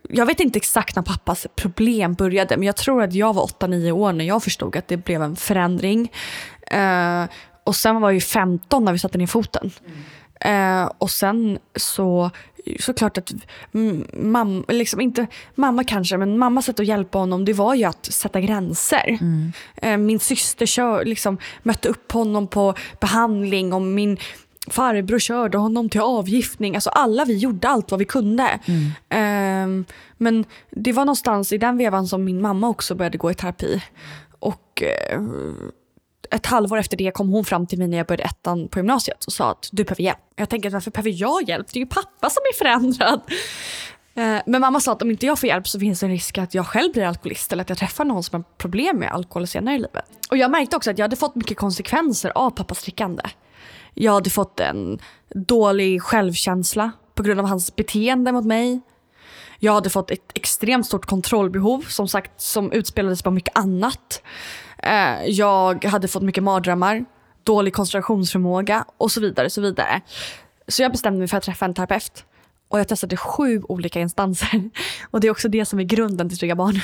Jag 0.10 0.26
vet 0.26 0.40
inte 0.40 0.58
exakt 0.58 0.96
när 0.96 1.04
pappas 1.04 1.48
problem 1.56 2.14
började 2.14 2.58
men 2.58 2.66
jag 2.66 2.76
tror 2.76 3.04
att 3.04 3.14
jag 3.14 3.34
var 3.34 3.48
8-9 3.48 3.92
år 3.92 4.14
när 4.14 4.26
jag 4.26 4.44
förstod 4.44 4.76
att 4.76 4.88
det 4.88 4.98
blev 4.98 5.22
en 5.22 5.36
förändring. 5.36 6.12
Uh, 6.74 7.30
och 7.64 7.76
sen 7.76 8.02
var 8.02 8.12
jag 8.12 8.24
15 8.24 8.86
när 8.86 8.92
vi 8.94 9.00
satte 9.00 9.18
ner 9.18 9.28
foten. 9.28 9.72
Mm. 9.86 10.84
Uh, 10.84 10.92
och 10.98 11.12
sen 11.12 11.60
så 11.76 12.32
såklart 12.80 13.18
att 13.18 13.32
mamma, 14.14 14.64
liksom 14.68 15.02
inte 15.02 15.28
mamma 15.56 15.84
kanske, 15.84 16.18
men 16.18 16.38
mammas 16.38 16.66
sätt 16.66 16.80
att 16.80 16.86
hjälpa 16.86 17.18
honom 17.18 17.46
det 17.46 17.54
var 17.54 17.76
ju 17.76 17.84
att 17.84 18.06
sätta 18.06 18.42
gränser. 18.42 19.18
Mm. 19.22 19.52
Uh, 19.86 19.98
min 19.98 20.20
syster 20.20 20.66
kör, 20.66 21.06
liksom, 21.06 21.38
mötte 21.64 21.90
upp 21.90 22.12
honom 22.12 22.48
på 22.48 22.74
behandling 23.00 23.74
och 23.74 23.82
min 23.82 24.18
farbror 24.70 25.20
körde 25.20 25.58
honom 25.58 25.90
till 25.90 26.02
avgiftning. 26.02 26.76
Alltså 26.76 26.90
alla 26.90 27.26
vi 27.26 27.38
gjorde 27.38 27.68
allt 27.68 27.92
vad 27.92 28.00
vi 28.00 28.06
kunde. 28.06 28.60
Mm. 28.66 29.64
Um, 29.64 29.86
men 30.18 30.46
det 30.72 30.92
var 30.92 31.06
någonstans 31.06 31.54
i 31.54 31.58
den 31.58 31.78
vevan 31.78 32.08
som 32.08 32.24
min 32.24 32.42
mamma 32.42 32.70
också 32.70 32.96
började 32.96 33.18
gå 33.18 33.32
i 33.32 33.34
terapi. 33.34 33.84
Och 34.40 34.84
uh, 35.16 35.54
ett 36.32 36.46
halvår 36.46 36.78
efter 36.78 36.98
det 36.98 37.12
kom 37.12 37.30
hon 37.30 37.46
fram 37.46 37.68
till 37.68 37.80
mig 37.80 37.88
när 37.88 37.98
jag 37.98 38.08
började 38.08 38.24
ettan 38.24 38.68
på 38.68 38.80
gymnasiet 38.80 39.26
och 39.26 39.34
sa 39.34 39.52
att 39.52 39.70
du 39.72 39.84
behöver 39.84 40.04
hjälp. 40.04 40.20
Jag 40.36 40.50
tänker 40.50 40.70
varför 40.70 40.92
behöver 40.92 41.12
jag 41.22 41.50
hjälp? 41.50 41.68
Det 41.74 41.80
är 41.80 41.82
ju 41.82 41.88
pappa 41.88 42.30
som 42.30 42.42
är 42.54 42.58
förändrad. 42.58 43.22
Ehm, 44.16 44.42
men 44.46 44.62
mamma 44.62 44.80
sa 44.80 44.92
att 44.92 45.02
om 45.02 45.12
inte 45.12 45.26
jag 45.26 45.40
får 45.40 45.50
hjälp 45.50 45.68
så 45.68 45.80
finns 45.80 46.00
det 46.00 46.06
en 46.06 46.12
risk 46.12 46.38
att 46.38 46.54
jag 46.54 46.68
själv 46.68 46.94
blir 46.94 47.04
alkoholist 47.04 47.54
eller 47.54 47.62
att 47.62 47.70
jag 47.70 47.78
träffar 47.78 48.06
någon 48.06 48.24
som 48.24 48.36
har 48.36 48.58
problem 48.58 48.98
med 48.98 49.12
alkohol 49.12 49.48
senare 49.48 49.76
i 49.76 49.78
livet. 49.78 50.06
Och 50.30 50.38
jag 50.38 50.52
märkte 50.52 50.76
också 50.76 50.92
att 50.92 50.98
jag 50.98 51.04
hade 51.04 51.16
fått 51.16 51.36
mycket 51.36 51.58
konsekvenser 51.58 52.32
av 52.36 52.50
pappas 52.50 52.84
drickande. 52.84 53.24
Jag 53.94 54.12
hade 54.12 54.30
fått 54.30 54.60
en 54.60 55.00
dålig 55.36 56.02
självkänsla 56.02 56.92
på 57.14 57.24
grund 57.24 57.40
av 57.40 57.46
hans 57.46 57.76
beteende 57.76 58.32
mot 58.32 58.46
mig. 58.46 58.82
Jag 59.60 59.74
hade 59.74 59.90
fått 59.90 60.12
ett 60.12 60.32
extremt 60.34 60.86
stort 60.86 61.06
kontrollbehov 61.06 61.82
som 61.82 62.08
sagt 62.08 62.42
som 62.42 62.72
utspelades 62.72 63.24
på 63.24 63.32
mycket 63.32 63.58
annat. 63.58 64.22
Eh, 64.78 65.26
jag 65.26 65.86
hade 65.86 66.08
fått 66.08 66.24
mycket 66.24 66.44
mardrömmar, 66.44 67.06
dålig 67.44 67.74
koncentrationsförmåga 67.74 68.86
och 68.98 69.12
så 69.12 69.22
vidare. 69.22 69.50
Så 69.50 69.62
vidare. 69.62 70.02
Så 70.68 70.82
jag 70.82 70.92
bestämde 70.92 71.20
mig 71.20 71.28
för 71.28 71.38
att 71.38 71.44
träffa 71.44 71.66
en 71.66 71.74
terapeut. 71.74 72.26
Och 72.68 72.80
jag 72.80 72.88
testade 72.88 73.18
sju 73.18 73.62
olika 73.70 74.00
instanser. 74.00 74.70
Och 75.12 75.20
det 75.20 75.28
är 75.28 75.32
också 75.32 75.50
det 75.50 75.66
som 75.66 75.80
är 75.80 75.84
grunden 75.84 76.30
till 76.30 76.38
Trygga 76.38 76.56
Barnen 76.56 76.82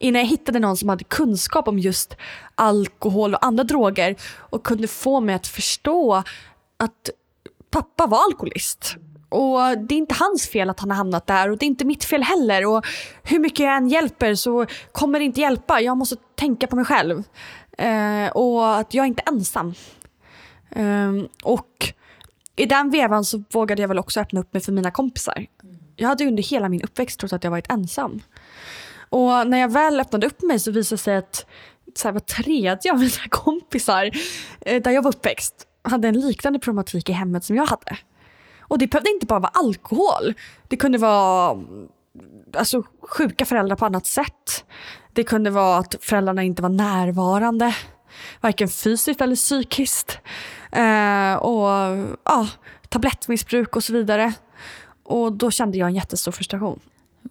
innan 0.00 0.20
jag 0.20 0.28
hittade 0.28 0.58
någon 0.58 0.76
som 0.76 0.88
hade 0.88 1.04
kunskap 1.04 1.68
om 1.68 1.78
just 1.78 2.16
alkohol 2.54 3.34
och 3.34 3.46
andra 3.46 3.64
droger 3.64 4.16
och 4.38 4.64
kunde 4.64 4.88
få 4.88 5.20
mig 5.20 5.34
att 5.34 5.46
förstå 5.46 6.22
att 6.76 7.10
pappa 7.70 8.06
var 8.06 8.24
alkoholist. 8.24 8.96
Och 9.28 9.78
det 9.78 9.94
är 9.94 9.98
inte 9.98 10.14
hans 10.14 10.48
fel 10.48 10.70
att 10.70 10.80
han 10.80 10.90
har 10.90 10.96
hamnat 10.96 11.26
där 11.26 11.50
och 11.50 11.58
det 11.58 11.64
är 11.64 11.68
inte 11.68 11.84
mitt 11.84 12.04
fel 12.04 12.22
heller. 12.22 12.66
Och 12.66 12.86
hur 13.22 13.38
mycket 13.38 13.58
jag 13.58 13.76
än 13.76 13.88
hjälper 13.88 14.34
så 14.34 14.66
kommer 14.92 15.18
det 15.18 15.24
inte 15.24 15.40
hjälpa. 15.40 15.80
Jag 15.80 15.96
måste 15.96 16.16
tänka 16.34 16.66
på 16.66 16.76
mig 16.76 16.84
själv. 16.84 17.22
Eh, 17.78 18.28
och 18.28 18.76
att 18.76 18.94
jag 18.94 19.02
är 19.02 19.06
inte 19.06 19.22
ensam. 19.26 19.74
Eh, 20.70 21.12
och 21.42 21.92
i 22.56 22.66
den 22.66 22.90
vevan 22.90 23.24
så 23.24 23.42
vågade 23.52 23.82
jag 23.82 23.88
väl 23.88 23.98
också 23.98 24.20
öppna 24.20 24.40
upp 24.40 24.52
mig 24.52 24.62
för 24.62 24.72
mina 24.72 24.90
kompisar. 24.90 25.46
Jag 25.96 26.08
hade 26.08 26.26
under 26.26 26.42
hela 26.42 26.68
min 26.68 26.82
uppväxt 26.82 27.20
trott 27.20 27.32
att 27.32 27.44
jag 27.44 27.50
varit 27.50 27.70
ensam. 27.70 28.20
Och 29.08 29.46
när 29.46 29.58
jag 29.58 29.72
väl 29.72 30.00
öppnade 30.00 30.26
upp 30.26 30.42
mig 30.42 30.58
så 30.58 30.70
visade 30.70 30.96
det 30.96 31.02
sig 31.02 31.16
att 31.16 31.46
så 31.94 32.08
här, 32.08 32.12
var 32.12 32.20
tredje 32.20 32.92
av 32.92 32.98
mina 32.98 33.28
kompisar 33.28 34.10
eh, 34.60 34.82
där 34.82 34.90
jag 34.90 35.02
var 35.02 35.10
uppväxt 35.10 35.68
hade 35.88 36.08
en 36.08 36.20
liknande 36.20 36.58
problematik 36.58 37.08
i 37.08 37.12
hemmet 37.12 37.44
som 37.44 37.56
jag 37.56 37.66
hade. 37.66 37.98
Och 38.60 38.78
det 38.78 38.86
behövde 38.86 39.10
inte 39.10 39.26
bara 39.26 39.38
vara 39.38 39.52
alkohol. 39.54 40.34
Det 40.68 40.76
kunde 40.76 40.98
vara 40.98 41.50
mm, 41.50 41.88
alltså, 42.56 42.82
sjuka 43.02 43.44
föräldrar 43.44 43.76
på 43.76 43.86
annat 43.86 44.06
sätt. 44.06 44.64
Det 45.12 45.24
kunde 45.24 45.50
vara 45.50 45.78
att 45.78 45.94
föräldrarna 46.00 46.42
inte 46.42 46.62
var 46.62 46.68
närvarande. 46.68 47.74
Varken 48.40 48.68
fysiskt 48.68 49.20
eller 49.20 49.36
psykiskt. 49.36 50.18
Eh, 50.72 51.34
och 51.34 51.68
ja, 52.24 52.48
tablettmissbruk 52.88 53.76
och 53.76 53.84
så 53.84 53.92
vidare. 53.92 54.32
Och 55.04 55.32
då 55.32 55.50
kände 55.50 55.78
jag 55.78 55.88
en 55.88 55.94
jättestor 55.94 56.32
frustration. 56.32 56.80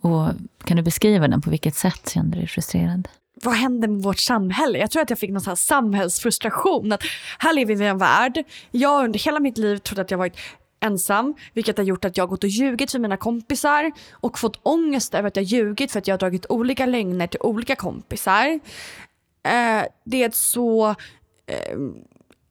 Och 0.02 0.28
kan 0.64 0.78
du 0.78 0.84
beskriva 0.84 1.28
den? 1.28 1.42
På 1.42 1.50
vilket 1.50 1.76
sätt 1.76 2.10
kände 2.10 2.38
du 2.38 2.40
dig 2.40 2.48
frustrerad? 2.48 3.08
Vad 3.44 3.54
händer 3.54 3.88
med 3.88 4.04
vårt 4.04 4.20
samhälle? 4.20 4.80
Jag 4.80 4.92
tror 4.92 5.02
att 5.02 5.10
jag 5.10 5.20
fick 5.20 5.32
någon 5.32 5.42
sån 5.42 5.58
samhällsfrustration. 5.58 6.92
Att 6.92 7.04
här 7.40 7.54
lever 7.54 7.76
vi 7.76 7.86
i 7.86 7.88
en 7.88 7.98
värld. 7.98 8.44
Jag 8.72 8.90
har 8.90 9.04
under 9.04 9.20
hela 9.20 9.40
mitt 9.40 9.58
liv 9.58 9.78
trott 9.78 10.00
att 10.00 10.12
jag 10.12 10.18
varit 10.18 10.38
ensam, 10.80 11.36
vilket 11.54 11.78
har 11.78 11.84
gjort 11.84 12.06
att 12.06 12.18
jag 12.18 12.24
har 12.24 12.30
gått 12.30 12.44
och 12.44 12.50
ljugit 12.50 12.92
för 12.92 13.00
mina 13.00 13.18
kompisar 13.18 13.92
och 14.12 14.40
fått 14.40 14.60
ångest 14.64 15.14
över 15.14 15.28
att 15.28 15.36
jag 15.36 15.46
ljugit 15.46 15.92
för 15.92 16.00
att 16.00 16.08
jag 16.08 16.14
har 16.14 16.20
dragit 16.20 16.46
olika 16.50 16.86
lögner 16.86 17.28
till 17.28 17.40
olika 17.42 17.76
kompisar. 17.76 18.60
Eh, 19.44 19.84
det 20.04 20.24
är 20.24 20.28
ett 20.28 20.36
så 20.36 20.90
eh, 21.46 21.78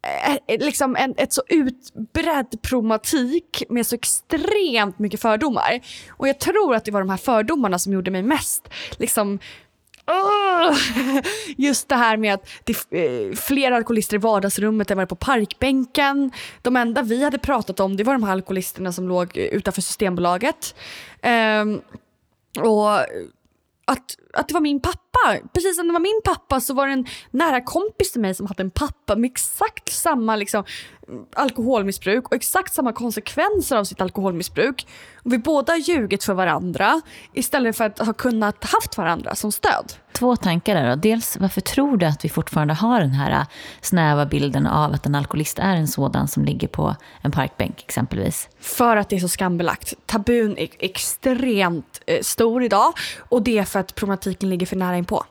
Eh, 0.06 0.38
eh, 0.46 0.64
liksom 0.64 0.96
en 0.96 1.14
ett 1.16 1.32
så 1.32 1.42
utbredd 1.48 2.62
problematik 2.62 3.62
med 3.68 3.86
så 3.86 3.94
extremt 3.94 4.98
mycket 4.98 5.22
fördomar. 5.22 5.80
Och 6.10 6.28
jag 6.28 6.38
tror 6.40 6.74
att 6.74 6.84
det 6.84 6.90
var 6.90 7.00
de 7.00 7.10
här 7.10 7.16
fördomarna 7.16 7.78
som 7.78 7.92
gjorde 7.92 8.10
mig 8.10 8.22
mest 8.22 8.68
liksom 8.98 9.38
just 11.56 11.88
det 11.88 11.96
här 11.96 12.16
med 12.16 12.34
att 12.34 12.48
det 12.64 12.72
är 12.72 13.36
fler 13.36 13.72
alkoholister 13.72 14.16
i 14.16 14.18
vardagsrummet 14.18 14.90
än 14.90 14.96
vad 14.96 15.02
det 15.02 15.08
på 15.08 15.16
parkbänken. 15.16 16.30
De 16.62 16.76
enda 16.76 17.02
vi 17.02 17.24
hade 17.24 17.38
pratat 17.38 17.80
om 17.80 17.96
det 17.96 18.04
var 18.04 18.12
de 18.12 18.22
här 18.22 18.32
alkoholisterna 18.32 18.92
som 18.92 19.08
låg 19.08 19.36
utanför 19.36 19.82
Systembolaget. 19.82 20.74
Um, 21.62 21.80
och 22.64 23.06
att, 23.86 24.16
att 24.32 24.48
det 24.48 24.54
var 24.54 24.60
min 24.60 24.80
pappa. 24.80 25.48
Precis 25.52 25.76
som 25.76 25.86
det 25.86 25.92
var 25.92 26.00
min 26.00 26.20
pappa 26.24 26.60
så 26.60 26.74
var 26.74 26.86
det 26.86 26.92
en 26.92 27.06
nära 27.30 27.60
kompis 27.60 28.12
till 28.12 28.20
mig 28.20 28.34
som 28.34 28.46
hade 28.46 28.62
en 28.62 28.70
pappa 28.70 29.16
med 29.16 29.30
exakt 29.30 29.92
samma 29.92 30.36
liksom, 30.36 30.64
alkoholmissbruk 31.34 32.26
och 32.26 32.34
exakt 32.34 32.74
samma 32.74 32.92
konsekvenser 32.92 33.76
av 33.76 33.84
sitt 33.84 34.00
alkoholmissbruk. 34.00 34.86
Och 35.24 35.32
vi 35.32 35.38
båda 35.38 35.72
har 35.72 35.78
ljugit 35.78 36.24
för 36.24 36.34
varandra 36.34 37.00
istället 37.32 37.76
för 37.76 37.84
att 37.84 37.98
ha 37.98 38.12
kunnat 38.12 38.64
haft 38.64 38.96
varandra 38.96 39.34
som 39.34 39.52
stöd. 39.52 39.92
Två 40.12 40.36
tankar 40.36 40.74
där 40.74 40.88
då. 40.90 40.96
Dels, 40.96 41.36
varför 41.36 41.60
tror 41.60 41.96
du 41.96 42.06
att 42.06 42.24
vi 42.24 42.28
fortfarande 42.28 42.74
har 42.74 43.00
den 43.00 43.10
här 43.10 43.30
äh, 43.30 43.46
snäva 43.80 44.26
bilden 44.26 44.66
av 44.66 44.92
att 44.92 45.06
en 45.06 45.14
alkoholist 45.14 45.58
är 45.58 45.76
en 45.76 45.88
sådan 45.88 46.28
som 46.28 46.44
ligger 46.44 46.68
på 46.68 46.96
en 47.22 47.30
parkbänk 47.30 47.82
exempelvis? 47.82 48.48
För 48.60 48.96
att 48.96 49.08
det 49.08 49.16
är 49.16 49.20
så 49.20 49.28
skambelagt. 49.28 49.94
Tabun 50.06 50.58
är 50.58 50.68
extremt 50.78 52.00
eh, 52.06 52.20
stor 52.22 52.62
idag 52.62 52.92
och 53.18 53.42
det 53.42 53.58
är 53.58 53.64
för 53.64 53.80
att 53.80 53.94
problematiken 53.94 54.50
ligger 54.50 54.66
för 54.66 54.76
nära 54.76 54.96
inpå. 54.96 55.24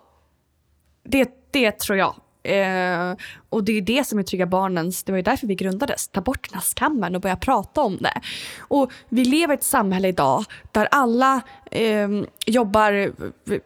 Det, 1.04 1.30
det 1.52 1.80
tror 1.80 1.98
jag 1.98 2.16
Eh, 2.46 3.16
och 3.50 3.64
det 3.64 3.78
är 3.78 3.82
det 3.82 4.08
som 4.08 4.20
är 4.20 4.24
Trygga 4.24 4.46
Barnens, 4.46 5.04
det 5.04 5.12
var 5.12 5.18
ju 5.18 5.24
därför 5.24 5.48
vi 5.48 5.56
grundades. 5.56 6.08
Ta 6.08 6.22
bort 6.22 6.50
den 6.50 6.60
här 6.60 6.66
skammen 6.76 7.16
och 7.16 7.22
börja 7.22 7.36
prata 7.36 7.82
om 7.82 7.98
det. 7.98 8.22
Och 8.60 8.92
vi 9.10 9.26
lever 9.26 9.54
i 9.54 9.58
ett 9.58 9.64
samhälle 9.64 10.08
idag 10.08 10.44
där 10.72 10.88
alla 10.92 11.42
eh, 11.72 12.10
jobbar 12.46 13.12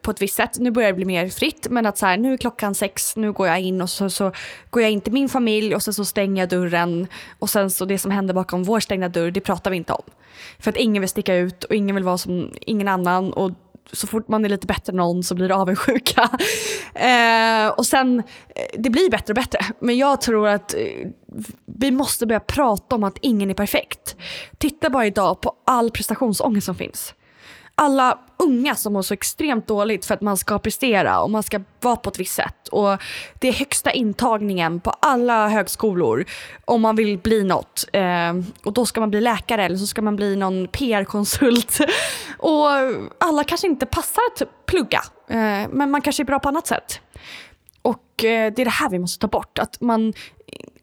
på 0.01 0.11
ett 0.11 0.21
visst 0.21 0.35
sätt. 0.35 0.59
Nu 0.59 0.71
börjar 0.71 0.89
det 0.89 0.95
bli 0.95 1.05
mer 1.05 1.29
fritt 1.29 1.67
men 1.69 1.85
att 1.85 1.97
så 1.97 2.05
här, 2.05 2.17
nu 2.17 2.33
är 2.33 2.37
klockan 2.37 2.75
sex, 2.75 3.15
nu 3.15 3.31
går 3.31 3.47
jag 3.47 3.59
in 3.61 3.81
och 3.81 3.89
så, 3.89 4.09
så 4.09 4.31
går 4.69 4.81
jag 4.81 4.91
in 4.91 5.01
till 5.01 5.13
min 5.13 5.29
familj 5.29 5.75
och 5.75 5.83
sen 5.83 5.93
så 5.93 6.05
stänger 6.05 6.41
jag 6.41 6.49
dörren 6.49 7.07
och 7.39 7.49
sen 7.49 7.71
så 7.71 7.85
det 7.85 7.97
som 7.99 8.11
händer 8.11 8.33
bakom 8.33 8.63
vår 8.63 8.79
stängda 8.79 9.09
dörr, 9.09 9.31
det 9.31 9.41
pratar 9.41 9.71
vi 9.71 9.77
inte 9.77 9.93
om. 9.93 10.03
För 10.59 10.69
att 10.69 10.77
ingen 10.77 11.01
vill 11.01 11.09
sticka 11.09 11.35
ut 11.35 11.63
och 11.63 11.75
ingen 11.75 11.95
vill 11.95 12.03
vara 12.03 12.17
som 12.17 12.51
ingen 12.61 12.87
annan 12.87 13.33
och 13.33 13.51
så 13.91 14.07
fort 14.07 14.27
man 14.27 14.45
är 14.45 14.49
lite 14.49 14.67
bättre 14.67 14.91
än 14.91 14.97
någon 14.97 15.23
så 15.23 15.35
blir 15.35 15.47
det 15.47 15.55
avundsjuka. 15.55 16.29
Eh, 16.93 17.67
och 17.67 17.85
sen, 17.85 18.19
eh, 18.19 18.23
det 18.77 18.89
blir 18.89 19.09
bättre 19.09 19.31
och 19.31 19.35
bättre. 19.35 19.59
Men 19.79 19.97
jag 19.97 20.21
tror 20.21 20.47
att 20.47 20.73
eh, 20.73 20.79
vi 21.65 21.91
måste 21.91 22.25
börja 22.25 22.39
prata 22.39 22.95
om 22.95 23.03
att 23.03 23.17
ingen 23.21 23.49
är 23.49 23.53
perfekt. 23.53 24.15
Titta 24.57 24.89
bara 24.89 25.05
idag 25.05 25.41
på 25.41 25.53
all 25.65 25.91
prestationsångest 25.91 26.65
som 26.65 26.75
finns 26.75 27.13
alla 27.79 28.17
unga 28.37 28.75
som 28.75 28.93
mår 28.93 29.01
så 29.01 29.13
extremt 29.13 29.67
dåligt 29.67 30.05
för 30.05 30.13
att 30.13 30.21
man 30.21 30.37
ska 30.37 30.59
prestera 30.59 31.21
och 31.21 31.29
man 31.29 31.43
ska 31.43 31.61
vara 31.81 31.95
på 31.95 32.09
ett 32.09 32.19
visst 32.19 32.35
sätt. 32.35 32.67
Och 32.67 32.97
det 33.39 33.47
är 33.47 33.53
högsta 33.53 33.91
intagningen 33.91 34.79
på 34.79 34.89
alla 34.89 35.47
högskolor 35.47 36.25
om 36.65 36.81
man 36.81 36.95
vill 36.95 37.17
bli 37.17 37.43
något. 37.43 37.85
Eh, 37.93 38.33
och 38.63 38.73
då 38.73 38.85
ska 38.85 38.99
man 38.99 39.09
bli 39.09 39.21
läkare 39.21 39.65
eller 39.65 39.77
så 39.77 39.87
ska 39.87 40.01
man 40.01 40.15
bli 40.15 40.35
någon 40.35 40.67
PR-konsult. 40.67 41.77
och 42.37 42.67
alla 43.17 43.43
kanske 43.43 43.67
inte 43.67 43.85
passar 43.85 44.21
att 44.33 44.65
plugga, 44.65 45.01
eh, 45.29 45.69
men 45.69 45.91
man 45.91 46.01
kanske 46.01 46.23
är 46.23 46.25
bra 46.25 46.39
på 46.39 46.49
annat 46.49 46.67
sätt. 46.67 47.01
Och 47.81 48.23
eh, 48.23 48.53
det 48.53 48.61
är 48.61 48.65
det 48.65 48.69
här 48.69 48.89
vi 48.89 48.99
måste 48.99 49.19
ta 49.19 49.27
bort. 49.27 49.59
Att 49.59 49.81
man, 49.81 50.13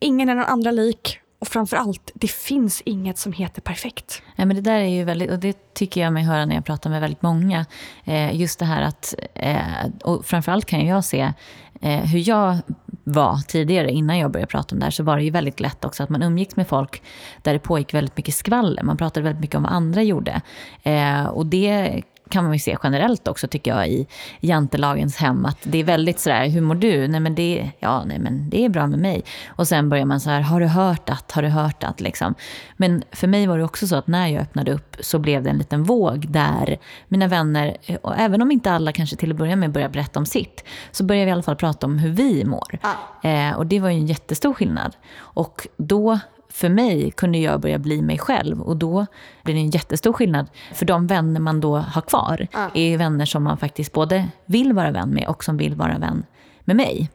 ingen 0.01 0.29
är 0.29 0.35
någon 0.35 0.45
andra 0.45 0.71
lik 0.71 1.21
och 1.39 1.49
framför 1.49 1.77
allt, 1.77 2.11
det 2.15 2.31
finns 2.31 2.81
inget 2.81 3.19
som 3.19 3.33
heter 3.33 3.63
perfekt. 3.63 4.23
Ja, 4.37 4.45
men 4.45 4.57
det 4.57 4.63
där 4.63 4.79
är 4.79 4.89
ju 4.89 5.05
väldigt, 5.05 5.31
och 5.31 5.39
det 5.39 5.75
tycker 5.75 6.01
jag 6.01 6.13
mig 6.13 6.25
höra 6.25 6.47
när 6.47 6.55
jag 6.55 6.65
pratar 6.65 6.91
med 6.91 7.01
väldigt 7.01 7.23
många. 7.23 7.67
Eh, 8.05 8.37
just 8.37 8.59
det 8.59 8.65
här 8.65 8.83
att, 8.83 9.15
eh, 9.35 9.61
och 10.05 10.27
framförallt 10.27 10.65
kan 10.65 10.87
jag 10.87 11.05
se 11.05 11.33
eh, 11.81 12.01
hur 12.01 12.29
jag 12.29 12.59
var 13.05 13.37
tidigare, 13.49 13.91
innan 13.91 14.19
jag 14.19 14.31
började 14.31 14.51
prata 14.51 14.75
om 14.75 14.79
det 14.79 14.85
här, 14.85 14.91
så 14.91 15.03
var 15.03 15.17
det 15.17 15.25
ju 15.25 15.31
väldigt 15.31 15.61
lätt 15.61 15.85
också 15.85 16.03
att 16.03 16.09
man 16.09 16.23
umgicks 16.23 16.57
med 16.57 16.69
folk 16.69 17.03
där 17.43 17.53
det 17.53 17.59
pågick 17.59 17.95
väldigt 17.95 18.17
mycket 18.17 18.35
skvaller. 18.35 18.83
Man 18.83 18.97
pratade 18.97 19.25
väldigt 19.25 19.41
mycket 19.41 19.57
om 19.57 19.63
vad 19.63 19.73
andra 19.73 20.03
gjorde. 20.03 20.41
Eh, 20.83 21.25
och 21.25 21.47
det 21.47 22.03
kan 22.29 22.45
man 22.45 22.53
ju 22.53 22.59
se 22.59 22.77
generellt 22.83 23.29
också 23.29 23.49
tycker 23.49 23.71
jag 23.71 23.89
i 23.89 24.07
jantelagens 24.41 25.17
hem. 25.17 25.47
Att 25.47 25.59
det 25.63 25.79
är 25.79 25.85
väldigt 25.85 26.21
sådär, 26.21 26.49
hur 26.49 26.61
mår 26.61 26.75
du? 26.75 27.09
Nej 27.09 27.21
men 27.21 27.35
det, 27.35 27.71
ja, 27.79 28.05
nej, 28.05 28.19
men 28.19 28.51
det 28.51 28.65
är 28.65 28.69
bra 28.69 28.87
med 28.87 28.99
mig. 28.99 29.25
Och 29.49 29.69
sen 29.69 29.89
börjar 29.89 30.05
man 30.05 30.21
så 30.21 30.31
här, 30.31 30.41
har 30.41 30.61
du 30.61 30.67
hört 30.67 31.11
att, 31.11 31.33
har 31.33 31.43
du 31.43 31.49
hört 31.49 31.85
att? 31.85 32.01
Liksom. 32.01 32.35
Men 32.77 33.03
för 33.13 33.27
mig 33.27 33.47
var 33.47 33.59
det 33.59 33.65
också 33.65 33.87
så 33.87 33.97
att 33.97 34.07
när 34.07 34.27
jag 34.27 34.43
öppnade 34.43 34.73
upp 34.73 34.97
så 35.01 35.19
blev 35.19 35.43
det 35.43 35.51
en 35.51 35.59
liten 35.59 35.83
våg 35.83 36.29
där 36.29 36.79
mina 37.09 37.29
vänner, 37.29 37.77
och 38.03 38.19
även 38.19 38.43
om 38.43 38.51
inte 38.51 38.73
alla 38.73 38.93
kanske 38.93 39.17
till 39.17 39.31
att 39.31 39.37
börja 39.37 39.57
med 39.57 39.73
börjar 39.73 39.89
berätta 39.89 40.19
om 40.19 40.27
sitt, 40.27 40.65
så 40.91 41.05
börjar 41.05 41.25
vi 41.25 41.29
i 41.29 41.33
alla 41.33 41.43
fall 41.43 41.57
prata 41.57 41.87
om 41.87 41.99
hur 41.99 42.11
vi 42.11 42.45
mår. 42.45 42.79
Ah. 42.81 43.29
Eh, 43.29 43.57
och 43.57 43.67
det 43.67 43.81
var 43.81 43.91
ju 43.91 43.97
en 43.97 44.07
jättestor 44.07 44.55
skillnad. 44.55 44.97
Och 45.19 45.67
då 45.77 46.19
för 46.57 46.69
mig 46.69 47.11
kunde 47.11 47.39
jag 47.39 47.61
börja 47.61 47.79
bli 47.79 48.03
mig 48.03 48.19
själv 48.19 48.63
och 48.63 48.77
då 48.77 49.07
blir 49.43 49.55
det 49.55 49.61
en 49.61 49.71
jättestor 49.71 50.13
skillnad. 50.13 50.47
För 50.75 50.87
de 50.87 51.07
vänner 51.07 51.41
man 51.41 51.61
då 51.61 51.77
har 51.77 52.03
kvar 52.03 52.47
är 52.75 52.99
vänner 52.99 53.25
som 53.25 53.43
man 53.43 53.57
faktiskt 53.57 53.93
både 53.93 54.29
vill 54.47 54.73
vara 54.73 54.91
vän 54.91 55.11
med 55.11 55.29
och 55.29 55.45
som 55.45 55.57
vill 55.57 55.75
vara 55.75 55.99
vän 55.99 56.25
med 56.65 56.77
mig. 56.77 57.11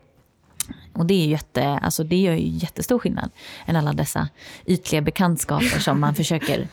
Och 0.93 1.05
det, 1.05 1.13
är 1.13 1.28
jätte, 1.28 1.67
alltså 1.67 2.03
det 2.03 2.15
gör 2.15 2.34
ju 2.34 2.47
jättestor 2.47 2.99
skillnad 2.99 3.32
än 3.65 3.76
alla 3.76 3.93
dessa 3.93 4.28
ytliga 4.65 5.01
bekantskaper 5.01 5.80
som 5.80 5.99
man 5.99 6.15
försöker 6.15 6.67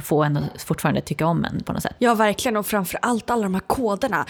få 0.00 0.22
en 0.22 0.36
att 0.36 0.62
fortfarande 0.62 1.00
tycka 1.00 1.26
om 1.26 1.44
en 1.44 1.62
på 1.62 1.72
något 1.72 1.82
sätt. 1.82 1.96
Ja, 1.98 2.14
verkligen. 2.14 2.56
Och 2.56 2.66
framför 2.66 2.98
allt 3.02 3.30
alla 3.30 3.42
de 3.42 3.54
här 3.54 3.60
koderna. 3.60 4.26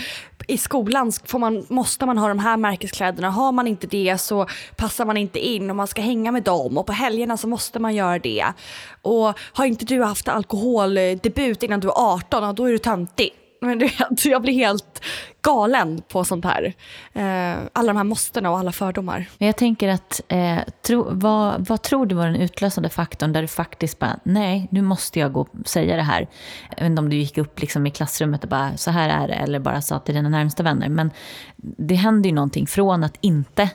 I 0.48 0.58
skolan 0.58 1.12
får 1.24 1.38
man, 1.38 1.66
måste 1.68 2.06
man 2.06 2.18
ha 2.18 2.28
de 2.28 2.38
här 2.38 2.56
märkeskläderna. 2.56 3.30
Har 3.30 3.52
man 3.52 3.66
inte 3.66 3.86
det 3.86 4.18
så 4.18 4.46
passar 4.76 5.04
man 5.04 5.16
inte 5.16 5.38
in 5.38 5.70
och 5.70 5.76
man 5.76 5.86
ska 5.86 6.02
hänga 6.02 6.32
med 6.32 6.42
dem. 6.42 6.78
Och 6.78 6.86
på 6.86 6.92
helgerna 6.92 7.36
så 7.36 7.48
måste 7.48 7.78
man 7.78 7.94
göra 7.94 8.18
det. 8.18 8.46
Och 9.02 9.38
har 9.38 9.64
inte 9.64 9.84
du 9.84 10.02
haft 10.02 10.28
alkoholdebut 10.28 11.62
innan 11.62 11.80
du 11.80 11.88
är 11.88 12.14
18, 12.14 12.54
då 12.54 12.64
är 12.64 12.72
du 12.72 12.78
töntig. 12.78 13.30
Men 13.62 13.78
du 13.78 13.86
vet, 13.86 14.24
jag 14.24 14.42
blir 14.42 14.52
helt 14.52 15.04
galen 15.42 16.02
på 16.08 16.24
sånt 16.24 16.44
här. 16.44 16.74
Eh, 17.12 17.58
alla 17.72 17.92
de 17.92 17.96
här 17.96 18.04
måstena 18.04 18.50
och 18.50 18.58
alla 18.58 18.72
fördomar. 18.72 19.26
Jag 19.38 19.56
tänker 19.56 19.88
att, 19.88 20.20
eh, 20.28 20.58
tro, 20.86 21.08
vad, 21.10 21.68
vad 21.68 21.82
tror 21.82 22.06
du 22.06 22.14
var 22.14 22.26
den 22.26 22.36
utlösande 22.36 22.88
faktorn 22.88 23.32
där 23.32 23.42
du 23.42 23.48
faktiskt 23.48 23.98
bara, 23.98 24.18
nej, 24.22 24.68
nu 24.70 24.82
måste 24.82 25.18
jag 25.18 25.32
gå 25.32 25.40
och 25.40 25.48
säga 25.64 25.96
det 25.96 26.02
här. 26.02 26.28
Jag 26.70 26.76
vet 26.76 26.90
inte 26.90 27.00
om 27.00 27.10
du 27.10 27.16
gick 27.16 27.38
upp 27.38 27.60
liksom 27.60 27.86
i 27.86 27.90
klassrummet 27.90 28.44
och 28.44 28.50
bara, 28.50 28.76
så 28.76 28.90
här 28.90 29.08
är 29.08 29.28
det, 29.28 29.34
eller 29.34 29.58
bara 29.58 29.82
sa 29.82 29.98
till 29.98 30.14
dina 30.14 30.28
närmsta 30.28 30.62
vänner. 30.62 30.88
Men 30.88 31.10
det 31.56 31.94
händer 31.94 32.30
ju 32.30 32.34
någonting 32.34 32.66
från 32.66 33.04
att 33.04 33.16
inte 33.20 33.70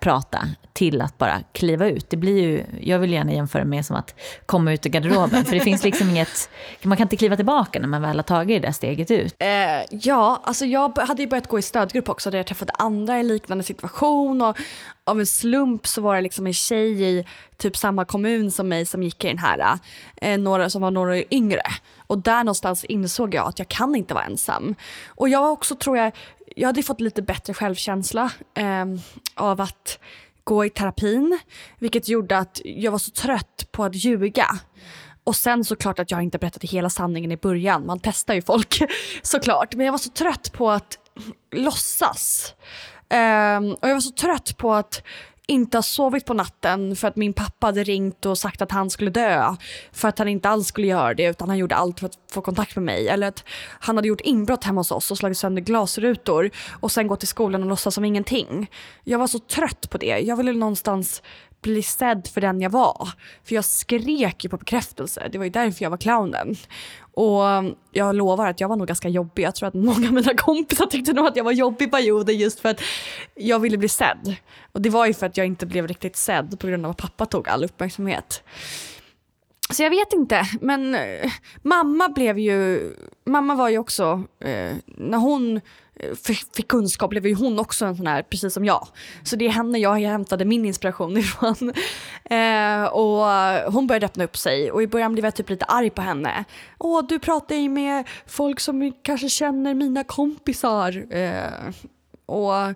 prata 0.00 0.48
till 0.72 1.00
att 1.00 1.18
bara 1.18 1.40
kliva 1.52 1.86
ut. 1.86 2.10
Det 2.10 2.16
blir 2.16 2.42
ju, 2.42 2.64
jag 2.80 2.98
vill 2.98 3.12
gärna 3.12 3.32
jämföra 3.32 3.64
med 3.64 3.86
som 3.86 3.96
att 3.96 4.14
komma 4.46 4.72
ut 4.72 4.86
ur 4.86 4.90
garderoben. 4.90 5.44
För 5.44 5.54
det 5.54 5.60
finns 5.60 5.84
liksom 5.84 6.10
inget, 6.10 6.50
man 6.82 6.96
kan 6.96 7.04
inte 7.04 7.16
kliva 7.16 7.36
tillbaka 7.36 7.80
när 7.80 7.88
man 7.88 8.02
väl 8.02 8.16
har 8.16 8.22
tagit 8.22 8.62
det 8.62 8.68
där 8.68 8.72
steget 8.72 9.10
ut. 9.10 9.34
Eh, 9.38 9.48
ja, 9.90 10.42
alltså 10.44 10.64
jag 10.64 10.98
hade 10.98 11.22
ju 11.22 11.28
börjat 11.28 11.48
gå 11.48 11.58
i 11.58 11.62
stödgrupp 11.62 12.08
också 12.08 12.30
där 12.30 12.38
jag 12.38 12.46
träffade 12.46 12.72
andra 12.72 13.20
i 13.20 13.22
liknande 13.22 13.64
situation. 13.64 14.42
Och 14.42 14.56
av 15.04 15.20
en 15.20 15.26
slump 15.26 15.86
så 15.86 16.00
var 16.00 16.14
det 16.14 16.20
liksom 16.20 16.46
en 16.46 16.54
tjej 16.54 17.02
i 17.02 17.24
typ 17.56 17.76
samma 17.76 18.04
kommun 18.04 18.50
som 18.50 18.68
mig 18.68 18.86
som 18.86 19.02
gick 19.02 19.24
i 19.24 19.28
den 19.28 19.38
här. 19.38 19.78
Eh, 20.16 20.38
några 20.38 20.70
som 20.70 20.82
var 20.82 20.90
några 20.90 21.22
yngre. 21.30 21.62
Och 22.06 22.18
där 22.18 22.44
någonstans 22.44 22.84
insåg 22.84 23.34
jag 23.34 23.48
att 23.48 23.58
jag 23.58 23.68
kan 23.68 23.94
inte 23.94 24.14
vara 24.14 24.24
ensam. 24.24 24.74
Och 25.06 25.28
jag 25.28 25.52
också 25.52 25.74
tror 25.74 25.96
jag, 25.96 26.12
jag 26.58 26.68
hade 26.68 26.82
fått 26.82 27.00
lite 27.00 27.22
bättre 27.22 27.54
självkänsla 27.54 28.32
eh, 28.54 28.84
av 29.34 29.60
att 29.60 29.98
gå 30.44 30.64
i 30.64 30.70
terapin, 30.70 31.38
vilket 31.78 32.08
gjorde 32.08 32.38
att 32.38 32.60
jag 32.64 32.92
var 32.92 32.98
så 32.98 33.10
trött 33.10 33.68
på 33.72 33.84
att 33.84 33.94
ljuga. 33.94 34.46
Och 35.24 35.36
sen 35.36 35.64
såklart 35.64 35.98
att 35.98 36.10
jag 36.10 36.22
inte 36.22 36.38
berättade 36.38 36.66
hela 36.66 36.90
sanningen 36.90 37.32
i 37.32 37.36
början. 37.36 37.86
Man 37.86 38.00
testar 38.00 38.34
ju 38.34 38.42
folk 38.42 38.78
såklart. 39.22 39.74
Men 39.74 39.86
jag 39.86 39.92
var 39.92 39.98
så 39.98 40.10
trött 40.10 40.52
på 40.52 40.70
att 40.70 40.98
låtsas. 41.52 42.54
Um, 43.10 43.72
och 43.72 43.88
jag 43.88 43.94
var 43.94 44.00
så 44.00 44.12
trött 44.12 44.56
på 44.56 44.74
att 44.74 45.02
inte 45.50 45.76
har 45.76 45.82
sovit 45.82 46.26
på 46.26 46.34
natten 46.34 46.96
för 46.96 47.08
att 47.08 47.16
min 47.16 47.32
pappa 47.32 47.66
hade 47.66 47.84
ringt 47.84 48.26
och 48.26 48.38
sagt 48.38 48.62
att 48.62 48.72
han 48.72 48.90
skulle 48.90 49.10
dö. 49.10 49.56
För 49.92 50.08
att 50.08 50.18
han 50.18 50.28
inte 50.28 50.48
alls 50.48 50.66
skulle 50.66 50.86
göra 50.86 51.14
det 51.14 51.24
utan 51.24 51.48
han 51.48 51.58
gjorde 51.58 51.74
allt 51.74 52.00
för 52.00 52.06
att 52.06 52.18
få 52.32 52.40
kontakt 52.40 52.76
med 52.76 52.84
mig. 52.84 53.08
Eller 53.08 53.28
att 53.28 53.44
han 53.80 53.96
hade 53.96 54.08
gjort 54.08 54.20
inbrott 54.20 54.64
hemma 54.64 54.80
hos 54.80 54.90
oss 54.90 55.10
och 55.10 55.18
slagit 55.18 55.38
sönder 55.38 55.62
glasrutor 55.62 56.50
och 56.80 56.92
sen 56.92 57.06
gått 57.06 57.18
till 57.18 57.28
skolan 57.28 57.62
och 57.62 57.68
låtsas 57.68 57.94
som 57.94 58.04
ingenting. 58.04 58.70
Jag 59.04 59.18
var 59.18 59.26
så 59.26 59.38
trött 59.38 59.90
på 59.90 59.98
det. 59.98 60.18
Jag 60.18 60.36
ville 60.36 60.52
någonstans 60.52 61.22
bli 61.62 61.82
sedd 61.82 62.28
för 62.34 62.40
den 62.40 62.60
jag 62.60 62.70
var. 62.70 63.08
För 63.44 63.54
jag 63.54 63.64
skrek 63.64 64.44
ju 64.44 64.50
på 64.50 64.56
bekräftelse. 64.56 65.28
Det 65.32 65.38
var 65.38 65.44
ju 65.44 65.50
därför 65.50 65.82
jag 65.82 65.90
var 65.90 65.96
clownen. 65.96 66.56
Och 67.12 67.42
um, 67.42 67.74
jag 67.92 68.16
lovar 68.16 68.46
att 68.46 68.60
jag 68.60 68.68
var 68.68 68.76
nog 68.76 68.88
ganska 68.88 69.08
jobbig. 69.08 69.42
Jag 69.42 69.54
tror 69.54 69.68
att 69.68 69.74
många 69.74 70.08
av 70.08 70.14
mina 70.14 70.34
kompisar 70.34 70.86
tyckte 70.86 71.12
nog 71.12 71.26
att 71.26 71.36
jag 71.36 71.44
var 71.44 71.52
jobbig 71.52 71.88
i 71.88 71.90
perioder 71.90 72.32
just 72.32 72.60
för 72.60 72.68
att 72.68 72.80
jag 73.34 73.58
ville 73.58 73.78
bli 73.78 73.88
sedd. 73.88 74.36
Och 74.72 74.82
det 74.82 74.90
var 74.90 75.06
ju 75.06 75.14
för 75.14 75.26
att 75.26 75.36
jag 75.36 75.46
inte 75.46 75.66
blev 75.66 75.88
riktigt 75.88 76.16
sedd 76.16 76.60
på 76.60 76.66
grund 76.66 76.84
av 76.84 76.90
att 76.90 76.96
pappa 76.96 77.26
tog 77.26 77.48
all 77.48 77.64
uppmärksamhet. 77.64 78.42
Så 79.70 79.82
jag 79.82 79.90
vet 79.90 80.12
inte, 80.12 80.42
men 80.60 80.94
eh, 80.94 81.30
mamma 81.62 82.08
blev 82.08 82.38
ju, 82.38 82.92
mamma 83.24 83.54
var 83.54 83.68
ju 83.68 83.78
också, 83.78 84.22
eh, 84.40 84.76
när 84.86 85.18
hon 85.18 85.60
fick 86.24 86.68
kunskap 86.68 87.10
blev 87.10 87.26
ju 87.26 87.34
hon 87.34 87.58
också 87.58 87.84
en 87.84 87.96
sån 87.96 88.06
här, 88.06 88.22
precis 88.22 88.54
som 88.54 88.64
jag. 88.64 88.88
Så 89.22 89.36
det 89.36 89.46
är 89.46 89.50
henne 89.50 89.78
jag 89.78 89.94
hämtade 89.98 90.44
min 90.44 90.64
inspiration 90.64 91.16
ifrån. 91.16 91.72
Eh, 92.24 92.84
och 92.84 93.72
hon 93.72 93.86
började 93.86 94.06
öppna 94.06 94.24
upp 94.24 94.36
sig 94.36 94.72
och 94.72 94.82
i 94.82 94.86
början 94.86 95.12
blev 95.12 95.24
jag 95.24 95.34
typ 95.34 95.50
lite 95.50 95.64
arg 95.64 95.90
på 95.90 96.02
henne. 96.02 96.44
Åh, 96.78 97.04
du 97.08 97.18
pratar 97.18 97.54
ju 97.54 97.68
med 97.68 98.08
folk 98.26 98.60
som 98.60 98.92
kanske 99.02 99.28
känner 99.28 99.74
mina 99.74 100.04
kompisar. 100.04 101.14
Eh, 101.14 101.74
och 102.26 102.74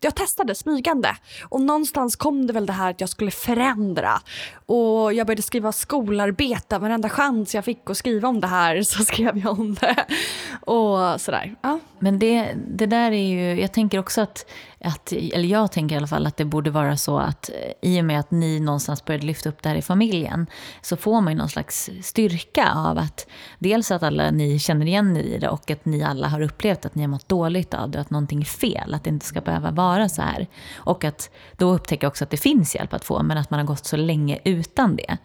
jag 0.00 0.14
testade 0.14 0.54
smygande. 0.54 1.16
Och 1.48 1.60
någonstans 1.60 2.16
kom 2.16 2.46
det 2.46 2.52
väl 2.52 2.66
det 2.66 2.72
här 2.72 2.90
att 2.90 3.00
jag 3.00 3.10
skulle 3.10 3.30
förändra. 3.30 4.20
Och 4.66 5.12
jag 5.12 5.26
började 5.26 5.42
skriva 5.42 5.72
skolarbete. 5.72 6.78
Varenda 6.78 7.08
chans 7.08 7.54
jag 7.54 7.64
fick 7.64 7.90
att 7.90 7.96
skriva 7.96 8.28
om 8.28 8.40
det 8.40 8.46
här 8.46 8.82
så 8.82 9.04
skrev 9.04 9.38
jag 9.38 9.58
om 9.58 9.74
det. 9.74 10.04
Och 10.60 11.20
sådär. 11.20 11.54
Ja. 11.62 11.78
Men 11.98 12.18
det, 12.18 12.54
det 12.68 12.86
där 12.86 13.12
är 13.12 13.28
ju, 13.28 13.60
jag 13.60 13.72
tänker 13.72 13.98
också 13.98 14.20
att 14.20 14.46
att, 14.84 15.12
eller 15.12 15.48
jag 15.48 15.72
tänker 15.72 15.94
i 15.94 15.98
alla 15.98 16.06
fall 16.06 16.26
att 16.26 16.36
det 16.36 16.44
borde 16.44 16.70
vara 16.70 16.96
så 16.96 17.18
att 17.18 17.48
eh, 17.48 17.90
i 17.90 18.00
och 18.00 18.04
med 18.04 18.20
att 18.20 18.30
ni 18.30 18.60
någonstans 18.60 19.04
började 19.04 19.26
lyfta 19.26 19.48
upp 19.48 19.62
det 19.62 19.68
här 19.68 19.76
i 19.76 19.82
familjen 19.82 20.46
så 20.82 20.96
får 20.96 21.20
man 21.20 21.32
ju 21.32 21.38
någon 21.38 21.48
slags 21.48 21.90
styrka 22.02 22.72
av 22.74 22.98
att 22.98 23.26
dels 23.58 23.90
att 23.90 24.02
alla 24.02 24.30
ni 24.30 24.58
känner 24.58 24.86
igen 24.86 25.16
er 25.16 25.22
i 25.22 25.38
det 25.38 25.48
och 25.48 25.70
att 25.70 25.84
ni 25.84 26.02
alla 26.02 26.28
har 26.28 26.40
upplevt 26.40 26.86
att 26.86 26.94
ni 26.94 27.02
har 27.02 27.08
mått 27.08 27.28
dåligt 27.28 27.74
av 27.74 27.90
det, 27.90 28.00
att 28.00 28.10
någonting 28.10 28.40
är 28.40 28.44
fel, 28.44 28.94
att 28.94 29.04
det 29.04 29.10
inte 29.10 29.26
ska 29.26 29.40
behöva 29.40 29.70
vara 29.70 30.08
så 30.08 30.22
här. 30.22 30.46
Och 30.74 31.04
att 31.04 31.30
då 31.56 31.70
upptäcka 31.70 32.08
också 32.08 32.24
att 32.24 32.30
det 32.30 32.36
finns 32.36 32.74
hjälp 32.74 32.92
att 32.92 33.04
få, 33.04 33.22
men 33.22 33.38
att 33.38 33.50
man 33.50 33.60
har 33.60 33.66
gått 33.66 33.86
så 33.86 33.96
länge 33.96 34.38
utan 34.44 34.96
det. 34.96 35.18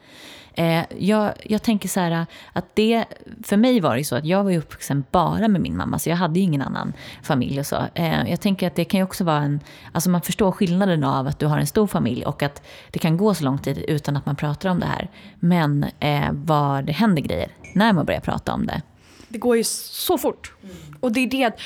Eh, 0.57 0.83
jag, 0.97 1.33
jag 1.43 1.61
tänker 1.63 1.89
så 1.89 1.99
här 1.99 2.25
att 2.53 2.65
det, 2.73 3.05
för 3.43 3.57
mig 3.57 3.79
var 3.79 3.97
det 3.97 4.03
så 4.03 4.15
att 4.15 4.25
jag 4.25 4.43
var 4.43 4.57
uppvuxen 4.57 5.03
bara 5.11 5.47
med 5.47 5.61
min 5.61 5.77
mamma, 5.77 5.99
så 5.99 6.09
jag 6.09 6.15
hade 6.15 6.39
ju 6.39 6.43
ingen 6.43 6.61
annan 6.61 6.93
familj 7.23 7.59
och 7.59 7.65
så. 7.65 7.83
Eh, 7.93 8.29
jag 8.29 8.41
tänker 8.41 8.67
att 8.67 8.75
det 8.75 8.85
kan 8.85 8.97
ju 8.97 9.03
också 9.03 9.23
vara 9.23 9.41
en, 9.41 9.59
alltså 9.91 10.09
man 10.09 10.21
förstår 10.21 10.51
skillnaden 10.51 11.03
av 11.03 11.27
att 11.27 11.39
du 11.39 11.45
har 11.45 11.57
en 11.57 11.67
stor 11.67 11.87
familj 11.87 12.25
och 12.25 12.43
att 12.43 12.63
det 12.91 12.99
kan 12.99 13.17
gå 13.17 13.33
så 13.33 13.43
lång 13.43 13.57
tid 13.57 13.77
utan 13.87 14.17
att 14.17 14.25
man 14.25 14.35
pratar 14.35 14.69
om 14.69 14.79
det 14.79 14.85
här. 14.85 15.09
Men 15.39 15.85
eh, 15.99 16.31
var 16.31 16.81
det 16.81 16.91
händer 16.91 17.21
grejer 17.21 17.49
när 17.73 17.93
man 17.93 18.05
börjar 18.05 18.21
prata 18.21 18.53
om 18.53 18.65
det. 18.65 18.81
Det 19.27 19.37
går 19.37 19.57
ju 19.57 19.63
så 19.63 20.17
fort. 20.17 20.53
Mm. 20.63 20.75
Och 20.99 21.11
det 21.11 21.19
är 21.19 21.27
det, 21.27 21.57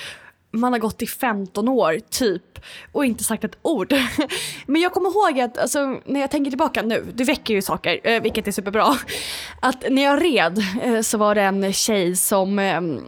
man 0.51 0.73
har 0.73 0.79
gått 0.79 1.01
i 1.01 1.07
15 1.07 1.67
år 1.67 1.99
typ 2.09 2.59
och 2.91 3.05
inte 3.05 3.23
sagt 3.23 3.43
ett 3.43 3.57
ord. 3.61 3.93
Men 4.65 4.81
jag 4.81 4.93
kommer 4.93 5.09
ihåg 5.09 5.39
att 5.39 5.57
alltså, 5.57 5.99
när 6.05 6.19
jag 6.19 6.31
tänker 6.31 6.51
tillbaka 6.51 6.81
nu, 6.81 7.05
det 7.13 7.23
väcker 7.23 7.53
ju 7.53 7.61
saker, 7.61 7.99
eh, 8.03 8.21
vilket 8.21 8.47
är 8.47 8.51
superbra. 8.51 8.95
Att 9.61 9.85
när 9.89 10.03
jag 10.03 10.23
red 10.23 10.63
eh, 10.81 11.01
så 11.01 11.17
var 11.17 11.35
det 11.35 11.41
en 11.41 11.73
tjej 11.73 12.15
som, 12.15 12.59
ehm, 12.59 13.01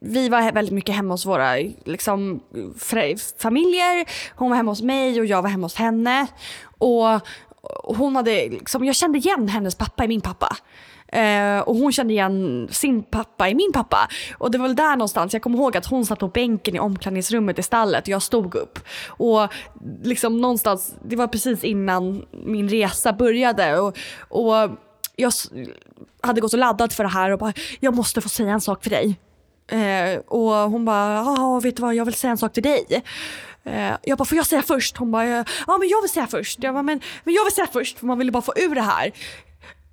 vi 0.00 0.28
var 0.28 0.52
väldigt 0.52 0.74
mycket 0.74 0.94
hemma 0.94 1.14
hos 1.14 1.26
våra 1.26 1.54
liksom, 1.84 2.40
familjer. 3.38 4.08
Hon 4.34 4.50
var 4.50 4.56
hemma 4.56 4.70
hos 4.70 4.82
mig 4.82 5.20
och 5.20 5.26
jag 5.26 5.42
var 5.42 5.48
hemma 5.48 5.64
hos 5.64 5.76
henne. 5.76 6.26
Och 6.78 7.20
hon 7.96 8.16
hade, 8.16 8.48
liksom, 8.48 8.84
jag 8.84 8.96
kände 8.96 9.18
igen 9.18 9.48
hennes 9.48 9.74
pappa 9.74 10.04
i 10.04 10.08
min 10.08 10.20
pappa. 10.20 10.56
Eh, 11.08 11.58
och 11.58 11.76
hon 11.76 11.92
kände 11.92 12.12
igen 12.12 12.68
sin 12.70 13.02
pappa 13.02 13.48
i 13.48 13.54
min 13.54 13.72
pappa. 13.72 14.08
Och 14.38 14.50
det 14.50 14.58
var 14.58 14.66
väl 14.66 14.76
där 14.76 14.96
någonstans, 14.96 15.32
jag 15.32 15.42
kommer 15.42 15.58
ihåg 15.58 15.76
att 15.76 15.86
hon 15.86 16.06
satt 16.06 16.18
på 16.18 16.28
bänken 16.28 16.76
i 16.76 16.78
omklädningsrummet 16.78 17.58
i 17.58 17.62
stallet 17.62 18.02
och 18.02 18.08
jag 18.08 18.22
stod 18.22 18.54
upp. 18.54 18.78
Och 19.06 19.48
liksom 20.02 20.40
någonstans, 20.40 20.94
det 21.04 21.16
var 21.16 21.26
precis 21.26 21.64
innan 21.64 22.24
min 22.30 22.68
resa 22.68 23.12
började. 23.12 23.78
Och, 23.78 23.98
och 24.18 24.70
jag 25.16 25.32
hade 26.20 26.40
gått 26.40 26.52
och 26.52 26.58
laddat 26.58 26.92
för 26.92 27.04
det 27.04 27.10
här 27.10 27.30
och 27.30 27.38
bara, 27.38 27.52
jag 27.80 27.94
måste 27.94 28.20
få 28.20 28.28
säga 28.28 28.50
en 28.50 28.60
sak 28.60 28.82
för 28.82 28.90
dig. 28.90 29.18
Eh, 29.68 30.18
och 30.18 30.70
hon 30.70 30.84
bara, 30.84 31.14
ja 31.14 31.60
vet 31.62 31.76
du 31.76 31.82
vad, 31.82 31.94
jag 31.94 32.04
vill 32.04 32.14
säga 32.14 32.30
en 32.30 32.38
sak 32.38 32.52
till 32.52 32.62
dig. 32.62 33.02
Eh, 33.64 33.92
jag 34.02 34.18
bara, 34.18 34.24
får 34.24 34.36
jag 34.36 34.46
säga 34.46 34.62
först? 34.62 34.96
Hon 34.96 35.10
bara, 35.10 35.26
ja 35.66 35.78
men 35.78 35.88
jag 35.88 36.02
vill 36.02 36.10
säga 36.10 36.26
först. 36.26 36.62
Jag 36.62 36.74
bara, 36.74 36.82
men, 36.82 37.00
men 37.24 37.34
jag 37.34 37.44
vill 37.44 37.52
säga 37.52 37.68
först 37.72 37.98
för 37.98 38.06
man 38.06 38.18
ville 38.18 38.32
bara 38.32 38.42
få 38.42 38.52
ur 38.56 38.74
det 38.74 38.80
här 38.80 39.12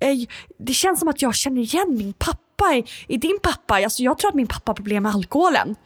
Eh, 0.04 0.26
det 0.58 0.72
känns 0.72 0.98
som 1.00 1.08
att 1.08 1.22
jag 1.22 1.34
känner 1.34 1.62
igen 1.62 1.96
min 1.96 2.12
pappa 2.12 2.74
i, 2.74 2.84
i 3.06 3.16
din 3.16 3.38
pappa. 3.42 3.74
Alltså 3.74 4.02
jag 4.02 4.18
tror 4.18 4.28
att 4.28 4.34
min 4.34 4.46
pappa 4.46 4.70
har 4.70 4.74
problem 4.74 5.02
med 5.02 5.14
alkoholen. 5.14 5.76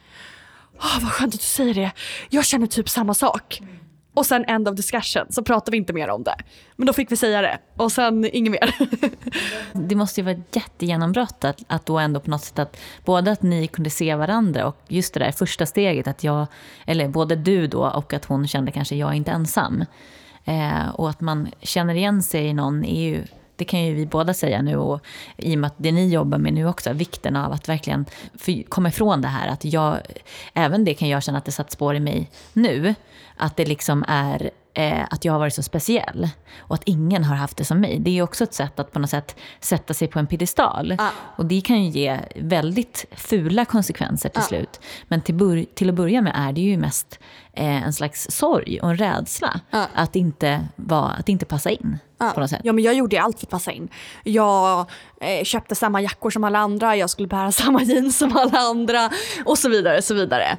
Oh, 0.79 1.03
vad 1.03 1.13
skönt 1.13 1.35
att 1.35 1.41
du 1.41 1.47
säger 1.47 1.75
det. 1.75 1.93
Jag 2.31 2.45
känner 2.45 2.67
typ 2.67 2.89
samma 2.89 3.15
sak. 3.15 3.61
Och 4.15 4.27
sen 4.27 4.45
end 4.45 4.69
of 4.69 4.77
discussion, 4.77 5.27
så 5.31 5.43
pratar 5.43 5.73
vi 5.73 5.79
inte 5.79 5.93
mer 5.93 6.09
om 6.09 6.23
det. 6.23 6.35
Men 6.77 6.87
då 6.87 6.93
fick 6.93 7.13
vi 7.13 7.17
säga 7.17 7.43
det 7.43 7.59
och 7.77 7.93
sen 7.93 8.25
inget 8.33 8.51
mer. 8.51 8.75
det 9.89 9.95
måste 9.95 10.21
ju 10.21 10.25
vara 10.25 10.35
ett 10.35 10.57
jättegenombrott 10.57 11.45
att, 11.45 11.61
att 11.67 11.87
då 11.87 11.99
ändå 11.99 12.21
på 12.21 12.31
något 12.31 12.45
sätt 12.45 12.59
att 12.59 12.77
både 13.05 13.33
att 13.33 13.43
ni 13.43 13.67
kunde 13.67 13.91
se 13.91 14.15
varandra 14.15 14.67
och 14.67 14.77
just 14.89 15.15
det 15.15 15.21
där 15.21 15.33
första 15.33 15.67
steget 15.67 16.09
att 16.09 16.25
jag, 16.25 16.47
eller 16.87 17.09
både 17.09 17.37
du 17.37 17.67
då 17.67 17.87
och 17.87 18.13
att 18.13 18.25
hon 18.25 18.49
kände 18.49 18.73
kanske 18.73 18.97
jag 18.97 19.11
är 19.11 19.15
inte 19.15 19.31
ensam. 19.31 19.85
Eh, 20.45 20.89
och 20.89 21.11
att 21.11 21.21
man 21.21 21.49
känner 21.61 21.95
igen 21.95 22.23
sig 22.23 22.47
i 22.47 22.55
någon 22.55 22.85
är 22.85 23.03
ju 23.03 23.25
det 23.59 23.65
kan 23.65 23.85
ju 23.85 23.95
vi 23.95 24.07
båda 24.07 24.35
säga 24.35 24.63
nu 24.63 24.77
och 24.77 25.01
i 25.37 25.55
och 25.55 25.59
med 25.59 25.69
att 25.69 25.75
det 25.77 25.93
ni 25.93 26.09
jobbar 26.09 26.39
med 26.39 26.53
nu 26.53 26.67
också, 26.67 26.93
vikten 26.93 27.37
av 27.37 27.53
att 27.53 27.69
verkligen 27.69 28.07
komma 28.69 28.89
ifrån 28.89 29.23
det 29.23 29.29
här 29.29 29.49
att 29.49 29.65
jag, 29.65 29.99
även 30.55 30.85
det 30.85 30.95
kan 30.95 31.09
jag 31.09 31.23
känna 31.23 31.39
att 31.39 31.45
det 31.45 31.53
satt 31.53 31.71
spår 31.71 31.95
i 31.95 32.01
mig 32.01 32.31
nu, 32.53 32.95
att 33.37 33.57
det 33.57 33.65
liksom 33.65 34.05
är 34.09 34.51
eh, 34.79 35.05
att 35.11 35.25
jag 35.25 35.33
har 35.33 35.39
varit 35.39 35.55
så 35.55 35.63
speciell 35.63 36.29
och 36.59 36.75
att 36.75 36.83
ingen 36.85 37.25
har 37.25 37.37
haft 37.37 37.57
det 37.57 37.65
som 37.65 37.81
mig. 37.81 37.99
Det 37.99 38.19
är 38.19 38.23
också 38.23 38.45
ett 38.45 38.55
sätt 38.55 38.79
att 38.79 38.93
på 38.93 38.99
något 38.99 39.11
sätt 39.11 39.37
sätta 39.61 39.95
sig 39.95 40.09
på 40.09 40.19
en 40.19 40.27
piedestal. 40.27 40.97
Ah. 40.99 41.11
Och 41.37 41.47
det 41.47 41.61
kan 41.61 41.85
ju 41.85 41.91
ge 41.91 42.21
väldigt 42.37 43.07
fula 43.13 43.65
konsekvenser 43.65 44.29
till 44.29 44.43
ah. 44.43 44.45
slut. 44.45 44.81
Men 45.09 45.21
till, 45.21 45.67
till 45.75 45.89
att 45.89 45.95
börja 45.95 46.23
med 46.23 46.33
är 46.37 46.53
det 46.53 46.61
ju 46.61 46.77
mest 46.77 47.19
eh, 47.53 47.83
en 47.83 47.93
slags 47.93 48.31
sorg 48.31 48.81
och 48.81 48.91
en 48.91 48.97
rädsla 48.97 49.61
ah. 49.71 49.87
att, 49.95 50.17
inte 50.17 50.69
va, 50.77 51.15
att 51.19 51.29
inte 51.29 51.47
passa 51.47 51.71
in. 51.71 51.99
På 52.19 52.41
något 52.41 52.51
sätt. 52.51 52.61
Ja, 52.65 52.73
men 52.73 52.85
jag 52.85 52.95
gjorde 52.95 53.23
allt 53.23 53.39
för 53.39 53.47
att 53.47 53.51
passa 53.51 53.73
in. 53.73 53.89
Jag 54.25 54.87
eh, 55.21 55.45
köpte 55.45 55.75
samma 55.75 56.03
jackor 56.03 56.31
som 56.31 56.45
alla 56.45 56.59
andra, 56.59 56.97
jag 56.97 57.11
skulle 57.11 57.29
bära 57.29 57.53
samma 57.63 57.83
jeans 57.83 58.19
som 58.19 58.37
alla 58.37 58.59
andra 58.59 59.11
och 59.45 59.59
så 59.59 59.69
vidare. 59.69 60.03
Så 60.03 60.15
vidare. 60.15 60.57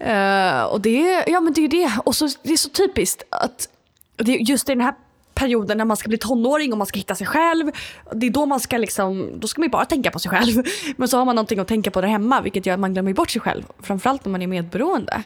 Uh, 0.00 0.62
och 0.62 0.80
det, 0.80 1.24
ja, 1.26 1.40
men 1.40 1.52
det 1.52 1.64
är 1.64 1.68
det. 1.68 1.92
Och 2.04 2.14
så, 2.14 2.28
det 2.42 2.52
är 2.52 2.56
så 2.56 2.68
typiskt 2.68 3.22
att 3.30 3.68
det, 4.16 4.32
just 4.32 4.68
i 4.68 4.72
den 4.72 4.80
här 4.80 4.94
perioden 5.34 5.78
när 5.78 5.84
man 5.84 5.96
ska 5.96 6.08
bli 6.08 6.18
tonåring 6.18 6.72
och 6.72 6.78
man 6.78 6.86
ska 6.86 6.98
hitta 6.98 7.14
sig 7.14 7.26
själv. 7.26 7.70
Det 8.12 8.26
är 8.26 8.30
då 8.30 8.46
man 8.46 8.60
ska 8.60 8.76
liksom, 8.76 9.40
då 9.40 9.48
ska 9.48 9.60
man 9.60 9.70
bara 9.70 9.84
tänka 9.84 10.10
på 10.10 10.18
sig 10.18 10.30
själv. 10.30 10.62
Men 10.96 11.08
så 11.08 11.18
har 11.18 11.24
man 11.24 11.36
någonting 11.36 11.58
att 11.58 11.68
tänka 11.68 11.90
på 11.90 12.00
där 12.00 12.08
hemma 12.08 12.40
vilket 12.40 12.66
gör 12.66 12.74
att 12.74 12.80
man 12.80 12.92
glömmer 12.92 13.12
bort 13.12 13.30
sig 13.30 13.40
själv. 13.40 13.62
Framförallt 13.80 14.24
när 14.24 14.32
man 14.32 14.42
är 14.42 14.46
medberoende. 14.46 15.22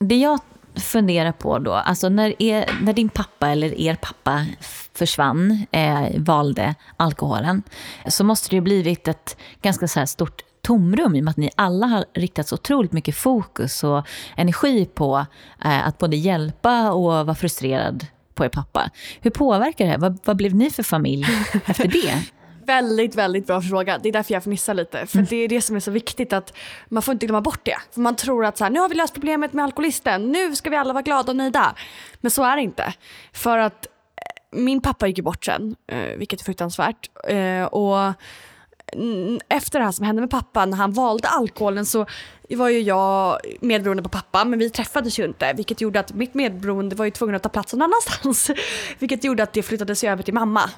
Det 0.00 0.16
jag 0.16 0.40
Fundera 0.76 1.32
på 1.32 1.58
då, 1.58 1.72
alltså 1.72 2.08
när, 2.08 2.42
er, 2.42 2.70
när 2.80 2.92
din 2.92 3.08
pappa 3.08 3.48
eller 3.48 3.80
er 3.80 3.94
pappa 3.94 4.46
försvann, 4.94 5.66
eh, 5.70 6.06
valde 6.16 6.74
alkoholen, 6.96 7.62
så 8.06 8.24
måste 8.24 8.50
det 8.50 8.56
ju 8.56 8.60
blivit 8.60 9.08
ett 9.08 9.36
ganska 9.62 9.88
så 9.88 10.06
stort 10.06 10.42
tomrum 10.62 11.14
i 11.14 11.20
och 11.20 11.24
med 11.24 11.30
att 11.30 11.36
ni 11.36 11.50
alla 11.54 11.86
har 11.86 12.04
riktat 12.14 12.48
så 12.48 12.54
otroligt 12.54 12.92
mycket 12.92 13.16
fokus 13.16 13.84
och 13.84 14.06
energi 14.36 14.86
på 14.94 15.26
eh, 15.64 15.86
att 15.86 15.98
både 15.98 16.16
hjälpa 16.16 16.90
och 16.90 17.02
vara 17.02 17.34
frustrerad 17.34 18.06
på 18.34 18.44
er 18.44 18.48
pappa. 18.48 18.90
Hur 19.20 19.30
påverkar 19.30 19.84
det 19.84 19.90
här? 19.90 19.98
Vad, 19.98 20.18
vad 20.24 20.36
blev 20.36 20.54
ni 20.54 20.70
för 20.70 20.82
familj 20.82 21.26
efter 21.66 21.88
det? 21.88 22.22
Väldigt, 22.66 23.14
väldigt 23.14 23.46
bra 23.46 23.62
fråga. 23.62 23.98
Det 23.98 24.08
är 24.08 24.12
därför 24.12 24.34
jag 24.34 24.42
fnissar 24.42 24.74
lite. 24.74 25.06
För 25.06 25.18
mm. 25.18 25.26
det 25.30 25.36
är 25.36 25.48
det 25.48 25.60
som 25.60 25.76
är 25.76 25.80
så 25.80 25.90
viktigt 25.90 26.32
att 26.32 26.52
man 26.88 27.02
får 27.02 27.12
inte 27.12 27.26
glömma 27.26 27.40
bort 27.40 27.60
det. 27.62 27.76
För 27.92 28.00
man 28.00 28.16
tror 28.16 28.44
att 28.44 28.58
så 28.58 28.64
här, 28.64 28.70
nu 28.70 28.80
har 28.80 28.88
vi 28.88 28.94
löst 28.94 29.14
problemet 29.14 29.52
med 29.52 29.64
alkoholisten, 29.64 30.32
nu 30.32 30.56
ska 30.56 30.70
vi 30.70 30.76
alla 30.76 30.92
vara 30.92 31.02
glada 31.02 31.32
och 31.32 31.36
nöjda. 31.36 31.74
Men 32.20 32.30
så 32.30 32.44
är 32.44 32.56
det 32.56 32.62
inte. 32.62 32.94
För 33.32 33.58
att 33.58 33.86
eh, 33.86 34.58
min 34.58 34.80
pappa 34.80 35.06
gick 35.06 35.18
ju 35.18 35.24
bort 35.24 35.44
sen, 35.44 35.76
eh, 35.86 36.16
vilket 36.16 36.40
är 36.40 36.44
fruktansvärt. 36.44 37.10
Eh, 37.28 37.64
och 37.64 38.14
efter 39.48 39.78
det 39.78 39.84
här 39.84 39.92
som 39.92 40.06
hände 40.06 40.22
med 40.22 40.30
pappa 40.30 40.66
när 40.66 40.76
han 40.76 40.92
valde 40.92 41.28
alkoholen 41.28 41.86
så 41.86 42.06
var 42.48 42.68
ju 42.68 42.80
jag 42.80 43.38
medberoende 43.60 44.02
på 44.02 44.08
pappa 44.08 44.44
men 44.44 44.58
vi 44.58 44.70
träffades 44.70 45.18
ju 45.18 45.24
inte 45.24 45.52
vilket 45.52 45.80
gjorde 45.80 46.00
att 46.00 46.12
mitt 46.12 46.34
medberoende 46.34 46.96
var 46.96 47.04
ju 47.04 47.10
tvungen 47.10 47.36
att 47.36 47.42
ta 47.42 47.48
plats 47.48 47.72
någon 47.72 47.82
annanstans. 47.82 48.50
vilket 48.98 49.24
gjorde 49.24 49.42
att 49.42 49.52
det 49.52 49.62
flyttades 49.62 50.04
över 50.04 50.22
till 50.22 50.34
mamma 50.34 50.70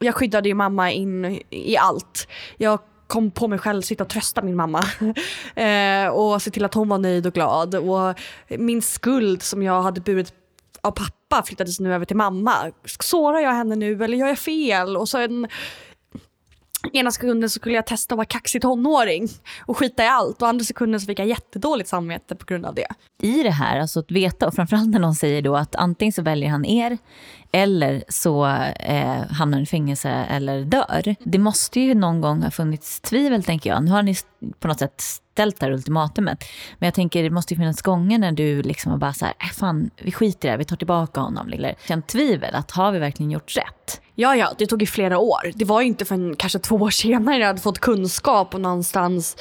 jag 0.00 0.14
skyddade 0.14 0.48
ju 0.48 0.54
mamma 0.54 0.90
in 0.90 1.40
i 1.50 1.76
allt. 1.76 2.28
Jag 2.56 2.78
kom 3.06 3.30
på 3.30 3.48
mig 3.48 3.58
själv 3.58 3.78
att 3.78 3.84
sitta 3.84 4.04
och 4.04 4.10
trösta 4.10 4.42
min 4.42 4.56
mamma. 4.56 4.84
eh, 5.54 6.08
och 6.08 6.42
se 6.42 6.50
till 6.50 6.64
att 6.64 6.74
hon 6.74 6.88
var 6.88 6.98
nöjd 6.98 7.26
och 7.26 7.34
glad. 7.34 7.74
Och 7.74 8.14
min 8.48 8.82
skuld 8.82 9.42
som 9.42 9.62
jag 9.62 9.82
hade 9.82 10.00
burit 10.00 10.34
av 10.80 10.90
pappa 10.90 11.42
flyttades 11.46 11.80
nu 11.80 11.94
över 11.94 12.04
till 12.04 12.16
mamma. 12.16 12.54
Sårar 13.00 13.40
jag 13.40 13.52
henne 13.52 13.76
nu 13.76 14.04
eller 14.04 14.16
gör 14.18 14.28
jag 14.28 14.38
fel? 14.38 14.96
Och 14.96 15.08
sen 15.08 15.48
ena 16.92 17.10
sekunden 17.10 17.50
så 17.50 17.58
skulle 17.58 17.74
jag 17.74 17.86
testa 17.86 18.14
att 18.14 18.16
vara 18.16 18.24
kaxig 18.24 18.62
tonåring 18.62 19.28
och 19.60 19.76
skita 19.76 20.04
i 20.04 20.06
allt 20.06 20.42
och 20.42 20.48
andra 20.48 20.64
sekunden 20.64 21.00
så 21.00 21.06
fick 21.06 21.18
jag 21.18 21.26
jättedåligt 21.26 21.88
samvete 21.88 22.34
på 22.34 22.44
grund 22.46 22.66
av 22.66 22.74
det. 22.74 22.86
I 23.22 23.42
det 23.42 23.50
här, 23.50 23.80
alltså 23.80 24.00
att 24.00 24.10
veta 24.10 24.46
och 24.46 24.54
framförallt 24.54 24.90
när 24.90 24.98
någon 24.98 25.14
säger 25.14 25.42
då 25.42 25.56
att 25.56 25.76
antingen 25.76 26.12
så 26.12 26.22
väljer 26.22 26.50
han 26.50 26.64
er 26.64 26.98
eller 27.52 28.04
så 28.08 28.46
eh, 28.46 29.26
hamnar 29.30 29.56
han 29.56 29.62
i 29.62 29.66
fängelse 29.66 30.08
eller 30.10 30.64
dör. 30.64 31.14
Det 31.24 31.38
måste 31.38 31.80
ju 31.80 31.94
någon 31.94 32.20
gång 32.20 32.42
ha 32.42 32.50
funnits 32.50 33.00
tvivel 33.00 33.44
tänker 33.44 33.70
jag. 33.70 33.84
Nu 33.84 33.90
har 33.90 34.02
ni 34.02 34.16
på 34.58 34.68
något 34.68 34.78
sätt 34.78 35.00
ställt 35.32 35.60
det 35.60 35.66
här 35.66 35.72
ultimatumet. 35.72 36.44
Men 36.78 36.86
jag 36.86 36.94
tänker 36.94 37.22
det 37.22 37.30
måste 37.30 37.54
ju 37.54 37.60
finnas 37.60 37.82
gånger 37.82 38.18
när 38.18 38.32
du 38.32 38.62
liksom 38.62 38.98
bara 38.98 39.12
så 39.12 39.24
här, 39.24 39.34
äh, 39.38 39.48
fan 39.48 39.90
vi 39.96 40.12
skiter 40.12 40.38
i 40.38 40.40
det 40.48 40.50
här, 40.50 40.58
vi 40.58 40.64
tar 40.64 40.76
tillbaka 40.76 41.20
honom. 41.20 41.52
Eller 41.52 41.74
känt 41.88 42.06
tvivel, 42.06 42.54
att 42.54 42.70
har 42.70 42.92
vi 42.92 42.98
verkligen 42.98 43.30
gjort 43.30 43.56
rätt? 43.56 44.00
Ja, 44.20 44.36
ja, 44.36 44.52
det 44.58 44.66
tog 44.66 44.82
ju 44.82 44.86
flera 44.86 45.18
år. 45.18 45.52
Det 45.54 45.64
var 45.64 45.80
ju 45.80 45.86
inte 45.86 46.04
förrän 46.04 46.36
kanske 46.36 46.58
två 46.58 46.76
år 46.76 46.90
senare 46.90 47.36
jag 47.36 47.46
hade 47.46 47.60
fått 47.60 47.78
kunskap 47.78 48.54
och 48.54 48.60
någonstans 48.60 49.36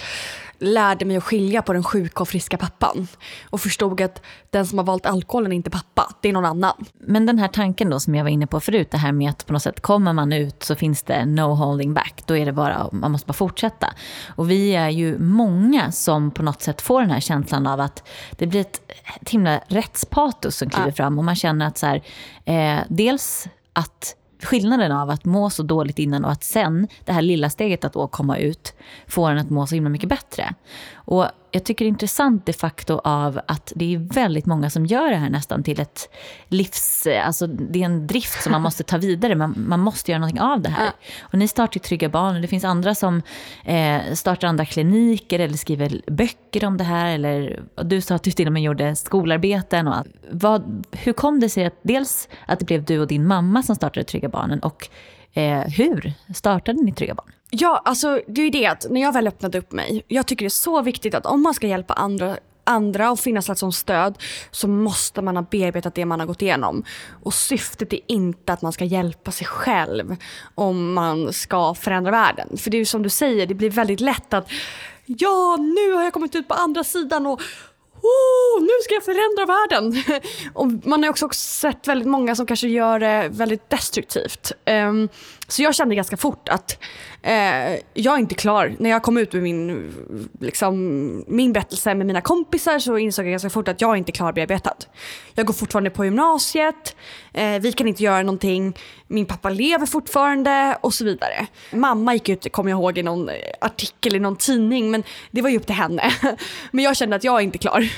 lärde 0.59 1.05
mig 1.05 1.17
att 1.17 1.23
skilja 1.23 1.61
på 1.61 1.73
den 1.73 1.83
sjuka 1.83 2.21
och 2.21 2.29
friska 2.29 2.57
pappan. 2.57 3.07
Och 3.49 3.61
förstod 3.61 4.01
att 4.01 4.21
den 4.49 4.67
som 4.67 4.77
har 4.77 4.85
valt 4.85 5.05
alkoholen 5.05 5.51
är 5.51 5.55
inte 5.55 5.69
pappa, 5.69 6.13
det 6.21 6.29
är 6.29 6.33
någon 6.33 6.45
annan. 6.45 6.85
Men 6.99 7.25
den 7.25 7.39
här 7.39 7.47
tanken 7.47 7.89
då 7.89 7.99
som 7.99 8.15
jag 8.15 8.23
var 8.23 8.31
inne 8.31 8.47
på 8.47 8.59
förut, 8.59 8.91
det 8.91 8.97
här 8.97 9.11
med 9.11 9.29
att 9.29 9.45
på 9.45 9.53
något 9.53 9.61
sätt 9.61 9.81
kommer 9.81 10.13
man 10.13 10.33
ut 10.33 10.63
så 10.63 10.75
finns 10.75 11.03
det 11.03 11.25
no 11.25 11.55
holding 11.55 11.93
back. 11.93 12.23
Då 12.25 12.37
är 12.37 12.45
det 12.45 12.53
bara, 12.53 12.89
man 12.91 13.11
måste 13.11 13.27
bara 13.27 13.33
fortsätta. 13.33 13.93
Och 14.35 14.51
vi 14.51 14.75
är 14.75 14.89
ju 14.89 15.19
många 15.19 15.91
som 15.91 16.31
på 16.31 16.43
något 16.43 16.61
sätt 16.61 16.81
får 16.81 17.01
den 17.01 17.11
här 17.11 17.19
känslan 17.19 17.67
av 17.67 17.79
att 17.79 18.03
det 18.31 18.47
blir 18.47 18.61
ett, 18.61 18.81
ett 19.21 19.29
himla 19.29 19.61
rättspatos 19.67 20.55
som 20.55 20.69
kliver 20.69 20.89
ja. 20.89 20.93
fram 20.93 21.19
och 21.19 21.25
man 21.25 21.35
känner 21.35 21.67
att 21.67 21.77
så 21.77 21.85
här, 21.85 22.03
eh, 22.45 22.79
dels 22.89 23.47
att 23.73 24.15
skillnaden 24.43 24.91
av 24.91 25.09
att 25.09 25.25
må 25.25 25.49
så 25.49 25.63
dåligt 25.63 25.99
innan 25.99 26.25
och 26.25 26.31
att 26.31 26.43
sen, 26.43 26.87
det 27.05 27.13
här 27.13 27.21
lilla 27.21 27.49
steget 27.49 27.85
att 27.85 27.93
då 27.93 28.07
komma 28.07 28.37
ut, 28.37 28.73
får 29.07 29.31
en 29.31 29.37
att 29.37 29.49
må 29.49 29.67
så 29.67 29.75
himla 29.75 29.89
mycket 29.89 30.09
bättre. 30.09 30.53
Och 30.93 31.25
jag 31.51 31.63
tycker 31.63 31.85
det 31.85 31.87
är 31.87 31.89
intressant 31.89 32.45
de 32.45 32.53
facto 32.53 33.01
av 33.03 33.39
att 33.47 33.73
det 33.75 33.95
är 33.95 33.97
väldigt 33.97 34.45
många 34.45 34.69
som 34.69 34.85
gör 34.85 35.09
det 35.09 35.15
här 35.15 35.29
nästan 35.29 35.63
till 35.63 35.79
ett 35.79 36.09
livs... 36.47 37.07
Alltså 37.23 37.47
det 37.47 37.81
är 37.81 37.85
en 37.85 38.07
drift 38.07 38.43
som 38.43 38.51
man 38.51 38.61
måste 38.61 38.83
ta 38.83 38.97
vidare. 38.97 39.35
Man, 39.35 39.55
man 39.67 39.79
måste 39.79 40.11
göra 40.11 40.19
någonting 40.19 40.41
av 40.41 40.61
det 40.61 40.69
här. 40.69 40.91
Och 41.21 41.37
ni 41.37 41.47
startar 41.47 41.79
Trygga 41.79 42.09
Barn 42.09 42.35
och 42.35 42.41
det 42.41 42.47
finns 42.47 42.63
andra 42.63 42.95
som 42.95 43.21
eh, 43.65 44.13
startar 44.13 44.47
andra 44.47 44.65
kliniker 44.65 45.39
eller 45.39 45.57
skriver 45.57 46.01
böcker 46.07 46.65
om 46.65 46.77
det 46.77 46.83
här. 46.83 47.09
Eller 47.09 47.63
du 47.75 48.01
sa 48.01 48.15
att 48.15 48.23
du 48.23 48.31
till 48.31 48.47
och 48.47 48.53
med 48.53 48.63
gjorde 48.63 48.95
skolarbeten. 48.95 49.87
Och 49.87 50.05
vad, 50.31 50.87
hur 50.91 51.13
kom 51.13 51.39
det 51.39 51.49
sig 51.49 51.65
att 51.65 51.79
dels 51.81 52.29
att 52.45 52.59
det 52.59 52.65
blev 52.65 52.83
du 52.83 52.99
och 52.99 53.07
din 53.07 53.27
mamma 53.27 53.63
som 53.63 53.75
startade 53.75 54.03
Trygga 54.03 54.29
Barnen 54.29 54.59
och 54.59 54.89
eh, 55.33 55.61
hur 55.61 56.13
startade 56.35 56.81
ni 56.83 56.91
Trygga 56.91 57.13
Barn? 57.13 57.31
Ja, 57.51 57.81
alltså 57.85 58.21
det 58.27 58.41
är 58.41 58.45
ju 58.45 58.49
det 58.49 58.65
att 58.65 58.85
när 58.89 59.01
jag 59.01 59.13
väl 59.13 59.27
öppnade 59.27 59.57
upp 59.57 59.71
mig, 59.71 60.03
jag 60.07 60.27
tycker 60.27 60.45
det 60.45 60.47
är 60.47 60.49
så 60.49 60.81
viktigt 60.81 61.15
att 61.15 61.25
om 61.25 61.41
man 61.41 61.53
ska 61.53 61.67
hjälpa 61.67 61.93
andra 61.93 62.37
andra 62.63 63.11
och 63.11 63.19
finnas 63.19 63.59
som 63.59 63.71
stöd 63.71 64.17
så 64.51 64.67
måste 64.67 65.21
man 65.21 65.35
ha 65.35 65.43
bearbetat 65.43 65.95
det 65.95 66.05
man 66.05 66.19
har 66.19 66.27
gått 66.27 66.41
igenom. 66.41 66.83
Och 67.23 67.33
syftet 67.33 67.93
är 67.93 67.99
inte 68.07 68.53
att 68.53 68.61
man 68.61 68.73
ska 68.73 68.85
hjälpa 68.85 69.31
sig 69.31 69.47
själv 69.47 70.15
om 70.55 70.93
man 70.93 71.33
ska 71.33 71.73
förändra 71.73 72.11
världen. 72.11 72.57
För 72.57 72.69
det 72.69 72.77
är 72.77 72.79
ju 72.79 72.85
som 72.85 73.03
du 73.03 73.09
säger, 73.09 73.47
det 73.47 73.53
blir 73.53 73.69
väldigt 73.69 73.99
lätt 73.99 74.33
att 74.33 74.49
ja, 75.05 75.57
nu 75.59 75.93
har 75.93 76.03
jag 76.03 76.13
kommit 76.13 76.35
ut 76.35 76.47
på 76.47 76.53
andra 76.53 76.83
sidan 76.83 77.25
och 77.25 77.41
oh, 78.01 78.61
nu 78.61 78.69
ska 78.83 78.93
jag 78.93 79.03
förändra 79.03 79.45
världen. 79.45 80.03
och 80.53 80.87
man 80.87 81.03
har 81.03 81.09
också 81.09 81.29
sett 81.29 81.87
väldigt 81.87 82.07
många 82.07 82.35
som 82.35 82.45
kanske 82.45 82.67
gör 82.67 82.99
det 82.99 83.29
väldigt 83.31 83.69
destruktivt. 83.69 84.51
Um, 84.65 85.09
så 85.49 85.61
jag 85.61 85.75
kände 85.75 85.95
ganska 85.95 86.17
fort 86.17 86.49
att 86.49 86.83
eh, 87.21 87.79
jag 87.93 88.13
är 88.13 88.17
inte 88.17 88.35
klar. 88.35 88.75
När 88.79 88.89
jag 88.89 89.03
kom 89.03 89.17
ut 89.17 89.33
med 89.33 89.43
min, 89.43 89.93
liksom, 90.39 91.25
min 91.27 91.53
berättelse 91.53 91.95
med 91.95 92.07
mina 92.07 92.21
kompisar 92.21 92.79
så 92.79 92.97
insåg 92.97 93.25
jag 93.25 93.31
ganska 93.31 93.49
fort 93.49 93.67
att 93.67 93.81
jag 93.81 93.91
är 93.91 93.95
inte 93.95 94.11
klarbearbetad. 94.11 94.75
Jag 95.33 95.45
går 95.45 95.53
fortfarande 95.53 95.89
på 95.89 96.05
gymnasiet, 96.05 96.95
eh, 97.33 97.59
vi 97.59 97.71
kan 97.71 97.87
inte 97.87 98.03
göra 98.03 98.21
någonting, 98.21 98.77
min 99.07 99.25
pappa 99.25 99.49
lever 99.49 99.85
fortfarande 99.85 100.77
och 100.81 100.93
så 100.93 101.05
vidare. 101.05 101.47
Mamma 101.71 102.13
gick 102.13 102.29
ut, 102.29 102.51
kommer 102.51 102.69
jag 102.69 102.79
ihåg, 102.79 102.97
i 102.97 103.03
någon 103.03 103.29
artikel 103.61 104.15
i 104.15 104.19
någon 104.19 104.35
tidning 104.35 104.91
men 104.91 105.03
det 105.31 105.41
var 105.41 105.49
ju 105.49 105.57
upp 105.57 105.65
till 105.65 105.75
henne. 105.75 106.11
men 106.71 106.83
jag 106.83 106.97
kände 106.97 107.15
att 107.15 107.23
jag 107.23 107.39
är 107.39 107.43
inte 107.43 107.57
klar. 107.57 107.89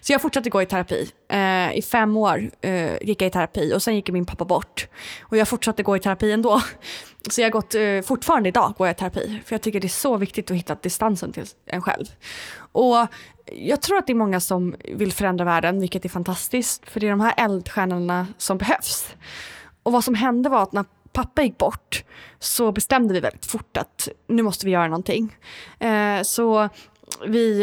Så 0.00 0.12
jag 0.12 0.22
fortsatte 0.22 0.50
gå 0.50 0.62
i 0.62 0.66
terapi. 0.66 1.10
Eh, 1.28 1.78
I 1.78 1.82
fem 1.82 2.16
år 2.16 2.50
eh, 2.60 3.02
gick 3.02 3.22
jag 3.22 3.28
i 3.28 3.30
terapi 3.30 3.74
och 3.74 3.82
sen 3.82 3.94
gick 3.94 4.10
min 4.10 4.26
pappa 4.26 4.44
bort. 4.44 4.88
Och 5.20 5.36
jag 5.36 5.48
fortsatte 5.48 5.82
gå 5.82 5.96
i 5.96 6.00
terapi 6.00 6.32
ändå. 6.32 6.62
Så 7.30 7.40
jag 7.40 7.46
har 7.46 7.52
gått, 7.52 7.74
eh, 7.74 8.00
fortfarande 8.04 8.48
idag 8.48 8.74
går 8.78 8.86
jag 8.86 8.94
i 8.94 8.98
terapi. 8.98 9.42
För 9.44 9.54
jag 9.54 9.62
tycker 9.62 9.80
det 9.80 9.86
är 9.86 9.88
så 9.88 10.16
viktigt 10.16 10.50
att 10.50 10.56
hitta 10.56 10.74
distansen 10.74 11.32
till 11.32 11.46
en 11.66 11.82
själv. 11.82 12.04
Och 12.72 13.06
jag 13.52 13.82
tror 13.82 13.98
att 13.98 14.06
det 14.06 14.12
är 14.12 14.14
många 14.14 14.40
som 14.40 14.74
vill 14.84 15.12
förändra 15.12 15.44
världen, 15.44 15.80
vilket 15.80 16.04
är 16.04 16.08
fantastiskt. 16.08 16.88
För 16.88 17.00
det 17.00 17.06
är 17.06 17.10
de 17.10 17.20
här 17.20 17.34
eldstjärnorna 17.36 18.26
som 18.38 18.58
behövs. 18.58 19.14
Och 19.82 19.92
vad 19.92 20.04
som 20.04 20.14
hände 20.14 20.48
var 20.48 20.62
att 20.62 20.72
när 20.72 20.84
pappa 21.12 21.42
gick 21.42 21.58
bort 21.58 22.04
så 22.38 22.72
bestämde 22.72 23.14
vi 23.14 23.20
väldigt 23.20 23.46
fort 23.46 23.76
att 23.76 24.08
nu 24.28 24.42
måste 24.42 24.66
vi 24.66 24.72
göra 24.72 24.88
någonting. 24.88 25.36
Eh, 25.78 26.22
så 26.22 26.68
vi 27.24 27.60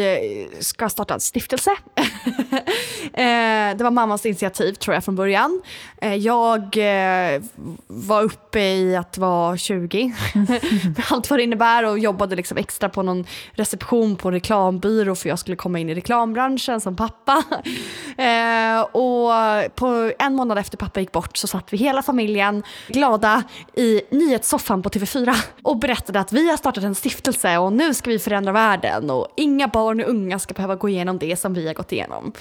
eh, 0.52 0.60
ska 0.60 0.88
starta 0.88 1.14
en 1.14 1.20
stiftelse. 1.20 1.70
Eh, 3.04 3.76
det 3.76 3.84
var 3.84 3.90
mammas 3.90 4.26
initiativ 4.26 4.72
tror 4.72 4.94
jag 4.94 5.04
från 5.04 5.16
början. 5.16 5.62
Eh, 6.00 6.14
jag 6.14 6.78
var 7.86 8.22
uppe 8.22 8.60
i 8.60 8.96
att 8.96 9.18
vara 9.18 9.56
20, 9.56 10.14
med 10.34 11.04
allt 11.10 11.30
vad 11.30 11.38
det 11.38 11.42
innebär 11.42 11.84
och 11.84 11.98
jobbade 11.98 12.36
liksom 12.36 12.56
extra 12.56 12.88
på 12.88 13.02
någon 13.02 13.26
reception 13.52 14.16
på 14.16 14.28
en 14.28 14.34
reklambyrå 14.34 15.14
för 15.14 15.28
jag 15.28 15.38
skulle 15.38 15.56
komma 15.56 15.78
in 15.78 15.90
i 15.90 15.94
reklambranschen 15.94 16.80
som 16.80 16.96
pappa. 16.96 17.42
Och 18.92 19.32
på 19.74 20.12
en 20.18 20.34
månad 20.34 20.58
efter 20.58 20.76
pappa 20.76 21.00
gick 21.00 21.12
bort 21.12 21.36
så 21.36 21.46
satt 21.46 21.72
vi 21.72 21.76
hela 21.76 22.02
familjen 22.02 22.62
glada 22.88 23.42
i 23.76 24.00
nyhetssoffan 24.10 24.82
på 24.82 24.88
TV4 24.88 25.36
och 25.62 25.78
berättade 25.78 26.20
att 26.20 26.32
vi 26.32 26.50
har 26.50 26.56
startat 26.56 26.84
en 26.84 26.94
stiftelse 26.94 27.58
och 27.58 27.72
nu 27.72 27.94
ska 27.94 28.10
vi 28.10 28.18
förändra 28.18 28.52
världen 28.52 29.10
och 29.10 29.28
inga 29.36 29.68
barn 29.68 30.00
och 30.00 30.08
unga 30.08 30.38
ska 30.38 30.54
behöva 30.54 30.74
gå 30.74 30.88
igenom 30.88 31.18
det 31.18 31.36
som 31.36 31.54
vi 31.54 31.66
har 31.66 31.74
gått 31.74 31.92
igenom. 31.92 32.32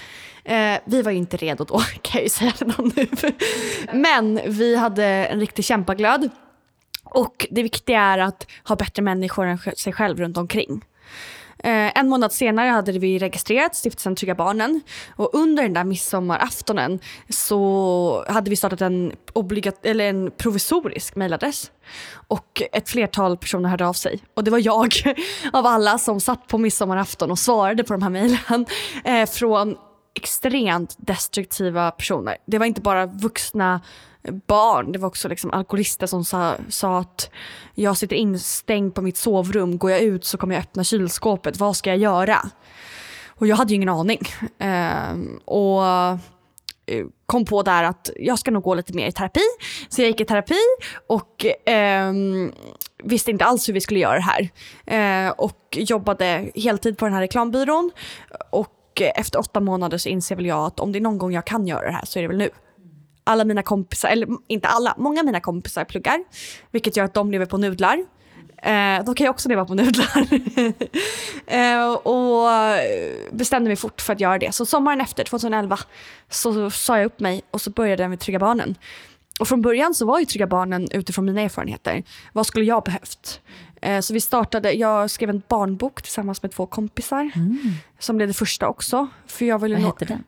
Eh, 0.43 0.77
vi 0.85 1.01
var 1.01 1.11
ju 1.11 1.17
inte 1.17 1.37
redo 1.37 1.63
då 1.63 1.79
kan 2.01 2.13
jag 2.19 2.23
ju 2.23 2.29
säga 2.29 2.53
redan 2.59 2.91
nu. 2.95 3.07
Men 3.93 4.39
vi 4.47 4.75
hade 4.75 5.05
en 5.05 5.39
riktig 5.39 5.65
kämpaglöd. 5.65 6.29
Och 7.03 7.47
det 7.51 7.63
viktiga 7.63 8.01
är 8.01 8.17
att 8.17 8.47
ha 8.63 8.75
bättre 8.75 9.03
människor 9.03 9.45
än 9.45 9.57
sig 9.57 9.93
själv 9.93 10.17
runt 10.17 10.37
omkring. 10.37 10.81
Eh, 11.63 11.99
en 11.99 12.09
månad 12.09 12.31
senare 12.31 12.69
hade 12.69 12.91
vi 12.91 13.19
registrerat 13.19 13.75
Stiftelsen 13.75 14.15
Trygga 14.15 14.35
Barnen 14.35 14.81
och 15.15 15.29
under 15.33 15.63
den 15.63 15.73
där 15.73 15.83
midsommaraftonen 15.83 16.99
så 17.29 18.25
hade 18.27 18.49
vi 18.49 18.55
startat 18.55 18.81
en, 18.81 19.11
obligat 19.33 19.85
eller 19.85 20.09
en 20.09 20.31
provisorisk 20.31 21.15
mejladress. 21.15 21.71
Och 22.27 22.61
ett 22.71 22.89
flertal 22.89 23.37
personer 23.37 23.69
hörde 23.69 23.87
av 23.87 23.93
sig. 23.93 24.19
Och 24.33 24.43
det 24.43 24.51
var 24.51 24.59
jag 24.59 24.93
av 25.53 25.65
alla 25.65 25.97
som 25.97 26.19
satt 26.19 26.47
på 26.47 26.57
midsommarafton 26.57 27.31
och 27.31 27.39
svarade 27.39 27.83
på 27.83 27.93
de 27.93 28.03
här 28.03 28.09
mejlen. 28.09 28.65
Eh, 29.03 29.25
från 29.29 29.75
extremt 30.15 30.95
destruktiva 30.97 31.91
personer. 31.91 32.37
Det 32.45 32.57
var 32.57 32.65
inte 32.65 32.81
bara 32.81 33.05
vuxna 33.05 33.81
barn. 34.47 34.91
Det 34.91 34.99
var 34.99 35.07
också 35.07 35.27
liksom 35.27 35.51
alkoholister 35.51 36.07
som 36.07 36.25
sa, 36.25 36.55
sa 36.69 36.99
att 36.99 37.29
jag 37.75 37.97
sitter 37.97 38.15
instängd 38.15 38.95
på 38.95 39.01
mitt 39.01 39.17
sovrum. 39.17 39.77
Går 39.77 39.91
jag 39.91 40.01
ut 40.01 40.25
så 40.25 40.37
kommer 40.37 40.55
jag 40.55 40.61
öppna 40.61 40.83
kylskåpet. 40.83 41.57
Vad 41.57 41.75
ska 41.75 41.89
jag 41.89 41.99
göra? 41.99 42.37
Och 43.27 43.47
jag 43.47 43.55
hade 43.55 43.69
ju 43.69 43.75
ingen 43.75 43.89
aning. 43.89 44.19
Ehm, 44.59 45.39
eh, 45.47 45.53
och 45.53 45.83
kom 47.25 47.45
på 47.45 47.63
där 47.63 47.83
att 47.83 48.09
jag 48.15 48.39
ska 48.39 48.51
nog 48.51 48.63
gå 48.63 48.75
lite 48.75 48.93
mer 48.93 49.07
i 49.07 49.11
terapi. 49.11 49.41
Så 49.89 50.01
jag 50.01 50.07
gick 50.07 50.21
i 50.21 50.25
terapi 50.25 50.59
och 51.07 51.45
eh, 51.69 52.13
visste 53.03 53.31
inte 53.31 53.45
alls 53.45 53.69
hur 53.69 53.73
vi 53.73 53.81
skulle 53.81 53.99
göra 53.99 54.15
det 54.15 54.21
här. 54.21 54.49
Eh, 55.25 55.31
och 55.31 55.77
jobbade 55.77 56.51
heltid 56.55 56.97
på 56.97 57.05
den 57.05 57.13
här 57.13 57.21
reklambyrån. 57.21 57.91
Och 58.49 59.01
eh, 59.01 59.11
efter 59.15 59.39
åtta 59.39 59.59
månader 59.59 59.97
så 59.97 60.09
inser 60.09 60.35
väl 60.35 60.45
jag 60.45 60.65
att 60.65 60.79
om 60.79 60.91
det 60.91 60.99
är 60.99 61.01
någon 61.01 61.17
gång 61.17 61.33
jag 61.33 61.45
kan 61.45 61.67
göra 61.67 61.85
det 61.85 61.93
här 61.93 62.05
så 62.05 62.19
är 62.19 62.23
det 62.23 62.27
väl 62.27 62.37
nu 62.37 62.49
alla 63.23 63.45
mina 63.45 63.63
kompisar, 63.63 64.09
eller 64.09 64.27
inte 64.47 64.67
alla, 64.67 64.95
många 64.97 65.19
av 65.19 65.25
mina 65.25 65.39
kompisar 65.39 65.85
pluggar. 65.85 66.23
Vilket 66.71 66.97
gör 66.97 67.05
att 67.05 67.13
de 67.13 67.31
lever 67.31 67.45
på 67.45 67.57
nudlar. 67.57 68.05
Eh, 68.57 69.03
då 69.05 69.13
kan 69.13 69.25
jag 69.25 69.33
också 69.33 69.49
leva 69.49 69.65
på 69.65 69.75
nudlar. 69.75 70.27
eh, 71.47 71.93
och 71.93 72.49
bestämde 73.31 73.69
mig 73.69 73.75
fort 73.75 74.01
för 74.01 74.13
att 74.13 74.19
göra 74.19 74.37
det. 74.37 74.51
Så 74.51 74.65
sommaren 74.65 75.01
efter, 75.01 75.23
2011, 75.23 75.79
så 76.29 76.69
sa 76.69 76.97
jag 76.97 77.05
upp 77.05 77.19
mig 77.19 77.41
och 77.51 77.61
så 77.61 77.69
började 77.69 78.03
jag 78.03 78.09
med 78.09 78.19
Trygga 78.19 78.39
Barnen. 78.39 78.75
Och 79.39 79.47
från 79.47 79.61
början 79.61 79.93
så 79.93 80.05
var 80.05 80.19
ju 80.19 80.25
Trygga 80.25 80.47
Barnen 80.47 80.87
utifrån 80.91 81.25
mina 81.25 81.41
erfarenheter. 81.41 82.03
Vad 82.33 82.45
skulle 82.45 82.65
jag 82.65 82.83
behövt? 82.83 83.41
Eh, 83.81 83.99
så 83.99 84.13
vi 84.13 84.21
startade, 84.21 84.71
jag 84.71 85.09
skrev 85.09 85.29
en 85.29 85.41
barnbok 85.47 86.01
tillsammans 86.01 86.41
med 86.41 86.51
två 86.51 86.65
kompisar. 86.65 87.31
Mm. 87.35 87.59
Som 87.99 88.15
blev 88.15 88.27
det 88.27 88.33
första 88.33 88.67
också. 88.67 89.07
För 89.27 89.45
jag 89.45 89.59
ville 89.59 89.75
Vad 89.75 89.83
hette 89.83 90.05
den? 90.05 90.23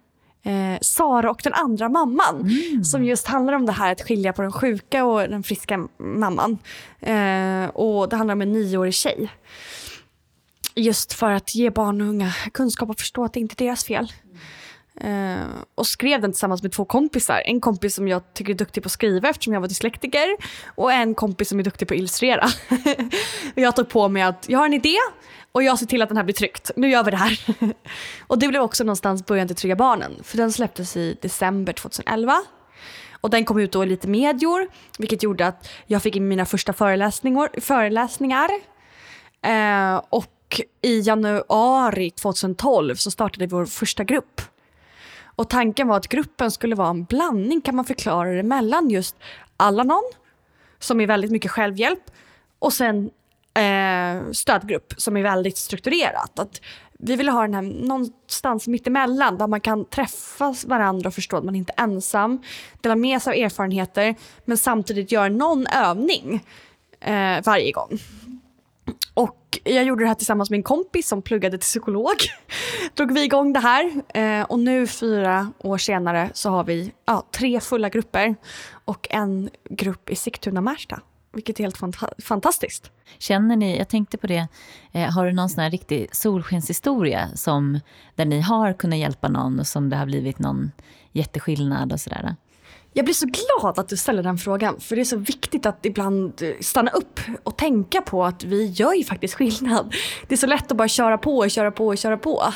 Eh, 0.46 0.78
Sara 0.82 1.32
och 1.32 1.42
den 1.44 1.54
andra 1.54 1.90
mamman. 1.90 2.42
Mm. 2.42 2.84
Som 2.84 3.06
just 3.06 3.28
handlar 3.28 3.54
om 3.54 3.66
det 3.66 3.72
här 3.72 3.92
att 3.92 4.02
skilja 4.02 4.34
på 4.34 4.42
den 4.42 4.52
sjuka 4.52 5.06
och 5.06 5.30
den 5.30 5.44
friska 5.44 5.88
mamman. 5.98 6.58
Eh, 7.00 7.66
och 7.66 8.10
det 8.10 8.16
handlar 8.16 8.34
om 8.34 8.42
en 8.42 8.52
nioårig 8.52 8.94
tjej. 8.94 9.30
Just 10.76 11.14
för 11.14 11.32
att 11.32 11.56
ge 11.56 11.70
barn 11.70 12.02
och 12.02 12.08
unga 12.08 12.32
kunskap 12.54 12.90
och 12.90 13.00
förstå 13.00 13.24
att 13.24 13.34
det 13.34 13.40
inte 13.40 13.64
är 13.64 13.66
deras 13.66 13.86
fel. 13.86 14.12
Uh, 15.04 15.46
och 15.76 15.88
skrev 15.88 16.22
den 16.22 16.32
tillsammans 16.32 16.64
med 16.64 16.72
två 16.72 16.86
kompisar. 16.86 17.42
En 17.46 17.62
kompis 17.62 17.96
som 17.96 18.08
jag 18.08 18.34
tycker 18.34 18.54
är 18.54 18.58
duktig 18.58 18.84
på 18.84 18.88
att 18.88 18.92
skriva 18.92 19.30
eftersom 19.30 19.54
jag 19.54 19.62
var 19.62 19.68
dyslektiker 19.68 20.28
och 20.76 20.92
en 20.92 21.16
kompis 21.16 21.50
som 21.50 21.60
är 21.60 21.64
duktig 21.64 21.88
på 21.88 21.94
att 21.94 21.98
illustrera. 21.98 22.48
jag 23.56 23.76
tog 23.76 23.90
på 23.90 24.08
mig 24.08 24.24
att 24.24 24.46
jag 24.50 24.60
har 24.60 24.66
en 24.66 24.74
idé 24.74 24.98
och 25.56 25.64
jag 25.64 25.80
ser 25.80 25.86
till 25.86 26.02
att 26.02 26.10
den 26.10 26.18
här 26.18 26.24
blir 26.24 26.34
tryckt. 26.34 26.72
Nu 26.76 26.90
gör 26.90 27.04
vi 27.04 27.12
det 27.12 27.18
här. 27.18 27.40
och 28.28 28.40
det 28.40 28.48
blev 28.48 28.62
också 28.62 28.84
någonstans 28.84 29.26
början 29.26 29.48
till 29.48 29.56
Trygga 29.56 29.76
Barnen. 29.76 30.12
För 30.24 30.38
den 30.38 30.52
släpptes 30.52 30.98
i 30.98 31.18
december 31.22 31.74
2011. 31.74 32.44
Och 33.12 33.30
den 33.30 33.46
kom 33.46 33.60
ut 33.60 33.72
då 33.72 33.84
i 33.84 33.88
lite 33.88 34.08
medior, 34.08 34.68
vilket 34.98 35.24
gjorde 35.24 35.48
att 35.48 35.70
jag 35.86 36.02
fick 36.02 36.16
in 36.16 36.28
mina 36.28 36.46
första 36.46 36.74
föreläsningar. 36.74 37.50
föreläsningar. 37.62 38.50
Eh, 39.42 40.02
och 40.10 40.62
i 40.82 41.00
januari 41.00 42.12
2012 42.12 42.96
så 42.96 43.12
startade 43.12 43.46
vi 43.46 43.52
vår 43.52 43.66
första 43.66 44.04
grupp. 44.04 44.42
Och 45.24 45.50
tanken 45.50 45.88
var 45.88 45.98
att 45.98 46.08
gruppen 46.08 46.52
skulle 46.52 46.76
vara 46.76 46.90
en 46.90 47.04
blandning, 47.04 47.62
kan 47.62 47.76
man 47.76 47.86
förklara 47.86 48.30
det, 48.30 48.44
mellan 48.44 48.90
just 48.90 49.16
Alanon, 49.58 50.12
som 50.80 51.02
är 51.02 51.08
väldigt 51.08 51.32
mycket 51.32 51.52
självhjälp, 51.52 52.04
och 52.60 52.74
sen 52.74 53.12
eh, 53.56 54.32
stödgrupp 54.32 54.94
som 54.98 55.18
är 55.18 55.24
väldigt 55.24 55.58
strukturerat. 55.58 56.40
Att 56.40 56.62
vi 57.00 57.16
ville 57.16 57.32
ha 57.32 57.42
den 57.42 57.54
här 57.54 57.62
någonstans 57.62 58.68
mittemellan 58.68 59.38
där 59.38 59.48
man 59.48 59.62
kan 59.62 59.86
träffa 59.86 60.56
varandra 60.66 61.08
och 61.08 61.14
förstå 61.14 61.38
att 61.38 61.44
man 61.44 61.56
inte 61.56 61.74
är 61.78 61.84
ensam, 61.84 62.42
dela 62.82 62.96
med 62.96 63.22
sig 63.22 63.32
av 63.32 63.46
erfarenheter 63.46 64.16
men 64.46 64.58
samtidigt 64.58 65.12
göra 65.12 65.30
någon 65.30 65.68
övning 65.68 66.44
eh, 67.00 67.44
varje 67.46 67.72
gång. 67.72 68.00
Och 69.14 69.60
jag 69.64 69.84
gjorde 69.84 70.04
det 70.04 70.08
här 70.08 70.16
tillsammans 70.16 70.50
med 70.50 70.58
en 70.58 70.64
kompis 70.64 71.08
som 71.08 71.22
pluggade 71.22 71.58
till 71.58 71.66
psykolog. 71.66 72.16
Drog 72.94 73.14
vi 73.14 73.24
igång 73.24 73.54
det 73.54 73.60
här 73.60 73.92
eh, 74.14 74.44
och 74.44 74.60
nu 74.60 74.88
fyra 74.88 75.52
år 75.58 75.78
senare 75.78 76.30
så 76.34 76.50
har 76.50 76.64
vi 76.64 76.92
ja, 77.06 77.26
tre 77.32 77.60
fulla 77.60 77.90
grupper 77.90 78.36
och 78.86 79.08
en 79.10 79.50
grupp 79.70 80.10
i 80.10 80.16
Sigtuna-Märsta 80.16 81.00
vilket 81.36 81.60
är 81.60 81.64
helt 81.64 81.78
fanta 81.78 82.10
fantastiskt. 82.18 82.92
Känner 83.18 83.56
ni, 83.56 83.78
jag 83.78 83.90
tänkte 83.90 84.18
på 84.18 84.28
det, 84.28 84.48
eh, 84.92 85.12
har 85.12 85.26
du 85.26 85.34
någon 85.34 85.50
sån 85.50 85.64
här 85.64 85.70
riktig 85.70 86.16
solskenshistoria 86.16 87.30
som, 87.36 87.80
där 88.16 88.26
ni 88.26 88.42
har 88.42 88.74
kunnat 88.74 89.00
hjälpa 89.00 89.28
någon 89.28 89.60
och 89.60 89.68
som 89.68 89.90
det 89.90 89.96
har 89.96 90.06
blivit 90.06 90.40
någon 90.40 90.72
jätteskillnad 91.12 91.94
och 91.94 92.00
sådär? 92.00 92.36
Jag 92.98 93.06
blir 93.06 93.14
så 93.14 93.26
glad 93.26 93.80
att 93.80 93.90
du 93.90 93.98
ställer 93.98 94.24
den 94.24 94.38
frågan, 94.38 94.80
för 94.80 94.96
det 94.96 95.02
är 95.02 95.06
så 95.06 95.18
viktigt 95.18 95.66
att 95.66 95.86
ibland 95.86 96.42
eh, 96.42 96.50
stanna 96.62 96.92
upp 96.92 97.20
och 97.44 97.58
tänka 97.58 98.02
på 98.02 98.26
att 98.26 98.44
vi 98.44 98.66
gör 98.66 98.94
ju 98.94 99.04
faktiskt 99.04 99.34
skillnad. 99.34 99.96
Det 100.28 100.36
är 100.36 100.38
så 100.38 100.48
lätt 100.48 100.72
att 100.72 100.78
bara 100.78 100.88
köra 100.88 101.18
på 101.18 101.38
och 101.38 101.52
köra 101.52 101.72
på 101.72 101.88
och 101.88 101.98
köra 101.98 102.18
på. 102.18 102.54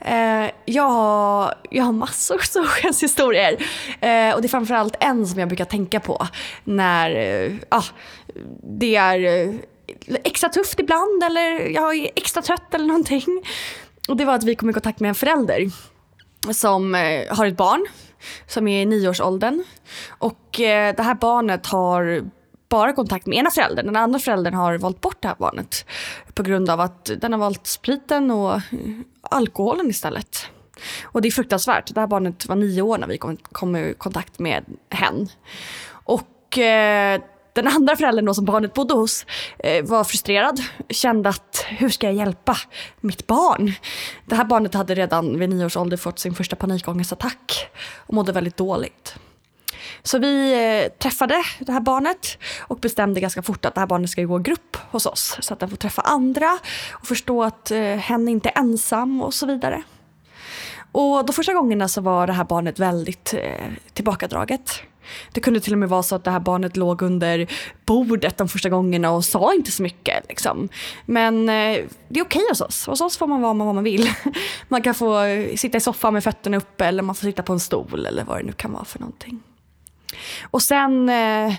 Eh, 0.00 0.50
jag, 0.64 0.88
har, 0.88 1.54
jag 1.70 1.84
har 1.84 1.92
massor 1.92 2.38
solskenshistorier 2.38 3.52
eh, 4.00 4.34
och 4.34 4.42
det 4.42 4.46
är 4.46 4.48
framförallt 4.48 4.96
en 5.00 5.26
som 5.26 5.40
jag 5.40 5.48
brukar 5.48 5.64
tänka 5.64 6.00
på 6.00 6.26
när 6.64 7.10
eh, 7.16 7.52
ah, 7.68 7.84
det 8.78 8.96
är 8.96 9.48
eh, 9.48 9.54
extra 10.24 10.48
tufft 10.48 10.80
ibland 10.80 11.24
eller 11.24 11.68
jag 11.68 11.96
är 11.96 12.10
extra 12.16 12.42
trött 12.42 12.74
eller 12.74 12.86
någonting. 12.86 13.42
Och 14.08 14.16
det 14.16 14.24
var 14.24 14.34
att 14.34 14.44
vi 14.44 14.54
kom 14.54 14.70
i 14.70 14.72
kontakt 14.72 15.00
med 15.00 15.08
en 15.08 15.14
förälder 15.14 15.70
som 16.52 16.94
eh, 16.94 17.36
har 17.36 17.46
ett 17.46 17.56
barn 17.56 17.86
som 18.46 18.68
är 18.68 18.82
i 18.82 18.86
nioårsåldern. 18.86 19.64
Och 20.08 20.60
eh, 20.60 20.94
det 20.96 21.02
här 21.02 21.14
barnet 21.14 21.66
har 21.66 22.30
bara 22.68 22.92
kontakt 22.92 23.26
med 23.26 23.38
ena 23.38 23.50
föräldern. 23.50 23.86
Den 23.86 23.96
andra 23.96 24.18
föräldern 24.18 24.54
har 24.54 24.78
valt 24.78 25.00
bort 25.00 25.22
det 25.22 25.28
här 25.28 25.36
barnet 25.38 25.86
på 26.34 26.42
grund 26.42 26.70
av 26.70 26.80
att 26.80 27.10
den 27.20 27.32
har 27.32 27.38
valt 27.38 27.66
spriten 27.66 28.30
och 28.30 28.60
alkoholen 29.22 29.90
istället. 29.90 30.46
Och 31.02 31.22
det 31.22 31.28
är 31.28 31.32
fruktansvärt. 31.32 31.94
Det 31.94 32.00
här 32.00 32.06
barnet 32.06 32.46
var 32.46 32.56
nio 32.56 32.82
år 32.82 32.98
när 32.98 33.06
vi 33.06 33.18
kom, 33.18 33.36
kom 33.36 33.76
i 33.76 33.94
kontakt 33.98 34.38
med 34.38 34.64
hen. 34.90 35.28
Och 35.88 36.58
eh, 36.58 37.20
den 37.56 37.68
andra 37.68 37.96
föräldern 37.96 38.24
då 38.24 38.34
som 38.34 38.44
barnet 38.44 38.74
bodde 38.74 38.94
hos 38.94 39.26
eh, 39.58 39.84
var 39.84 40.04
frustrerad, 40.04 40.60
kände 40.88 41.28
att 41.28 41.64
hur 41.68 41.88
ska 41.88 42.06
jag 42.06 42.14
hjälpa 42.14 42.56
mitt 43.00 43.26
barn? 43.26 43.72
Det 44.26 44.34
här 44.34 44.44
barnet 44.44 44.74
hade 44.74 44.94
redan 44.94 45.38
vid 45.38 45.48
nio 45.48 45.64
års 45.64 45.76
ålder 45.76 45.96
fått 45.96 46.18
sin 46.18 46.34
första 46.34 46.56
panikångestattack 46.56 47.68
och 47.96 48.14
mådde 48.14 48.32
väldigt 48.32 48.56
dåligt. 48.56 49.14
Så 50.02 50.18
vi 50.18 50.52
eh, 50.52 50.92
träffade 50.98 51.42
det 51.58 51.72
här 51.72 51.80
barnet 51.80 52.38
och 52.60 52.78
bestämde 52.78 53.20
ganska 53.20 53.42
fort 53.42 53.64
att 53.64 53.74
det 53.74 53.80
här 53.80 53.86
barnet 53.86 54.10
ska 54.10 54.22
gå 54.22 54.40
i 54.40 54.42
grupp 54.42 54.76
hos 54.90 55.06
oss 55.06 55.36
så 55.40 55.54
att 55.54 55.60
den 55.60 55.70
får 55.70 55.76
träffa 55.76 56.02
andra 56.02 56.58
och 56.92 57.06
förstå 57.06 57.42
att 57.42 57.70
eh, 57.70 57.80
hen 57.80 58.28
inte 58.28 58.48
är 58.48 58.58
ensam 58.58 59.22
och 59.22 59.34
så 59.34 59.46
vidare. 59.46 59.82
Och 60.92 61.26
de 61.26 61.32
första 61.32 61.54
gångerna 61.54 61.88
så 61.88 62.00
var 62.00 62.26
det 62.26 62.32
här 62.32 62.44
barnet 62.44 62.78
väldigt 62.78 63.34
eh, 63.34 63.66
tillbakadraget. 63.92 64.82
Det 65.32 65.40
kunde 65.40 65.60
till 65.60 65.72
och 65.72 65.78
med 65.78 65.88
vara 65.88 66.02
så 66.02 66.14
att 66.14 66.24
det 66.24 66.30
här 66.30 66.40
barnet 66.40 66.76
låg 66.76 67.02
under 67.02 67.46
bordet 67.86 68.38
de 68.38 68.48
första 68.48 68.68
gångerna 68.68 69.10
och 69.10 69.24
sa 69.24 69.54
inte 69.54 69.70
så 69.70 69.82
mycket. 69.82 70.24
Liksom. 70.28 70.68
Men 71.06 71.48
eh, 71.48 71.84
det 72.08 72.20
är 72.20 72.24
okej 72.24 72.46
hos 72.48 72.60
oss. 72.60 72.86
Hos 72.86 73.00
oss 73.00 73.16
får 73.16 73.26
man 73.26 73.40
vara 73.40 73.54
vad 73.54 73.74
man 73.74 73.84
vill. 73.84 74.10
Man 74.68 74.82
kan 74.82 74.94
få 74.94 75.22
eh, 75.22 75.56
sitta 75.56 75.78
i 75.78 75.80
soffan 75.80 76.12
med 76.12 76.24
fötterna 76.24 76.56
uppe 76.56 76.86
eller 76.86 77.02
man 77.02 77.14
får 77.14 77.26
sitta 77.26 77.42
på 77.42 77.52
en 77.52 77.60
stol 77.60 78.06
eller 78.06 78.24
vad 78.24 78.38
det 78.38 78.42
nu 78.42 78.52
kan 78.52 78.72
vara 78.72 78.84
för 78.84 78.98
någonting. 78.98 79.42
Och 80.42 80.62
sen 80.62 81.08
eh, 81.08 81.46
eh 81.46 81.52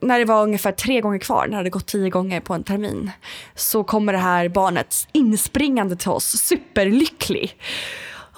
när 0.00 0.18
det 0.18 0.24
var 0.24 0.42
ungefär 0.42 0.72
tre 0.72 1.00
gånger 1.00 1.18
kvar, 1.18 1.42
när 1.42 1.50
det 1.50 1.56
hade 1.56 1.70
gått 1.70 1.86
tio 1.86 2.10
gånger 2.10 2.40
på 2.40 2.54
en 2.54 2.62
termin, 2.62 3.10
så 3.54 3.84
kommer 3.84 4.12
det 4.12 4.18
här 4.18 4.48
barnet 4.48 5.08
inspringande 5.12 5.96
till 5.96 6.10
oss, 6.10 6.24
superlycklig 6.24 7.56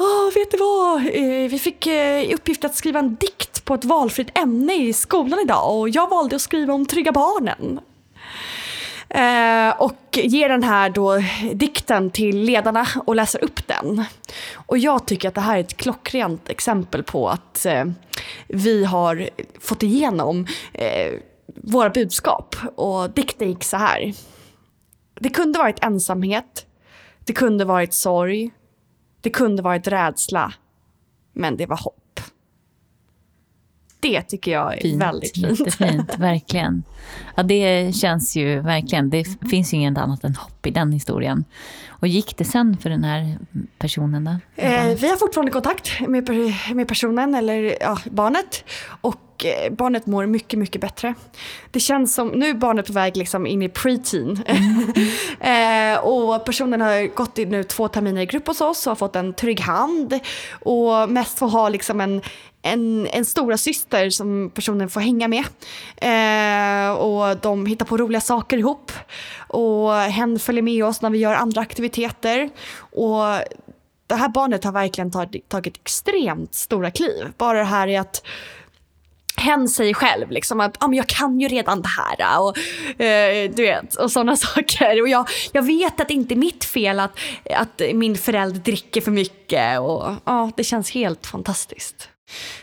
oh, 0.03 0.35
vet 0.35 0.51
du 0.51 0.57
vad? 0.57 1.07
Eh, 1.07 1.51
vi 1.51 1.59
fick 1.59 1.87
eh, 1.87 2.23
i 2.23 2.35
uppgift 2.35 2.65
att 2.65 2.75
skriva 2.75 2.99
en 2.99 3.15
dikt 3.15 3.65
på 3.65 3.75
ett 3.75 3.85
valfritt 3.85 4.39
ämne 4.39 4.75
i 4.75 4.93
skolan 4.93 5.39
idag 5.45 5.79
och 5.79 5.89
jag 5.89 6.11
valde 6.11 6.37
att 6.37 6.43
skriva 6.43 6.75
om 6.75 6.87
Trygga 6.87 7.13
Barnen. 7.13 7.81
Eh, 9.09 9.81
och 9.83 10.19
ger 10.23 10.49
den 10.49 10.63
här 10.63 10.91
då 10.91 11.23
dikten 11.53 12.11
till 12.11 12.39
ledarna 12.39 12.87
och 13.07 13.17
läser 13.17 13.45
upp 13.45 13.67
den. 13.67 14.05
Och 14.55 14.79
jag 14.79 15.07
tycker 15.07 15.29
att 15.29 15.35
det 15.35 15.41
här 15.41 15.57
är 15.57 15.61
ett 15.61 15.77
klockrent 15.77 16.49
exempel 16.49 17.03
på 17.03 17.29
att 17.29 17.67
eh, 17.67 17.85
vi 18.49 18.85
har 18.85 19.29
fått 19.61 19.83
igenom 19.83 20.47
våra 21.47 21.91
budskap. 21.91 22.57
Och 22.75 23.11
dikten 23.11 23.49
gick 23.49 23.65
så 23.65 23.77
här. 23.77 24.15
Det 25.21 25.29
kunde 25.29 25.59
varit 25.59 25.85
ensamhet. 25.85 26.67
Det 27.25 27.33
kunde 27.33 27.65
varit 27.65 27.95
sorg. 27.95 28.51
Det 29.23 29.31
kunde 29.31 29.63
varit 29.63 29.89
rädsla, 29.89 30.53
men 31.33 31.57
det 31.57 31.67
var 31.67 31.77
hopp. 31.77 32.02
Det 34.03 34.23
tycker 34.23 34.53
jag 34.53 34.77
är 34.77 34.81
fint, 34.81 35.03
väldigt 35.03 35.35
fint. 35.35 35.61
Jättefint, 35.61 36.15
verkligen. 36.19 36.85
Ja, 37.35 37.43
det 37.43 37.97
känns 37.97 38.37
ju 38.37 38.61
verkligen, 38.61 39.11
det 39.11 39.25
finns 39.51 39.73
ju 39.73 39.77
inget 39.77 39.99
annat 39.99 40.25
än 40.25 40.35
hopp 40.35 40.67
i 40.67 40.71
den 40.71 40.93
historien. 40.93 41.45
Och 41.89 42.09
gick 42.09 42.37
det 42.37 42.45
sen 42.45 42.77
för 42.77 42.91
den 42.91 43.05
här 43.05 43.39
personen 43.79 44.25
då? 44.25 44.63
Eh, 44.63 44.87
vi 44.87 45.09
har 45.09 45.17
fortfarande 45.17 45.53
kontakt 45.53 46.01
med, 46.09 46.29
med 46.75 46.89
personen 46.89 47.35
eller 47.35 47.77
ja, 47.81 47.99
barnet. 48.05 48.65
Och 49.01 49.45
eh, 49.45 49.73
barnet 49.73 50.07
mår 50.07 50.27
mycket, 50.27 50.59
mycket 50.59 50.81
bättre. 50.81 51.15
Det 51.71 51.81
känns 51.81 52.15
som, 52.15 52.29
nu 52.29 52.49
är 52.49 52.55
barnet 52.55 52.87
på 52.87 52.93
väg 52.93 53.17
liksom 53.17 53.47
in 53.47 53.63
i 53.63 53.69
preteen. 53.69 54.43
Mm. 54.47 54.93
eh, 55.95 55.99
och 56.01 56.45
personen 56.45 56.81
har 56.81 57.15
gått 57.15 57.39
i 57.39 57.47
nu 57.47 57.65
två 57.65 57.89
terminer 57.89 58.23
i 58.23 58.27
grupp 58.27 58.47
hos 58.47 58.61
oss 58.61 58.87
och 58.87 58.91
har 58.91 58.97
fått 58.97 59.17
en 59.17 59.35
trygg 59.35 59.61
hand. 59.61 60.19
Och 60.61 61.11
mest 61.11 61.39
får 61.39 61.49
ha 61.49 61.69
liksom 61.69 62.01
en, 62.01 62.23
en, 62.63 63.07
en 63.07 63.25
stora 63.25 63.57
syster 63.57 64.11
som 64.11 64.51
personen 64.55 64.91
får 64.91 65.01
hänga 65.01 65.29
med. 65.29 65.45
Eh, 65.97 66.93
och 66.93 67.37
de 67.37 67.67
hittar 67.67 67.87
på 67.87 67.97
roliga 67.97 68.21
saker 68.21 68.57
ihop. 68.57 68.93
Och 69.49 69.93
hen 69.95 70.39
följer 70.39 70.63
med 70.63 70.85
oss 70.85 71.03
när 71.03 71.11
vi 71.11 71.19
gör 71.19 71.35
andra 71.35 71.61
aktiviteter. 71.61 72.51
Och 72.79 73.25
det 74.07 74.15
här 74.15 74.29
barnet 74.29 74.65
har 74.65 74.73
verkligen 74.73 75.11
tagit, 75.11 75.49
tagit 75.49 75.77
extremt 75.77 76.55
stora 76.55 76.91
kliv. 76.91 77.33
Bara 77.37 77.59
det 77.59 77.65
här 77.65 77.89
i 77.89 77.97
att 77.97 78.23
hen 79.37 79.69
säger 79.69 79.95
själv 79.95 80.31
liksom 80.31 80.61
att 80.61 80.77
ah, 80.79 80.89
men 80.89 80.97
jag 80.97 81.07
kan 81.07 81.41
ju 81.41 81.49
redan 81.49 81.83
det 81.83 81.89
här 81.89 82.35
äh. 82.35 82.43
och, 82.43 82.59
eh, 83.01 83.51
du 83.51 83.63
vet, 83.63 83.95
och 83.95 84.13
sådana 84.13 84.37
saker. 84.47 85.03
Och 85.03 85.09
jag, 85.09 85.29
jag 85.53 85.63
vet 85.63 86.01
att 86.01 86.09
det 86.09 86.15
inte 86.15 86.35
är 86.35 86.37
mitt 86.37 86.65
fel 86.65 87.01
att, 87.01 87.19
att 87.51 87.83
min 87.95 88.17
förälder 88.17 88.61
dricker 88.61 89.01
för 89.01 89.11
mycket. 89.11 89.81
Och, 89.81 90.15
ah, 90.25 90.51
det 90.57 90.65
känns 90.65 90.91
helt 90.91 91.27
fantastiskt. 91.27 92.09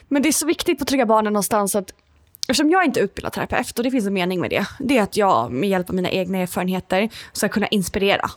Men 0.07 0.21
det 0.21 0.29
är 0.29 0.33
så 0.33 0.45
viktigt 0.45 0.79
på 0.79 0.85
Trygga 0.85 1.05
Barnen 1.05 1.33
någonstans 1.33 1.75
att 1.75 1.93
Eftersom 2.49 2.69
jag 2.69 2.85
inte 2.85 2.99
är 2.99 3.03
utbildad 3.03 3.33
terapeut, 3.33 3.77
och 3.77 3.83
det 3.83 3.91
finns 3.91 4.07
en 4.07 4.13
mening 4.13 4.41
med 4.41 4.49
det, 4.49 4.65
det 4.79 4.97
är 4.97 5.01
att 5.03 5.17
jag 5.17 5.51
med 5.51 5.69
hjälp 5.69 5.89
av 5.89 5.95
mina 5.95 6.09
egna 6.09 6.37
erfarenheter 6.37 7.09
ska 7.33 7.49
kunna 7.49 7.67
inspirera 7.67 8.29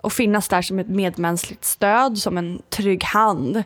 och 0.00 0.12
finnas 0.12 0.48
där 0.48 0.62
som 0.62 0.78
ett 0.78 0.88
medmänskligt 0.88 1.64
stöd, 1.64 2.18
som 2.18 2.38
en 2.38 2.62
trygg 2.70 3.04
hand. 3.04 3.62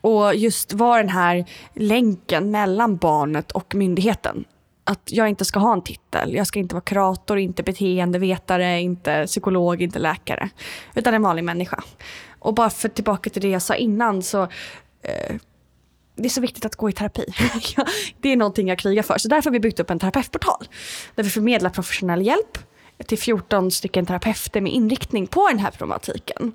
Och 0.00 0.34
just 0.34 0.72
vara 0.72 1.02
den 1.02 1.08
här 1.08 1.44
länken 1.74 2.50
mellan 2.50 2.96
barnet 2.96 3.52
och 3.52 3.74
myndigheten. 3.74 4.44
Att 4.84 5.12
jag 5.12 5.28
inte 5.28 5.44
ska 5.44 5.58
ha 5.58 5.72
en 5.72 5.82
titel. 5.82 6.34
Jag 6.34 6.46
ska 6.46 6.58
inte 6.58 6.74
vara 6.74 6.84
kurator, 6.84 7.38
inte 7.38 7.62
beteendevetare, 7.62 8.80
inte 8.80 9.26
psykolog, 9.26 9.82
inte 9.82 9.98
läkare. 9.98 10.50
Utan 10.94 11.14
en 11.14 11.22
vanlig 11.22 11.44
människa. 11.44 11.82
Och 12.38 12.54
bara 12.54 12.70
för 12.70 12.88
tillbaka 12.88 13.30
till 13.30 13.42
det 13.42 13.48
jag 13.48 13.62
sa 13.62 13.74
innan 13.74 14.22
så 14.22 14.42
eh, 15.02 15.36
det 16.16 16.24
är 16.24 16.30
så 16.30 16.40
viktigt 16.40 16.64
att 16.64 16.76
gå 16.76 16.88
i 16.88 16.92
terapi. 16.92 17.24
det 18.20 18.32
är 18.32 18.36
någonting 18.36 18.68
jag 18.68 18.78
krigar 18.78 19.02
för. 19.02 19.18
Så 19.18 19.28
därför 19.28 19.50
har 19.50 19.52
vi 19.52 19.60
byggt 19.60 19.80
upp 19.80 19.90
en 19.90 19.98
terapeutportal. 19.98 20.68
Där 21.14 21.22
vi 21.22 21.30
förmedlar 21.30 21.70
professionell 21.70 22.26
hjälp 22.26 22.58
till 23.06 23.18
14 23.18 23.70
stycken 23.70 24.06
terapeuter 24.06 24.60
med 24.60 24.72
inriktning 24.72 25.26
på 25.26 25.48
den 25.48 25.58
här 25.58 25.70
problematiken. 25.70 26.52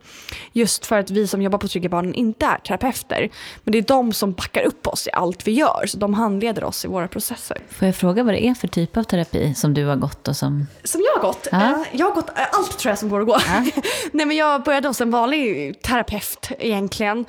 Just 0.52 0.86
för 0.86 1.00
att 1.00 1.12
vi 1.12 1.28
som 1.28 1.42
jobbar 1.42 1.58
på 1.58 1.68
Trygga 1.68 1.90
Barnen 1.90 2.14
inte 2.14 2.46
är 2.46 2.58
terapeuter. 2.58 3.30
Men 3.64 3.72
det 3.72 3.78
är 3.78 3.82
de 3.82 4.14
som 4.14 4.34
backar 4.34 4.64
upp 4.64 4.88
oss 4.88 5.08
i 5.08 5.12
allt 5.14 5.48
vi 5.48 5.52
gör. 5.52 5.86
Så 5.88 5.98
de 5.98 6.14
handleder 6.14 6.64
oss 6.64 6.86
i 6.86 6.88
våra 6.88 7.08
processer. 7.08 7.58
Får 7.70 7.86
jag 7.86 7.96
fråga 7.96 8.24
vad 8.24 8.34
det 8.34 8.48
är 8.48 8.54
för 8.54 8.68
typ 8.68 8.98
av 8.98 9.04
terapi 9.04 9.54
som 9.56 9.74
du 9.74 9.86
har 9.86 9.96
gått 9.96 10.28
och 10.28 10.36
som... 10.36 10.68
Som 10.84 11.02
jag 11.02 11.22
har 11.22 11.28
gått? 11.28 11.48
Ja. 11.52 11.86
Jag 11.92 12.06
har 12.06 12.16
gått 12.16 12.30
allt 12.52 12.80
tror 12.80 12.92
jag 12.92 13.00
som 13.00 13.10
går 13.10 13.22
att 13.22 13.28
gå. 13.28 13.38
Ja. 13.48 13.66
Nej, 14.12 14.26
men 14.26 14.38
jag 14.38 14.64
började 14.64 14.88
hos 14.88 15.02
en 15.02 15.12
vanlig 15.12 15.82
terapeut 15.82 16.52
egentligen. 16.60 17.26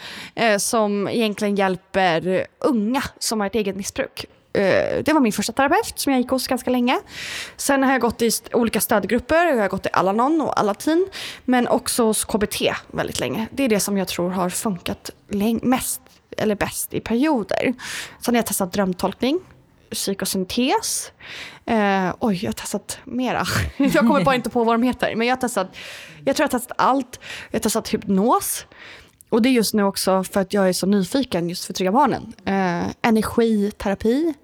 Som 0.58 1.08
egentligen 1.08 1.56
hjälper 1.56 2.46
unga 2.58 3.02
som 3.18 3.40
har 3.40 3.46
ett 3.46 3.54
eget 3.54 3.76
missbruk. 3.76 4.26
Eh, 4.52 5.02
det 5.04 5.12
var 5.12 5.20
min 5.20 5.32
första 5.32 5.52
terapeut 5.52 5.98
som 5.98 6.12
jag 6.12 6.20
gick 6.20 6.30
hos 6.30 6.46
ganska 6.46 6.70
länge. 6.70 6.98
Sen 7.56 7.82
har 7.82 7.92
jag 7.92 8.00
gått 8.00 8.22
i 8.22 8.30
olika 8.52 8.80
stödgrupper, 8.80 9.46
jag 9.46 9.56
har 9.56 9.68
gått 9.68 9.86
i 9.86 9.88
Alanon 9.92 10.40
och 10.40 10.60
Alatin, 10.60 11.08
men 11.44 11.68
också 11.68 12.04
hos 12.04 12.24
KBT 12.24 12.74
väldigt 12.86 13.20
länge. 13.20 13.46
Det 13.52 13.62
är 13.64 13.68
det 13.68 13.80
som 13.80 13.98
jag 13.98 14.08
tror 14.08 14.30
har 14.30 14.50
funkat 14.50 15.10
mest 15.62 16.00
eller 16.36 16.54
bäst 16.54 16.94
i 16.94 17.00
perioder. 17.00 17.74
Sen 18.20 18.34
har 18.34 18.38
jag 18.38 18.46
testat 18.46 18.72
drömtolkning, 18.72 19.40
psykosyntes. 19.90 21.12
Eh, 21.66 22.14
oj, 22.18 22.38
jag 22.42 22.48
har 22.48 22.52
testat 22.52 22.98
mera. 23.04 23.44
jag 23.76 24.06
kommer 24.06 24.24
bara 24.24 24.34
inte 24.34 24.50
på 24.50 24.64
vad 24.64 24.74
de 24.74 24.82
heter. 24.82 25.14
Men 25.16 25.26
jag 25.26 25.36
har 25.36 25.40
testat, 25.40 25.76
jag 26.24 26.36
tror 26.36 26.44
jag 26.44 26.52
har 26.52 26.58
testat 26.58 26.76
allt. 26.78 27.20
Jag 27.50 27.58
har 27.58 27.62
testat 27.62 27.88
hypnos. 27.88 28.66
Och 29.30 29.42
det 29.42 29.48
är 29.48 29.50
just 29.50 29.74
nu 29.74 29.82
också 29.82 30.24
för 30.24 30.40
att 30.40 30.52
jag 30.52 30.68
är 30.68 30.72
så 30.72 30.86
nyfiken 30.86 31.48
just 31.48 31.64
för 31.64 31.72
Trygga 31.72 31.92
Barnen. 31.92 32.32
Eh, 32.44 32.92
energiterapi. 33.02 34.34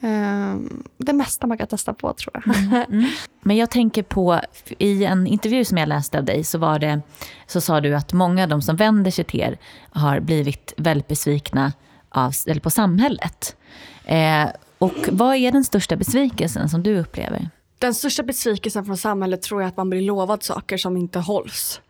Eh, 0.00 0.54
det 0.98 1.12
mesta 1.12 1.46
man 1.46 1.58
kan 1.58 1.66
testa 1.66 1.94
på 1.94 2.12
tror 2.12 2.30
jag. 2.34 2.56
Mm, 2.56 2.84
mm. 2.90 3.10
Men 3.42 3.56
jag 3.56 3.70
tänker 3.70 4.02
på, 4.02 4.40
i 4.78 5.04
en 5.04 5.26
intervju 5.26 5.64
som 5.64 5.78
jag 5.78 5.88
läste 5.88 6.18
av 6.18 6.24
dig 6.24 6.44
så, 6.44 6.58
var 6.58 6.78
det, 6.78 7.00
så 7.46 7.60
sa 7.60 7.80
du 7.80 7.94
att 7.94 8.12
många 8.12 8.42
av 8.42 8.48
de 8.48 8.62
som 8.62 8.76
vänder 8.76 9.10
sig 9.10 9.24
till 9.24 9.40
er 9.40 9.58
har 9.90 10.20
blivit 10.20 10.72
väldigt 10.76 11.08
besvikna 11.08 11.72
av, 12.08 12.32
eller 12.46 12.60
på 12.60 12.70
samhället. 12.70 13.56
Eh, 14.04 14.46
och 14.78 15.08
vad 15.10 15.36
är 15.36 15.52
den 15.52 15.64
största 15.64 15.96
besvikelsen 15.96 16.68
som 16.68 16.82
du 16.82 16.98
upplever? 16.98 17.50
Den 17.78 17.94
största 17.94 18.22
besvikelsen 18.22 18.84
från 18.84 18.96
samhället 18.96 19.42
tror 19.42 19.62
jag 19.62 19.68
att 19.68 19.76
man 19.76 19.90
blir 19.90 20.02
lovad 20.02 20.42
saker 20.42 20.76
som 20.76 20.96
inte 20.96 21.18
hålls 21.18 21.80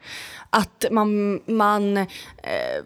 att 0.51 0.85
man, 0.91 1.41
man 1.47 1.97
eh, 1.97 2.85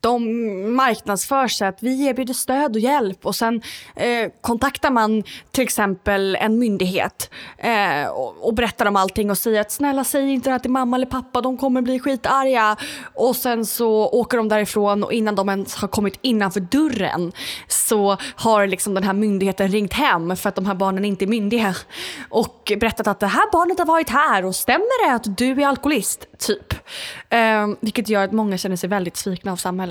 de 0.00 0.76
marknadsför 0.76 1.48
sig 1.48 1.68
att 1.68 1.82
vi 1.82 2.06
erbjuder 2.06 2.34
stöd 2.34 2.76
och 2.76 2.80
hjälp 2.80 3.26
och 3.26 3.34
sen 3.34 3.62
eh, 3.96 4.30
kontaktar 4.40 4.90
man 4.90 5.22
till 5.50 5.64
exempel 5.64 6.36
en 6.40 6.58
myndighet 6.58 7.30
eh, 7.58 8.08
och, 8.08 8.46
och, 8.46 8.54
berättar 8.54 8.86
om 8.86 8.96
allting 8.96 9.30
och 9.30 9.38
säger 9.38 9.60
att 9.60 9.72
snälla 9.72 10.04
säg 10.04 10.30
inte 10.30 10.48
det 10.48 10.52
här 10.52 10.58
till 10.58 10.70
mamma 10.70 10.96
eller 10.96 11.06
pappa, 11.06 11.40
de 11.40 11.56
kommer 11.56 11.82
bli 11.82 11.98
skitarga. 11.98 12.76
Och 13.14 13.36
sen 13.36 13.66
så 13.66 14.08
åker 14.08 14.36
de 14.36 14.48
därifrån 14.48 15.04
och 15.04 15.12
innan 15.12 15.34
de 15.34 15.48
ens 15.48 15.74
har 15.74 15.88
kommit 15.88 16.18
innanför 16.22 16.60
dörren 16.60 17.32
så 17.68 18.16
har 18.36 18.66
liksom 18.66 18.94
den 18.94 19.04
här 19.04 19.12
myndigheten 19.12 19.68
ringt 19.68 19.92
hem 19.92 20.36
för 20.36 20.48
att 20.48 20.54
de 20.54 20.66
här 20.66 20.74
barnen 20.74 21.04
inte 21.04 21.24
är 21.24 21.26
myndiga 21.26 21.74
och 22.28 22.72
berättat 22.80 23.06
att 23.06 23.20
det 23.20 23.26
här 23.26 23.52
barnet 23.52 23.78
har 23.78 23.86
varit 23.86 24.10
här 24.10 24.44
och 24.44 24.54
stämmer 24.54 25.06
det 25.06 25.14
att 25.14 25.36
du 25.36 25.62
är 25.62 25.66
alkoholist? 25.66 26.26
Typ. 26.38 26.74
Eh, 27.28 27.66
vilket 27.80 28.08
gör 28.08 28.24
att 28.24 28.32
många 28.32 28.58
känner 28.58 28.76
sig 28.76 28.88
väldigt 28.88 29.16
svikna 29.16 29.52
av 29.52 29.56
samhället. 29.56 29.87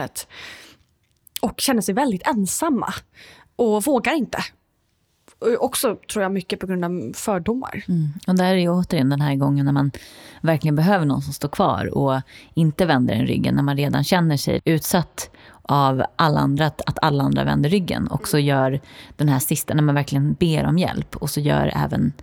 Och 1.41 1.53
känner 1.57 1.81
sig 1.81 1.93
väldigt 1.93 2.27
ensamma. 2.27 2.93
Och 3.55 3.83
vågar 3.83 4.13
inte. 4.13 4.37
Också 5.59 5.97
tror 6.11 6.23
jag 6.23 6.31
mycket 6.31 6.59
på 6.59 6.67
grund 6.67 6.85
av 6.85 7.11
fördomar. 7.15 7.83
Mm. 7.87 8.07
Och 8.27 8.35
där 8.35 8.45
är 8.45 8.57
ju 8.57 8.69
återigen 8.69 9.09
den 9.09 9.21
här 9.21 9.35
gången 9.35 9.65
när 9.65 9.71
man 9.71 9.91
verkligen 10.41 10.75
behöver 10.75 11.05
någon 11.05 11.21
som 11.21 11.33
står 11.33 11.49
kvar 11.49 11.97
och 11.97 12.21
inte 12.53 12.85
vänder 12.85 13.13
en 13.13 13.27
ryggen. 13.27 13.55
När 13.55 13.63
man 13.63 13.77
redan 13.77 14.03
känner 14.03 14.37
sig 14.37 14.61
utsatt 14.65 15.29
av 15.61 16.03
alla 16.15 16.39
andra, 16.39 16.65
att 16.65 16.99
alla 17.01 17.23
andra 17.23 17.43
vänder 17.43 17.69
ryggen. 17.69 18.07
Och 18.07 18.27
så 18.27 18.39
gör 18.39 18.79
den 19.15 19.29
här 19.29 19.39
sista, 19.39 19.73
när 19.73 19.83
man 19.83 19.95
verkligen 19.95 20.33
ber 20.33 20.65
om 20.65 20.77
hjälp. 20.77 21.15
Och 21.15 21.29
så 21.29 21.39
gör 21.39 21.71
även 21.75 22.13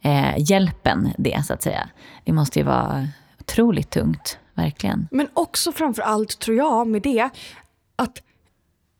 eh, 0.00 0.34
hjälpen 0.38 1.08
det, 1.18 1.42
så 1.46 1.52
att 1.52 1.62
säga. 1.62 1.88
Det 2.24 2.32
måste 2.32 2.58
ju 2.58 2.64
vara 2.64 3.08
otroligt 3.50 3.90
tungt, 3.90 4.38
verkligen. 4.54 5.08
Men 5.10 5.28
också 5.34 5.72
framför 5.72 6.02
allt 6.02 6.38
tror 6.38 6.56
jag 6.56 6.86
med 6.86 7.02
det 7.02 7.30
att 7.96 8.22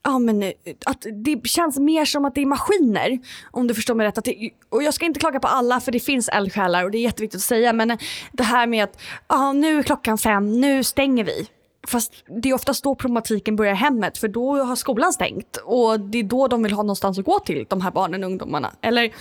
Ja, 0.03 0.19
men, 0.19 0.53
att 0.87 1.07
det 1.25 1.49
känns 1.49 1.79
mer 1.79 2.05
som 2.05 2.25
att 2.25 2.35
det 2.35 2.41
är 2.41 2.47
maskiner. 2.47 3.19
Om 3.51 3.67
du 3.67 3.75
förstår 3.75 3.95
mig 3.95 4.07
rätt. 4.07 4.19
Att 4.19 4.25
det, 4.25 4.51
och 4.69 4.83
jag 4.83 4.95
ska 4.95 5.07
inte 5.07 5.21
klaga 5.21 5.41
på 5.41 5.49
alla 5.49 5.81
för 5.81 5.93
det 5.93 6.01
finns 6.01 6.29
eldsjälar 6.29 6.85
och 6.85 6.91
det 6.91 6.99
är 6.99 7.03
jätteviktigt 7.03 7.39
att 7.39 7.43
säga. 7.43 7.73
Men 7.73 7.99
det 8.33 8.43
här 8.43 8.67
med 8.67 8.85
att 8.85 9.01
ja, 9.29 9.53
nu 9.53 9.79
är 9.79 9.83
klockan 9.83 10.19
fem, 10.19 10.61
nu 10.61 10.85
stänger 10.85 11.25
vi. 11.25 11.49
Fast 11.87 12.13
det 12.43 12.49
är 12.49 12.55
oftast 12.55 12.85
då 12.85 12.95
problematiken 12.95 13.57
börjar 13.57 13.73
i 13.73 13.77
hemmet 13.77 14.19
för 14.19 14.29
då 14.29 14.65
har 14.65 14.77
skolan 14.77 15.13
stängt. 15.13 15.57
Och 15.65 16.01
det 16.01 16.19
är 16.19 16.23
då 16.23 16.49
de 16.49 16.63
vill 16.63 16.73
ha 16.73 16.83
någonstans 16.83 17.19
att 17.19 17.25
gå 17.25 17.39
till, 17.39 17.67
de 17.69 17.81
här 17.81 17.91
barnen 17.91 18.25
och 18.25 18.31
ungdomarna. 18.31 18.73
Eller 18.81 19.13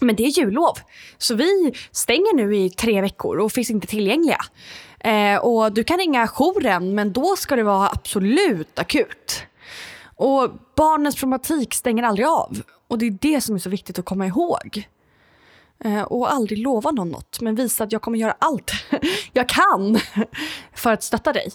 men 0.00 0.16
det 0.16 0.22
är 0.22 0.28
jullov, 0.28 0.78
så 1.18 1.34
vi 1.34 1.74
stänger 1.90 2.36
nu 2.36 2.56
i 2.56 2.70
tre 2.70 3.00
veckor 3.00 3.38
och 3.38 3.52
finns 3.52 3.70
inte 3.70 3.86
tillgängliga. 3.86 4.38
Eh, 5.00 5.36
och 5.36 5.72
du 5.72 5.84
kan 5.84 5.98
ringa 5.98 6.28
jouren, 6.28 6.94
men 6.94 7.12
då 7.12 7.36
ska 7.36 7.56
det 7.56 7.62
vara 7.62 7.88
absolut 7.88 8.78
akut. 8.78 9.42
Och 10.16 10.50
barnens 10.76 11.16
problematik 11.16 11.74
stänger 11.74 12.02
aldrig 12.02 12.26
av. 12.26 12.60
Och 12.88 12.98
det 12.98 13.06
är 13.06 13.18
det 13.20 13.40
som 13.40 13.54
är 13.54 13.58
så 13.58 13.70
viktigt 13.70 13.98
att 13.98 14.04
komma 14.04 14.26
ihåg. 14.26 14.88
Eh, 15.84 16.02
och 16.02 16.32
aldrig 16.32 16.58
lova 16.58 16.90
någon 16.90 17.08
något, 17.08 17.40
men 17.40 17.54
visa 17.54 17.84
att 17.84 17.92
jag 17.92 18.02
kommer 18.02 18.18
göra 18.18 18.36
allt 18.38 18.72
jag 19.32 19.48
kan 19.48 19.98
för 20.74 20.92
att 20.92 21.02
stötta 21.02 21.32
dig. 21.32 21.48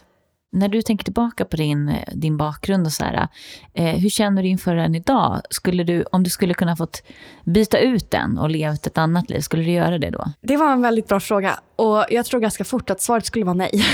När 0.51 0.69
du 0.69 0.81
tänker 0.81 1.03
tillbaka 1.03 1.45
på 1.45 1.57
din, 1.57 1.95
din 2.13 2.37
bakgrund 2.37 2.85
och 2.85 2.93
så 2.93 3.03
här, 3.03 3.27
eh, 3.73 3.95
hur 3.95 4.09
känner 4.09 4.43
du 4.43 4.49
inför 4.49 4.75
den 4.75 4.95
idag? 4.95 5.41
Skulle 5.49 5.83
du, 5.83 6.03
om 6.11 6.23
du 6.23 6.29
skulle 6.29 6.53
kunna 6.53 6.75
fått 6.75 7.03
byta 7.43 7.79
ut 7.79 8.11
den 8.11 8.37
och 8.37 8.49
leva 8.49 8.73
ett 8.73 8.97
annat 8.97 9.29
liv, 9.29 9.39
skulle 9.39 9.63
du 9.63 9.71
göra 9.71 9.97
det 9.97 10.09
då? 10.09 10.31
Det 10.41 10.57
var 10.57 10.71
en 10.71 10.81
väldigt 10.81 11.07
bra 11.07 11.19
fråga 11.19 11.59
och 11.75 12.05
jag 12.09 12.25
tror 12.25 12.39
ganska 12.39 12.63
fort 12.63 12.89
att 12.89 13.01
svaret 13.01 13.25
skulle 13.25 13.45
vara 13.45 13.53
nej. 13.53 13.85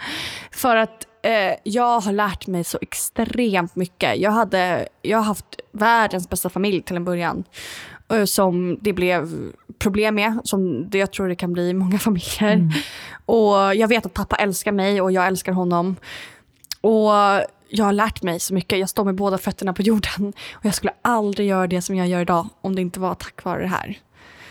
För 0.50 0.76
att 0.76 1.06
eh, 1.22 1.56
jag 1.64 2.00
har 2.00 2.12
lärt 2.12 2.46
mig 2.46 2.64
så 2.64 2.78
extremt 2.80 3.76
mycket. 3.76 4.18
Jag, 4.18 4.30
hade, 4.30 4.88
jag 5.02 5.18
har 5.18 5.24
haft 5.24 5.60
världens 5.72 6.28
bästa 6.28 6.48
familj 6.48 6.82
till 6.82 6.96
en 6.96 7.04
början. 7.04 7.44
Eh, 8.12 8.24
som 8.24 8.78
det 8.80 8.92
blev 8.92 9.52
problem 9.80 10.14
med, 10.14 10.40
som 10.44 10.88
jag 10.92 11.12
tror 11.12 11.28
det 11.28 11.34
kan 11.34 11.52
bli 11.52 11.68
i 11.68 11.74
många 11.74 11.98
familjer. 12.08 12.52
Mm. 12.52 12.70
Och 13.26 13.74
jag 13.74 13.88
vet 13.88 14.06
att 14.06 14.14
pappa 14.14 14.36
älskar 14.36 14.72
mig 14.72 15.00
och 15.00 15.12
jag 15.12 15.26
älskar 15.26 15.52
honom. 15.52 15.96
Och 16.80 17.10
jag 17.68 17.84
har 17.84 17.92
lärt 17.92 18.22
mig 18.22 18.40
så 18.40 18.54
mycket. 18.54 18.78
Jag 18.78 18.88
står 18.88 19.04
med 19.04 19.14
båda 19.14 19.38
fötterna 19.38 19.72
på 19.72 19.82
jorden. 19.82 20.32
Och 20.52 20.64
jag 20.64 20.74
skulle 20.74 20.92
aldrig 21.02 21.48
göra 21.48 21.66
det 21.66 21.82
som 21.82 21.96
jag 21.96 22.08
gör 22.08 22.20
idag 22.20 22.48
om 22.60 22.74
det 22.74 22.82
inte 22.82 23.00
var 23.00 23.14
tack 23.14 23.44
vare 23.44 23.62
det 23.62 23.68
här. 23.68 23.98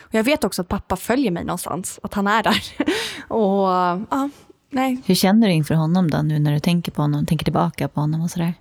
Och 0.01 0.13
jag 0.13 0.23
vet 0.23 0.43
också 0.43 0.61
att 0.61 0.67
pappa 0.67 0.95
följer 0.95 1.31
mig 1.31 1.43
någonstans, 1.43 1.99
att 2.03 2.13
han 2.13 2.27
är 2.27 2.43
där. 2.43 2.63
och 3.27 3.67
ja, 4.09 4.29
nej. 4.69 5.01
Hur 5.05 5.15
känner 5.15 5.47
du 5.47 5.53
inför 5.53 5.75
honom 5.75 6.09
då, 6.09 6.21
nu 6.21 6.39
när 6.39 6.53
du 6.53 6.59
tänker 6.59 6.91
på 6.91 7.01
honom, 7.01 7.25
tänker 7.25 7.43
tillbaka 7.43 7.87
på 7.87 7.99
honom 7.99 8.21
och 8.21 8.31
sådär? 8.31 8.53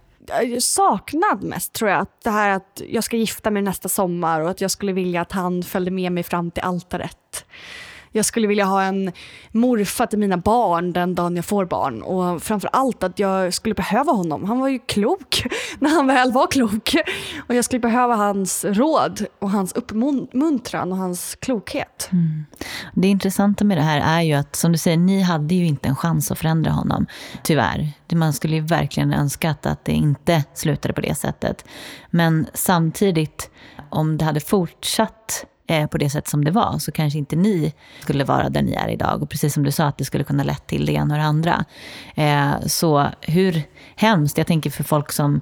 Saknad 0.60 1.42
mest 1.42 1.72
tror 1.72 1.90
jag. 1.90 2.06
Det 2.24 2.30
här 2.30 2.50
att 2.50 2.82
jag 2.88 3.04
ska 3.04 3.16
gifta 3.16 3.50
mig 3.50 3.62
nästa 3.62 3.88
sommar 3.88 4.40
och 4.40 4.50
att 4.50 4.60
jag 4.60 4.70
skulle 4.70 4.92
vilja 4.92 5.20
att 5.20 5.32
han 5.32 5.62
följde 5.62 5.90
med 5.90 6.12
mig 6.12 6.22
fram 6.22 6.50
till 6.50 6.62
altaret. 6.62 7.44
Jag 8.12 8.24
skulle 8.24 8.46
vilja 8.46 8.64
ha 8.64 8.82
en 8.82 9.12
morfar 9.52 10.06
till 10.06 10.18
mina 10.18 10.36
barn 10.36 10.92
den 10.92 11.14
dagen 11.14 11.36
jag 11.36 11.44
får 11.44 11.64
barn. 11.64 12.02
Och 12.02 12.42
framför 12.42 12.70
allt 12.72 13.02
att 13.02 13.18
jag 13.18 13.54
skulle 13.54 13.74
behöva 13.74 14.12
honom. 14.12 14.44
Han 14.44 14.60
var 14.60 14.68
ju 14.68 14.78
klok 14.78 15.46
när 15.78 15.90
han 15.90 16.06
väl 16.06 16.32
var 16.32 16.46
klok. 16.46 16.94
Och 17.48 17.54
jag 17.54 17.64
skulle 17.64 17.80
behöva 17.80 18.14
hans 18.14 18.64
råd 18.64 19.26
och 19.38 19.50
hans 19.50 19.72
uppmuntran 19.72 20.92
och 20.92 20.98
hans 20.98 21.36
klokhet. 21.40 22.08
Mm. 22.12 22.44
Det 22.94 23.08
intressanta 23.08 23.64
med 23.64 23.78
det 23.78 23.82
här 23.82 24.18
är 24.18 24.22
ju 24.22 24.34
att, 24.34 24.56
som 24.56 24.72
du 24.72 24.78
säger, 24.78 24.96
ni 24.96 25.22
hade 25.22 25.54
ju 25.54 25.66
inte 25.66 25.88
en 25.88 25.96
chans 25.96 26.30
att 26.30 26.38
förändra 26.38 26.70
honom. 26.70 27.06
Tyvärr. 27.42 27.92
Man 28.12 28.32
skulle 28.32 28.54
ju 28.54 28.62
verkligen 28.62 29.12
önskat 29.12 29.66
att 29.66 29.84
det 29.84 29.92
inte 29.92 30.44
slutade 30.54 30.94
på 30.94 31.00
det 31.00 31.14
sättet. 31.14 31.64
Men 32.10 32.46
samtidigt, 32.54 33.50
om 33.90 34.18
det 34.18 34.24
hade 34.24 34.40
fortsatt 34.40 35.46
Eh, 35.70 35.86
på 35.86 35.98
det 35.98 36.10
sätt 36.10 36.28
som 36.28 36.44
det 36.44 36.50
var 36.50 36.78
så 36.78 36.92
kanske 36.92 37.18
inte 37.18 37.36
ni 37.36 37.72
skulle 38.00 38.24
vara 38.24 38.48
där 38.48 38.62
ni 38.62 38.72
är 38.72 38.88
idag. 38.88 39.22
Och 39.22 39.30
precis 39.30 39.54
som 39.54 39.62
du 39.62 39.70
sa 39.70 39.84
att 39.84 39.98
det 39.98 40.04
skulle 40.04 40.24
kunna 40.24 40.42
lett 40.42 40.66
till 40.66 40.86
det 40.86 40.92
ena 40.92 41.14
och 41.14 41.20
det 41.20 41.26
andra. 41.26 41.64
Eh, 42.14 42.66
så 42.66 43.06
hur 43.20 43.62
hemskt, 43.96 44.38
jag 44.38 44.46
tänker 44.46 44.70
för 44.70 44.84
folk 44.84 45.12
som, 45.12 45.40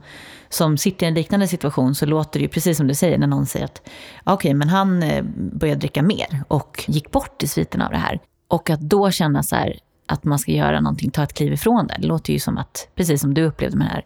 som 0.48 0.78
sitter 0.78 1.06
i 1.06 1.08
en 1.08 1.14
liknande 1.14 1.48
situation 1.48 1.94
så 1.94 2.06
låter 2.06 2.40
det 2.40 2.42
ju 2.42 2.48
precis 2.48 2.76
som 2.76 2.86
du 2.86 2.94
säger 2.94 3.18
när 3.18 3.26
någon 3.26 3.46
säger 3.46 3.64
att 3.64 3.82
okej, 4.24 4.34
okay, 4.34 4.54
men 4.54 4.68
han 4.68 5.02
eh, 5.02 5.24
började 5.52 5.80
dricka 5.80 6.02
mer 6.02 6.44
och 6.48 6.84
gick 6.88 7.10
bort 7.10 7.42
i 7.42 7.48
sviten 7.48 7.82
av 7.82 7.90
det 7.90 7.98
här. 7.98 8.20
Och 8.48 8.70
att 8.70 8.80
då 8.80 9.10
känna 9.10 9.42
så 9.42 9.56
här, 9.56 9.78
att 10.06 10.24
man 10.24 10.38
ska 10.38 10.52
göra 10.52 10.80
någonting, 10.80 11.10
ta 11.10 11.22
ett 11.22 11.32
kliv 11.32 11.52
ifrån 11.52 11.86
det. 11.86 11.96
Det 11.98 12.06
låter 12.06 12.32
ju 12.32 12.38
som 12.38 12.58
att, 12.58 12.88
precis 12.94 13.20
som 13.20 13.34
du 13.34 13.42
upplevde 13.42 13.76
med 13.76 13.86
den 13.86 13.94
här 13.94 14.04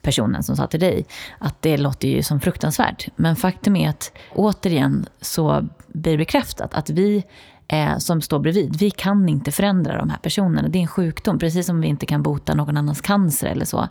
personen 0.00 0.42
som 0.42 0.56
sa 0.56 0.66
till 0.66 0.80
dig, 0.80 1.06
att 1.38 1.62
det 1.62 1.76
låter 1.76 2.08
ju 2.08 2.22
som 2.22 2.40
fruktansvärt. 2.40 3.08
Men 3.16 3.36
faktum 3.36 3.76
är 3.76 3.88
att 3.88 4.12
återigen 4.34 5.06
så 5.20 5.68
blir 5.86 6.12
det 6.12 6.18
bekräftat 6.18 6.74
att 6.74 6.90
vi 6.90 7.24
eh, 7.68 7.98
som 7.98 8.20
står 8.20 8.38
bredvid, 8.38 8.76
vi 8.78 8.90
kan 8.90 9.28
inte 9.28 9.52
förändra 9.52 9.98
de 9.98 10.10
här 10.10 10.18
personerna. 10.18 10.68
Det 10.68 10.78
är 10.78 10.80
en 10.80 10.86
sjukdom, 10.86 11.38
precis 11.38 11.66
som 11.66 11.80
vi 11.80 11.88
inte 11.88 12.06
kan 12.06 12.22
bota 12.22 12.54
någon 12.54 12.76
annans 12.76 13.00
cancer 13.00 13.46
eller 13.46 13.64
så. 13.64 13.88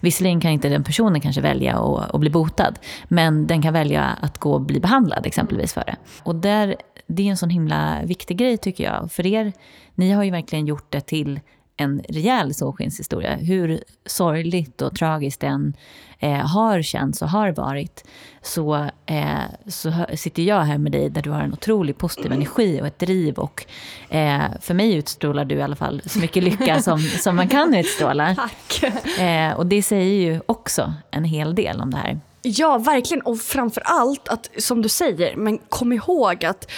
Visserligen 0.00 0.40
kan 0.40 0.50
inte 0.50 0.68
den 0.68 0.84
personen 0.84 1.20
kanske 1.20 1.40
välja 1.40 1.78
att, 1.78 2.14
att 2.14 2.20
bli 2.20 2.30
botad, 2.30 2.78
men 3.08 3.46
den 3.46 3.62
kan 3.62 3.72
välja 3.72 4.04
att 4.20 4.38
gå 4.38 4.52
och 4.52 4.60
bli 4.60 4.80
behandlad 4.80 5.26
exempelvis 5.26 5.72
för 5.72 5.84
det. 5.86 5.96
Och 6.22 6.34
där, 6.34 6.76
det 7.06 7.22
är 7.22 7.30
en 7.30 7.36
sån 7.36 7.50
himla 7.50 8.00
viktig 8.04 8.36
grej 8.36 8.58
tycker 8.58 8.84
jag. 8.84 9.12
För 9.12 9.26
er, 9.26 9.52
ni 9.94 10.10
har 10.10 10.24
ju 10.24 10.30
verkligen 10.30 10.66
gjort 10.66 10.92
det 10.92 11.00
till 11.00 11.40
en 11.76 12.02
rejäl 12.08 12.54
solskenshistoria. 12.54 13.36
Hur 13.36 13.84
sorgligt 14.06 14.82
och 14.82 14.96
tragiskt 14.96 15.40
den 15.40 15.74
eh, 16.18 16.32
har 16.32 16.82
känts 16.82 17.22
och 17.22 17.28
har 17.28 17.50
varit 17.50 18.04
så, 18.42 18.74
eh, 19.06 19.42
så 19.66 19.92
sitter 20.14 20.42
jag 20.42 20.60
här 20.60 20.78
med 20.78 20.92
dig 20.92 21.10
där 21.10 21.22
du 21.22 21.30
har 21.30 21.40
en 21.40 21.52
otrolig 21.52 21.98
positiv 21.98 22.32
energi 22.32 22.80
och 22.82 22.86
ett 22.86 22.98
driv. 22.98 23.34
Och 23.34 23.66
eh, 24.08 24.42
för 24.60 24.74
mig 24.74 24.94
utstrålar 24.94 25.44
du 25.44 25.54
i 25.54 25.62
alla 25.62 25.76
fall 25.76 26.02
så 26.06 26.18
mycket 26.18 26.42
lycka 26.42 26.80
som, 26.82 26.98
som 26.98 27.36
man 27.36 27.48
kan 27.48 27.74
utstråla. 27.74 28.34
Tack. 28.34 28.92
Eh, 29.18 29.52
och 29.52 29.66
det 29.66 29.82
säger 29.82 30.32
ju 30.32 30.40
också 30.46 30.94
en 31.10 31.24
hel 31.24 31.54
del 31.54 31.80
om 31.80 31.90
det 31.90 31.96
här. 31.96 32.20
Ja, 32.46 32.78
verkligen. 32.78 33.22
Och 33.22 33.40
framför 33.40 33.82
allt, 33.84 34.28
att, 34.28 34.50
som 34.58 34.82
du 34.82 34.88
säger, 34.88 35.36
men 35.36 35.58
kom 35.58 35.92
ihåg 35.92 36.44
att 36.44 36.70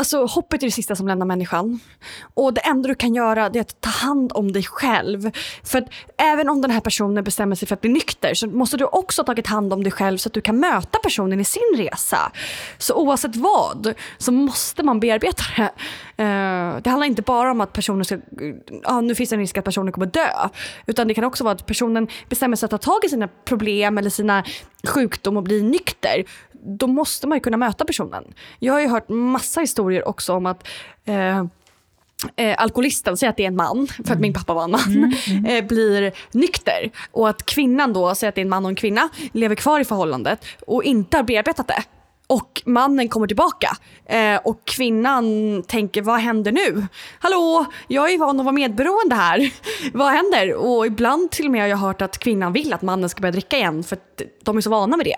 Alltså 0.00 0.24
hoppet 0.24 0.62
är 0.62 0.66
det 0.66 0.70
sista 0.70 0.96
som 0.96 1.08
lämnar 1.08 1.26
människan. 1.26 1.80
Och 2.34 2.54
det 2.54 2.60
enda 2.60 2.88
du 2.88 2.94
kan 2.94 3.14
göra 3.14 3.46
är 3.46 3.60
att 3.60 3.80
ta 3.80 3.90
hand 3.90 4.32
om 4.34 4.52
dig 4.52 4.62
själv. 4.62 5.30
För 5.64 5.78
att 5.78 5.88
även 6.16 6.48
om 6.48 6.62
den 6.62 6.70
här 6.70 6.80
personen 6.80 7.24
bestämmer 7.24 7.56
sig 7.56 7.68
för 7.68 7.74
att 7.74 7.80
bli 7.80 7.90
nykter 7.90 8.34
så 8.34 8.46
måste 8.46 8.76
du 8.76 8.84
också 8.84 9.22
ha 9.22 9.26
tagit 9.26 9.46
hand 9.46 9.72
om 9.72 9.82
dig 9.82 9.92
själv 9.92 10.18
så 10.18 10.28
att 10.28 10.32
du 10.32 10.40
kan 10.40 10.56
möta 10.56 10.98
personen 10.98 11.40
i 11.40 11.44
sin 11.44 11.76
resa. 11.76 12.32
Så 12.78 12.94
oavsett 12.94 13.36
vad 13.36 13.94
så 14.18 14.32
måste 14.32 14.82
man 14.82 15.00
bearbeta 15.00 15.42
det. 15.56 15.62
Uh, 16.22 16.82
det 16.82 16.90
handlar 16.90 17.04
inte 17.06 17.22
bara 17.22 17.50
om 17.50 17.60
att 17.60 17.72
personen 17.72 18.04
ska, 18.04 18.14
uh, 18.14 19.02
nu 19.02 19.14
finns 19.14 19.30
det 19.30 19.36
en 19.36 19.40
risk 19.40 19.58
att 19.58 19.64
personen 19.64 19.92
kommer 19.92 20.06
dö. 20.06 20.48
Utan 20.86 21.08
det 21.08 21.14
kan 21.14 21.24
också 21.24 21.44
vara 21.44 21.54
att 21.54 21.66
personen 21.66 22.08
bestämmer 22.28 22.56
sig 22.56 22.64
att 22.64 22.70
ta 22.70 22.78
tag 22.78 23.04
i 23.04 23.08
sina 23.08 23.28
problem 23.28 23.98
eller 23.98 24.10
sina 24.10 24.44
sjukdom 24.84 25.36
och 25.36 25.42
bli 25.42 25.62
nykter 25.62 26.24
då 26.62 26.86
måste 26.86 27.26
man 27.26 27.40
kunna 27.40 27.56
möta 27.56 27.84
personen. 27.84 28.24
Jag 28.58 28.72
har 28.72 28.80
ju 28.80 28.88
hört 28.88 29.08
massa 29.08 29.60
historier 29.60 30.08
också 30.08 30.34
om 30.34 30.46
att 30.46 30.68
eh, 31.04 31.44
Eh, 32.36 32.54
alkoholisten, 32.58 33.16
säg 33.16 33.28
att 33.28 33.36
det 33.36 33.42
är 33.42 33.46
en 33.46 33.56
man, 33.56 33.86
för 33.86 34.02
att 34.02 34.08
mm. 34.08 34.20
min 34.20 34.32
pappa 34.32 34.54
var 34.54 34.64
en 34.64 34.70
man, 34.70 34.80
mm, 34.86 35.12
mm. 35.26 35.44
Eh, 35.46 35.64
blir 35.64 36.12
nykter. 36.32 36.90
Och 37.10 37.28
att 37.28 37.46
kvinnan 37.46 37.92
då, 37.92 38.14
säg 38.14 38.28
att 38.28 38.34
det 38.34 38.40
är 38.40 38.42
en 38.42 38.48
man 38.48 38.64
och 38.64 38.68
en 38.68 38.74
kvinna, 38.74 39.08
lever 39.32 39.54
kvar 39.54 39.80
i 39.80 39.84
förhållandet 39.84 40.44
och 40.66 40.84
inte 40.84 41.16
har 41.16 41.24
bearbetat 41.24 41.68
det. 41.68 41.82
Och 42.30 42.62
mannen 42.66 43.08
kommer 43.08 43.26
tillbaka 43.26 43.76
eh, 44.06 44.40
och 44.44 44.64
kvinnan 44.64 45.62
tänker 45.62 46.02
vad 46.02 46.20
händer 46.20 46.52
nu? 46.52 46.86
Hallå, 47.18 47.66
jag 47.88 48.12
är 48.12 48.18
van 48.18 48.40
att 48.40 48.44
vara 48.44 48.54
medberoende 48.54 49.14
här. 49.14 49.50
vad 49.92 50.12
händer? 50.12 50.54
Och 50.54 50.86
ibland 50.86 51.30
till 51.30 51.46
och 51.46 51.52
med 51.52 51.60
har 51.60 51.68
jag 51.68 51.76
hört 51.76 52.02
att 52.02 52.18
kvinnan 52.18 52.52
vill 52.52 52.72
att 52.72 52.82
mannen 52.82 53.08
ska 53.08 53.20
börja 53.20 53.32
dricka 53.32 53.56
igen 53.56 53.82
för 53.82 53.96
att 53.96 54.22
de 54.44 54.56
är 54.56 54.60
så 54.60 54.70
vana 54.70 54.96
med 54.96 55.06
det. 55.06 55.16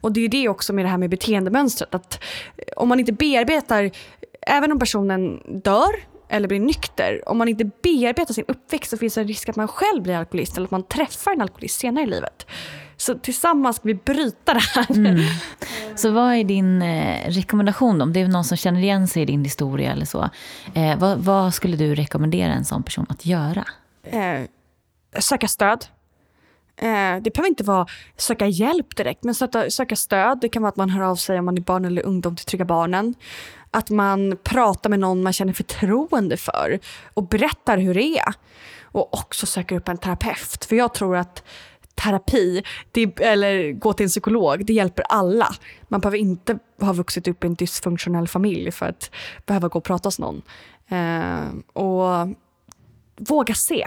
Och 0.00 0.12
det 0.12 0.20
är 0.20 0.28
det 0.28 0.48
också 0.48 0.72
med 0.72 0.84
det 0.84 0.88
här 0.88 0.98
med 0.98 1.10
beteendemönstret. 1.10 1.94
Att 1.94 2.22
eh, 2.56 2.64
om 2.76 2.88
man 2.88 3.00
inte 3.00 3.12
bearbetar, 3.12 3.90
även 4.46 4.72
om 4.72 4.78
personen 4.78 5.40
dör 5.64 5.92
eller 6.28 6.48
blir 6.48 6.60
nykter, 6.60 7.28
om 7.28 7.38
man 7.38 7.48
inte 7.48 7.64
bearbetar 7.82 8.34
sin 8.34 8.44
uppväxt 8.48 8.90
så 8.90 8.96
finns 8.96 9.14
det 9.14 9.20
en 9.20 9.28
risk 9.28 9.48
att 9.48 9.56
man 9.56 9.68
själv 9.68 10.02
blir 10.02 10.16
alkoholist 10.16 10.56
eller 10.56 10.66
att 10.66 10.70
man 10.70 10.82
träffar 10.82 11.32
en 11.32 11.40
alkoholist 11.40 11.80
senare 11.80 12.04
i 12.04 12.06
livet. 12.06 12.46
Så 13.02 13.14
tillsammans 13.14 13.76
ska 13.76 13.88
vi 13.88 13.94
bryta 13.94 14.54
det 14.54 14.60
här. 14.74 14.90
Mm. 14.90 15.20
Så 15.96 16.10
vad 16.10 16.34
är 16.34 16.44
din 16.44 16.82
eh, 16.82 17.30
rekommendation 17.30 17.98
då? 17.98 18.02
Om 18.02 18.12
det 18.12 18.20
är 18.20 18.28
någon 18.28 18.44
som 18.44 18.56
känner 18.56 18.80
igen 18.80 19.08
sig 19.08 19.22
i 19.22 19.24
din 19.24 19.44
historia 19.44 19.92
eller 19.92 20.06
så. 20.06 20.30
Eh, 20.74 20.98
vad, 20.98 21.18
vad, 21.18 21.54
skulle 21.54 21.76
du 21.76 21.94
rekommendera 21.94 22.52
en 22.52 22.64
sån 22.64 22.82
person 22.82 23.06
att 23.08 23.26
göra? 23.26 23.64
Eh, 24.02 24.40
söka 25.20 25.48
stöd. 25.48 25.84
Eh, 26.76 27.22
det 27.22 27.34
behöver 27.34 27.48
inte 27.48 27.64
vara 27.64 27.86
söka 28.16 28.46
hjälp 28.46 28.96
direkt, 28.96 29.24
men 29.24 29.34
söka, 29.34 29.70
söka 29.70 29.96
stöd. 29.96 30.38
Det 30.40 30.48
kan 30.48 30.62
vara 30.62 30.68
att 30.68 30.76
man 30.76 30.90
hör 30.90 31.02
av 31.02 31.16
sig 31.16 31.38
om 31.38 31.44
man 31.44 31.56
är 31.56 31.60
barn 31.60 31.84
eller 31.84 32.02
ungdom 32.06 32.36
till 32.36 32.46
Trygga 32.46 32.64
Barnen. 32.64 33.14
Att 33.70 33.90
man 33.90 34.36
pratar 34.42 34.90
med 34.90 35.00
någon 35.00 35.22
man 35.22 35.32
känner 35.32 35.52
förtroende 35.52 36.36
för 36.36 36.78
och 37.14 37.28
berättar 37.28 37.78
hur 37.78 37.94
det 37.94 38.18
är. 38.18 38.34
Och 38.82 39.14
också 39.14 39.46
söker 39.46 39.76
upp 39.76 39.88
en 39.88 39.98
terapeut. 39.98 40.64
För 40.64 40.76
jag 40.76 40.94
tror 40.94 41.16
att 41.16 41.42
terapi 41.94 42.62
det, 42.92 43.20
eller 43.20 43.72
gå 43.72 43.92
till 43.92 44.04
en 44.04 44.10
psykolog, 44.10 44.66
det 44.66 44.72
hjälper 44.72 45.04
alla. 45.08 45.48
Man 45.88 46.00
behöver 46.00 46.18
inte 46.18 46.58
ha 46.80 46.92
vuxit 46.92 47.28
upp 47.28 47.44
i 47.44 47.46
en 47.46 47.54
dysfunktionell 47.54 48.28
familj 48.28 48.70
för 48.70 48.86
att 48.86 49.10
behöva 49.46 49.68
gå 49.68 49.78
och 49.78 49.84
prata 49.84 50.06
hos 50.06 50.18
någon. 50.18 50.42
Eh, 50.88 51.82
och 51.82 52.28
våga 53.16 53.54
se 53.54 53.86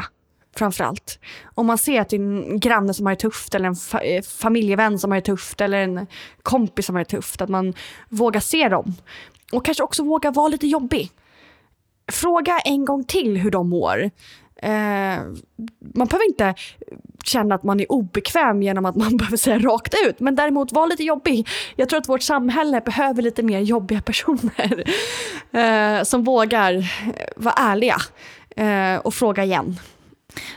framför 0.57 0.83
allt. 0.83 1.19
Om 1.55 1.65
man 1.65 1.77
ser 1.77 2.01
att 2.01 2.09
det 2.09 2.15
är 2.15 2.19
en 2.19 2.59
granne 2.59 2.93
som 2.93 3.05
har 3.05 3.13
det 3.13 3.21
tufft 3.21 3.55
eller 3.55 3.67
en 3.67 3.75
fa 3.75 3.99
eh, 3.99 4.21
familjevän 4.21 4.99
som 4.99 5.11
har 5.11 5.15
det 5.15 5.25
tufft 5.25 5.61
eller 5.61 5.77
en 5.77 6.07
kompis 6.43 6.85
som 6.85 6.95
har 6.95 7.03
det 7.03 7.09
tufft, 7.09 7.41
att 7.41 7.49
man 7.49 7.73
vågar 8.09 8.39
se 8.39 8.69
dem. 8.69 8.95
Och 9.51 9.65
kanske 9.65 9.83
också 9.83 10.03
våga 10.03 10.31
vara 10.31 10.47
lite 10.47 10.67
jobbig. 10.67 11.11
Fråga 12.11 12.59
en 12.59 12.85
gång 12.85 13.03
till 13.03 13.37
hur 13.37 13.51
de 13.51 13.69
mår. 13.69 14.09
Eh, 14.61 15.19
man 15.95 16.07
behöver 16.07 16.27
inte 16.27 16.53
känna 17.23 17.55
att 17.55 17.63
man 17.63 17.79
är 17.79 17.91
obekväm 17.91 18.63
genom 18.63 18.85
att 18.85 18.95
man 18.95 19.17
behöver 19.17 19.37
säga 19.37 19.59
rakt 19.59 19.95
ut, 20.07 20.19
men 20.19 20.35
däremot 20.35 20.71
var 20.71 20.87
lite 20.87 21.03
jobbig. 21.03 21.47
Jag 21.75 21.89
tror 21.89 21.99
att 21.99 22.09
vårt 22.09 22.23
samhälle 22.23 22.81
behöver 22.81 23.21
lite 23.21 23.43
mer 23.43 23.59
jobbiga 23.59 24.01
personer 24.01 24.83
eh, 25.51 26.03
som 26.03 26.23
vågar 26.23 26.91
vara 27.35 27.55
ärliga 27.57 27.97
eh, 28.55 28.99
och 28.99 29.13
fråga 29.13 29.43
igen. 29.43 29.79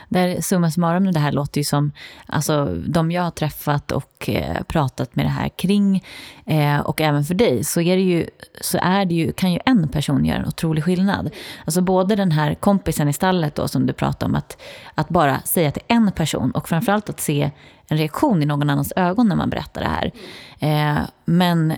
Där 0.09 0.41
summa 0.41 0.71
summarum, 0.71 1.11
det 1.11 1.19
här 1.19 1.31
låter 1.31 1.59
ju 1.59 1.63
som, 1.65 1.91
alltså 2.25 2.65
de 2.87 3.11
jag 3.11 3.23
har 3.23 3.31
träffat 3.31 3.91
och 3.91 4.29
eh, 4.29 4.63
pratat 4.63 5.15
med 5.15 5.25
det 5.25 5.29
här 5.29 5.49
kring, 5.49 6.03
eh, 6.45 6.79
och 6.79 7.01
även 7.01 7.23
för 7.23 7.33
dig, 7.33 7.63
så, 7.63 7.81
är 7.81 7.95
det 7.95 8.03
ju, 8.03 8.27
så 8.61 8.77
är 8.81 9.05
det 9.05 9.15
ju, 9.15 9.31
kan 9.31 9.53
ju 9.53 9.59
en 9.65 9.87
person 9.87 10.25
göra 10.25 10.37
en 10.37 10.47
otrolig 10.47 10.83
skillnad. 10.83 11.29
Alltså 11.65 11.81
både 11.81 12.15
den 12.15 12.31
här 12.31 12.55
kompisen 12.55 13.07
i 13.07 13.13
stallet 13.13 13.55
då, 13.55 13.67
som 13.67 13.85
du 13.85 13.93
pratade 13.93 14.25
om, 14.25 14.35
att, 14.35 14.61
att 14.95 15.09
bara 15.09 15.39
säga 15.39 15.71
till 15.71 15.83
en 15.87 16.11
person 16.11 16.51
och 16.51 16.69
framförallt 16.69 17.09
att 17.09 17.19
se 17.19 17.51
en 17.87 17.97
reaktion 17.97 18.43
i 18.43 18.45
någon 18.45 18.69
annans 18.69 18.93
ögon 18.95 19.27
när 19.27 19.35
man 19.35 19.49
berättar 19.49 19.81
det 19.81 19.87
här. 19.87 20.11
Eh, 20.59 21.03
men 21.25 21.73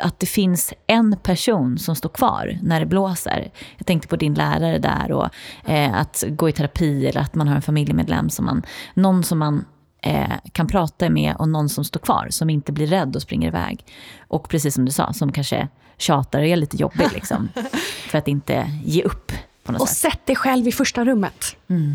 att 0.00 0.18
det 0.18 0.26
finns 0.26 0.72
en 0.86 1.16
person 1.22 1.78
som 1.78 1.96
står 1.96 2.08
kvar 2.08 2.58
när 2.62 2.80
det 2.80 2.86
blåser. 2.86 3.50
Jag 3.76 3.86
tänkte 3.86 4.08
på 4.08 4.16
din 4.16 4.34
lärare 4.34 4.78
där 4.78 5.12
och 5.12 5.28
eh, 5.64 5.94
att 5.94 6.24
gå 6.28 6.48
i 6.48 6.52
terapi 6.52 7.06
eller 7.06 7.20
att 7.20 7.34
man 7.34 7.48
har 7.48 7.56
en 7.56 7.62
familjemedlem 7.62 8.30
som 8.30 8.44
man, 8.44 8.62
någon 8.94 9.24
som 9.24 9.38
man 9.38 9.64
eh, 10.02 10.32
kan 10.52 10.66
prata 10.66 11.10
med 11.10 11.36
och 11.36 11.48
någon 11.48 11.68
som 11.68 11.84
står 11.84 12.00
kvar, 12.00 12.26
som 12.30 12.50
inte 12.50 12.72
blir 12.72 12.86
rädd 12.86 13.16
och 13.16 13.22
springer 13.22 13.48
iväg. 13.48 13.84
Och 14.28 14.48
precis 14.48 14.74
som 14.74 14.84
du 14.84 14.92
sa, 14.92 15.12
som 15.12 15.32
kanske 15.32 15.68
tjatar 15.96 16.38
och 16.38 16.46
är 16.46 16.56
lite 16.56 16.76
jobbig 16.76 17.12
liksom, 17.12 17.48
för 18.08 18.18
att 18.18 18.28
inte 18.28 18.70
ge 18.84 19.02
upp. 19.02 19.32
På 19.64 19.72
något 19.72 19.80
och 19.80 19.88
sätt. 19.88 20.12
sätt 20.12 20.26
dig 20.26 20.36
själv 20.36 20.68
i 20.68 20.72
första 20.72 21.04
rummet. 21.04 21.56
Mm. 21.68 21.94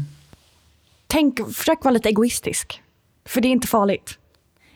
Tänk, 1.08 1.54
försök 1.54 1.84
vara 1.84 1.92
lite 1.92 2.10
egoistisk. 2.10 2.82
För 3.26 3.42
det 3.42 3.48
är 3.48 3.52
inte 3.52 3.68
farligt. 3.68 4.18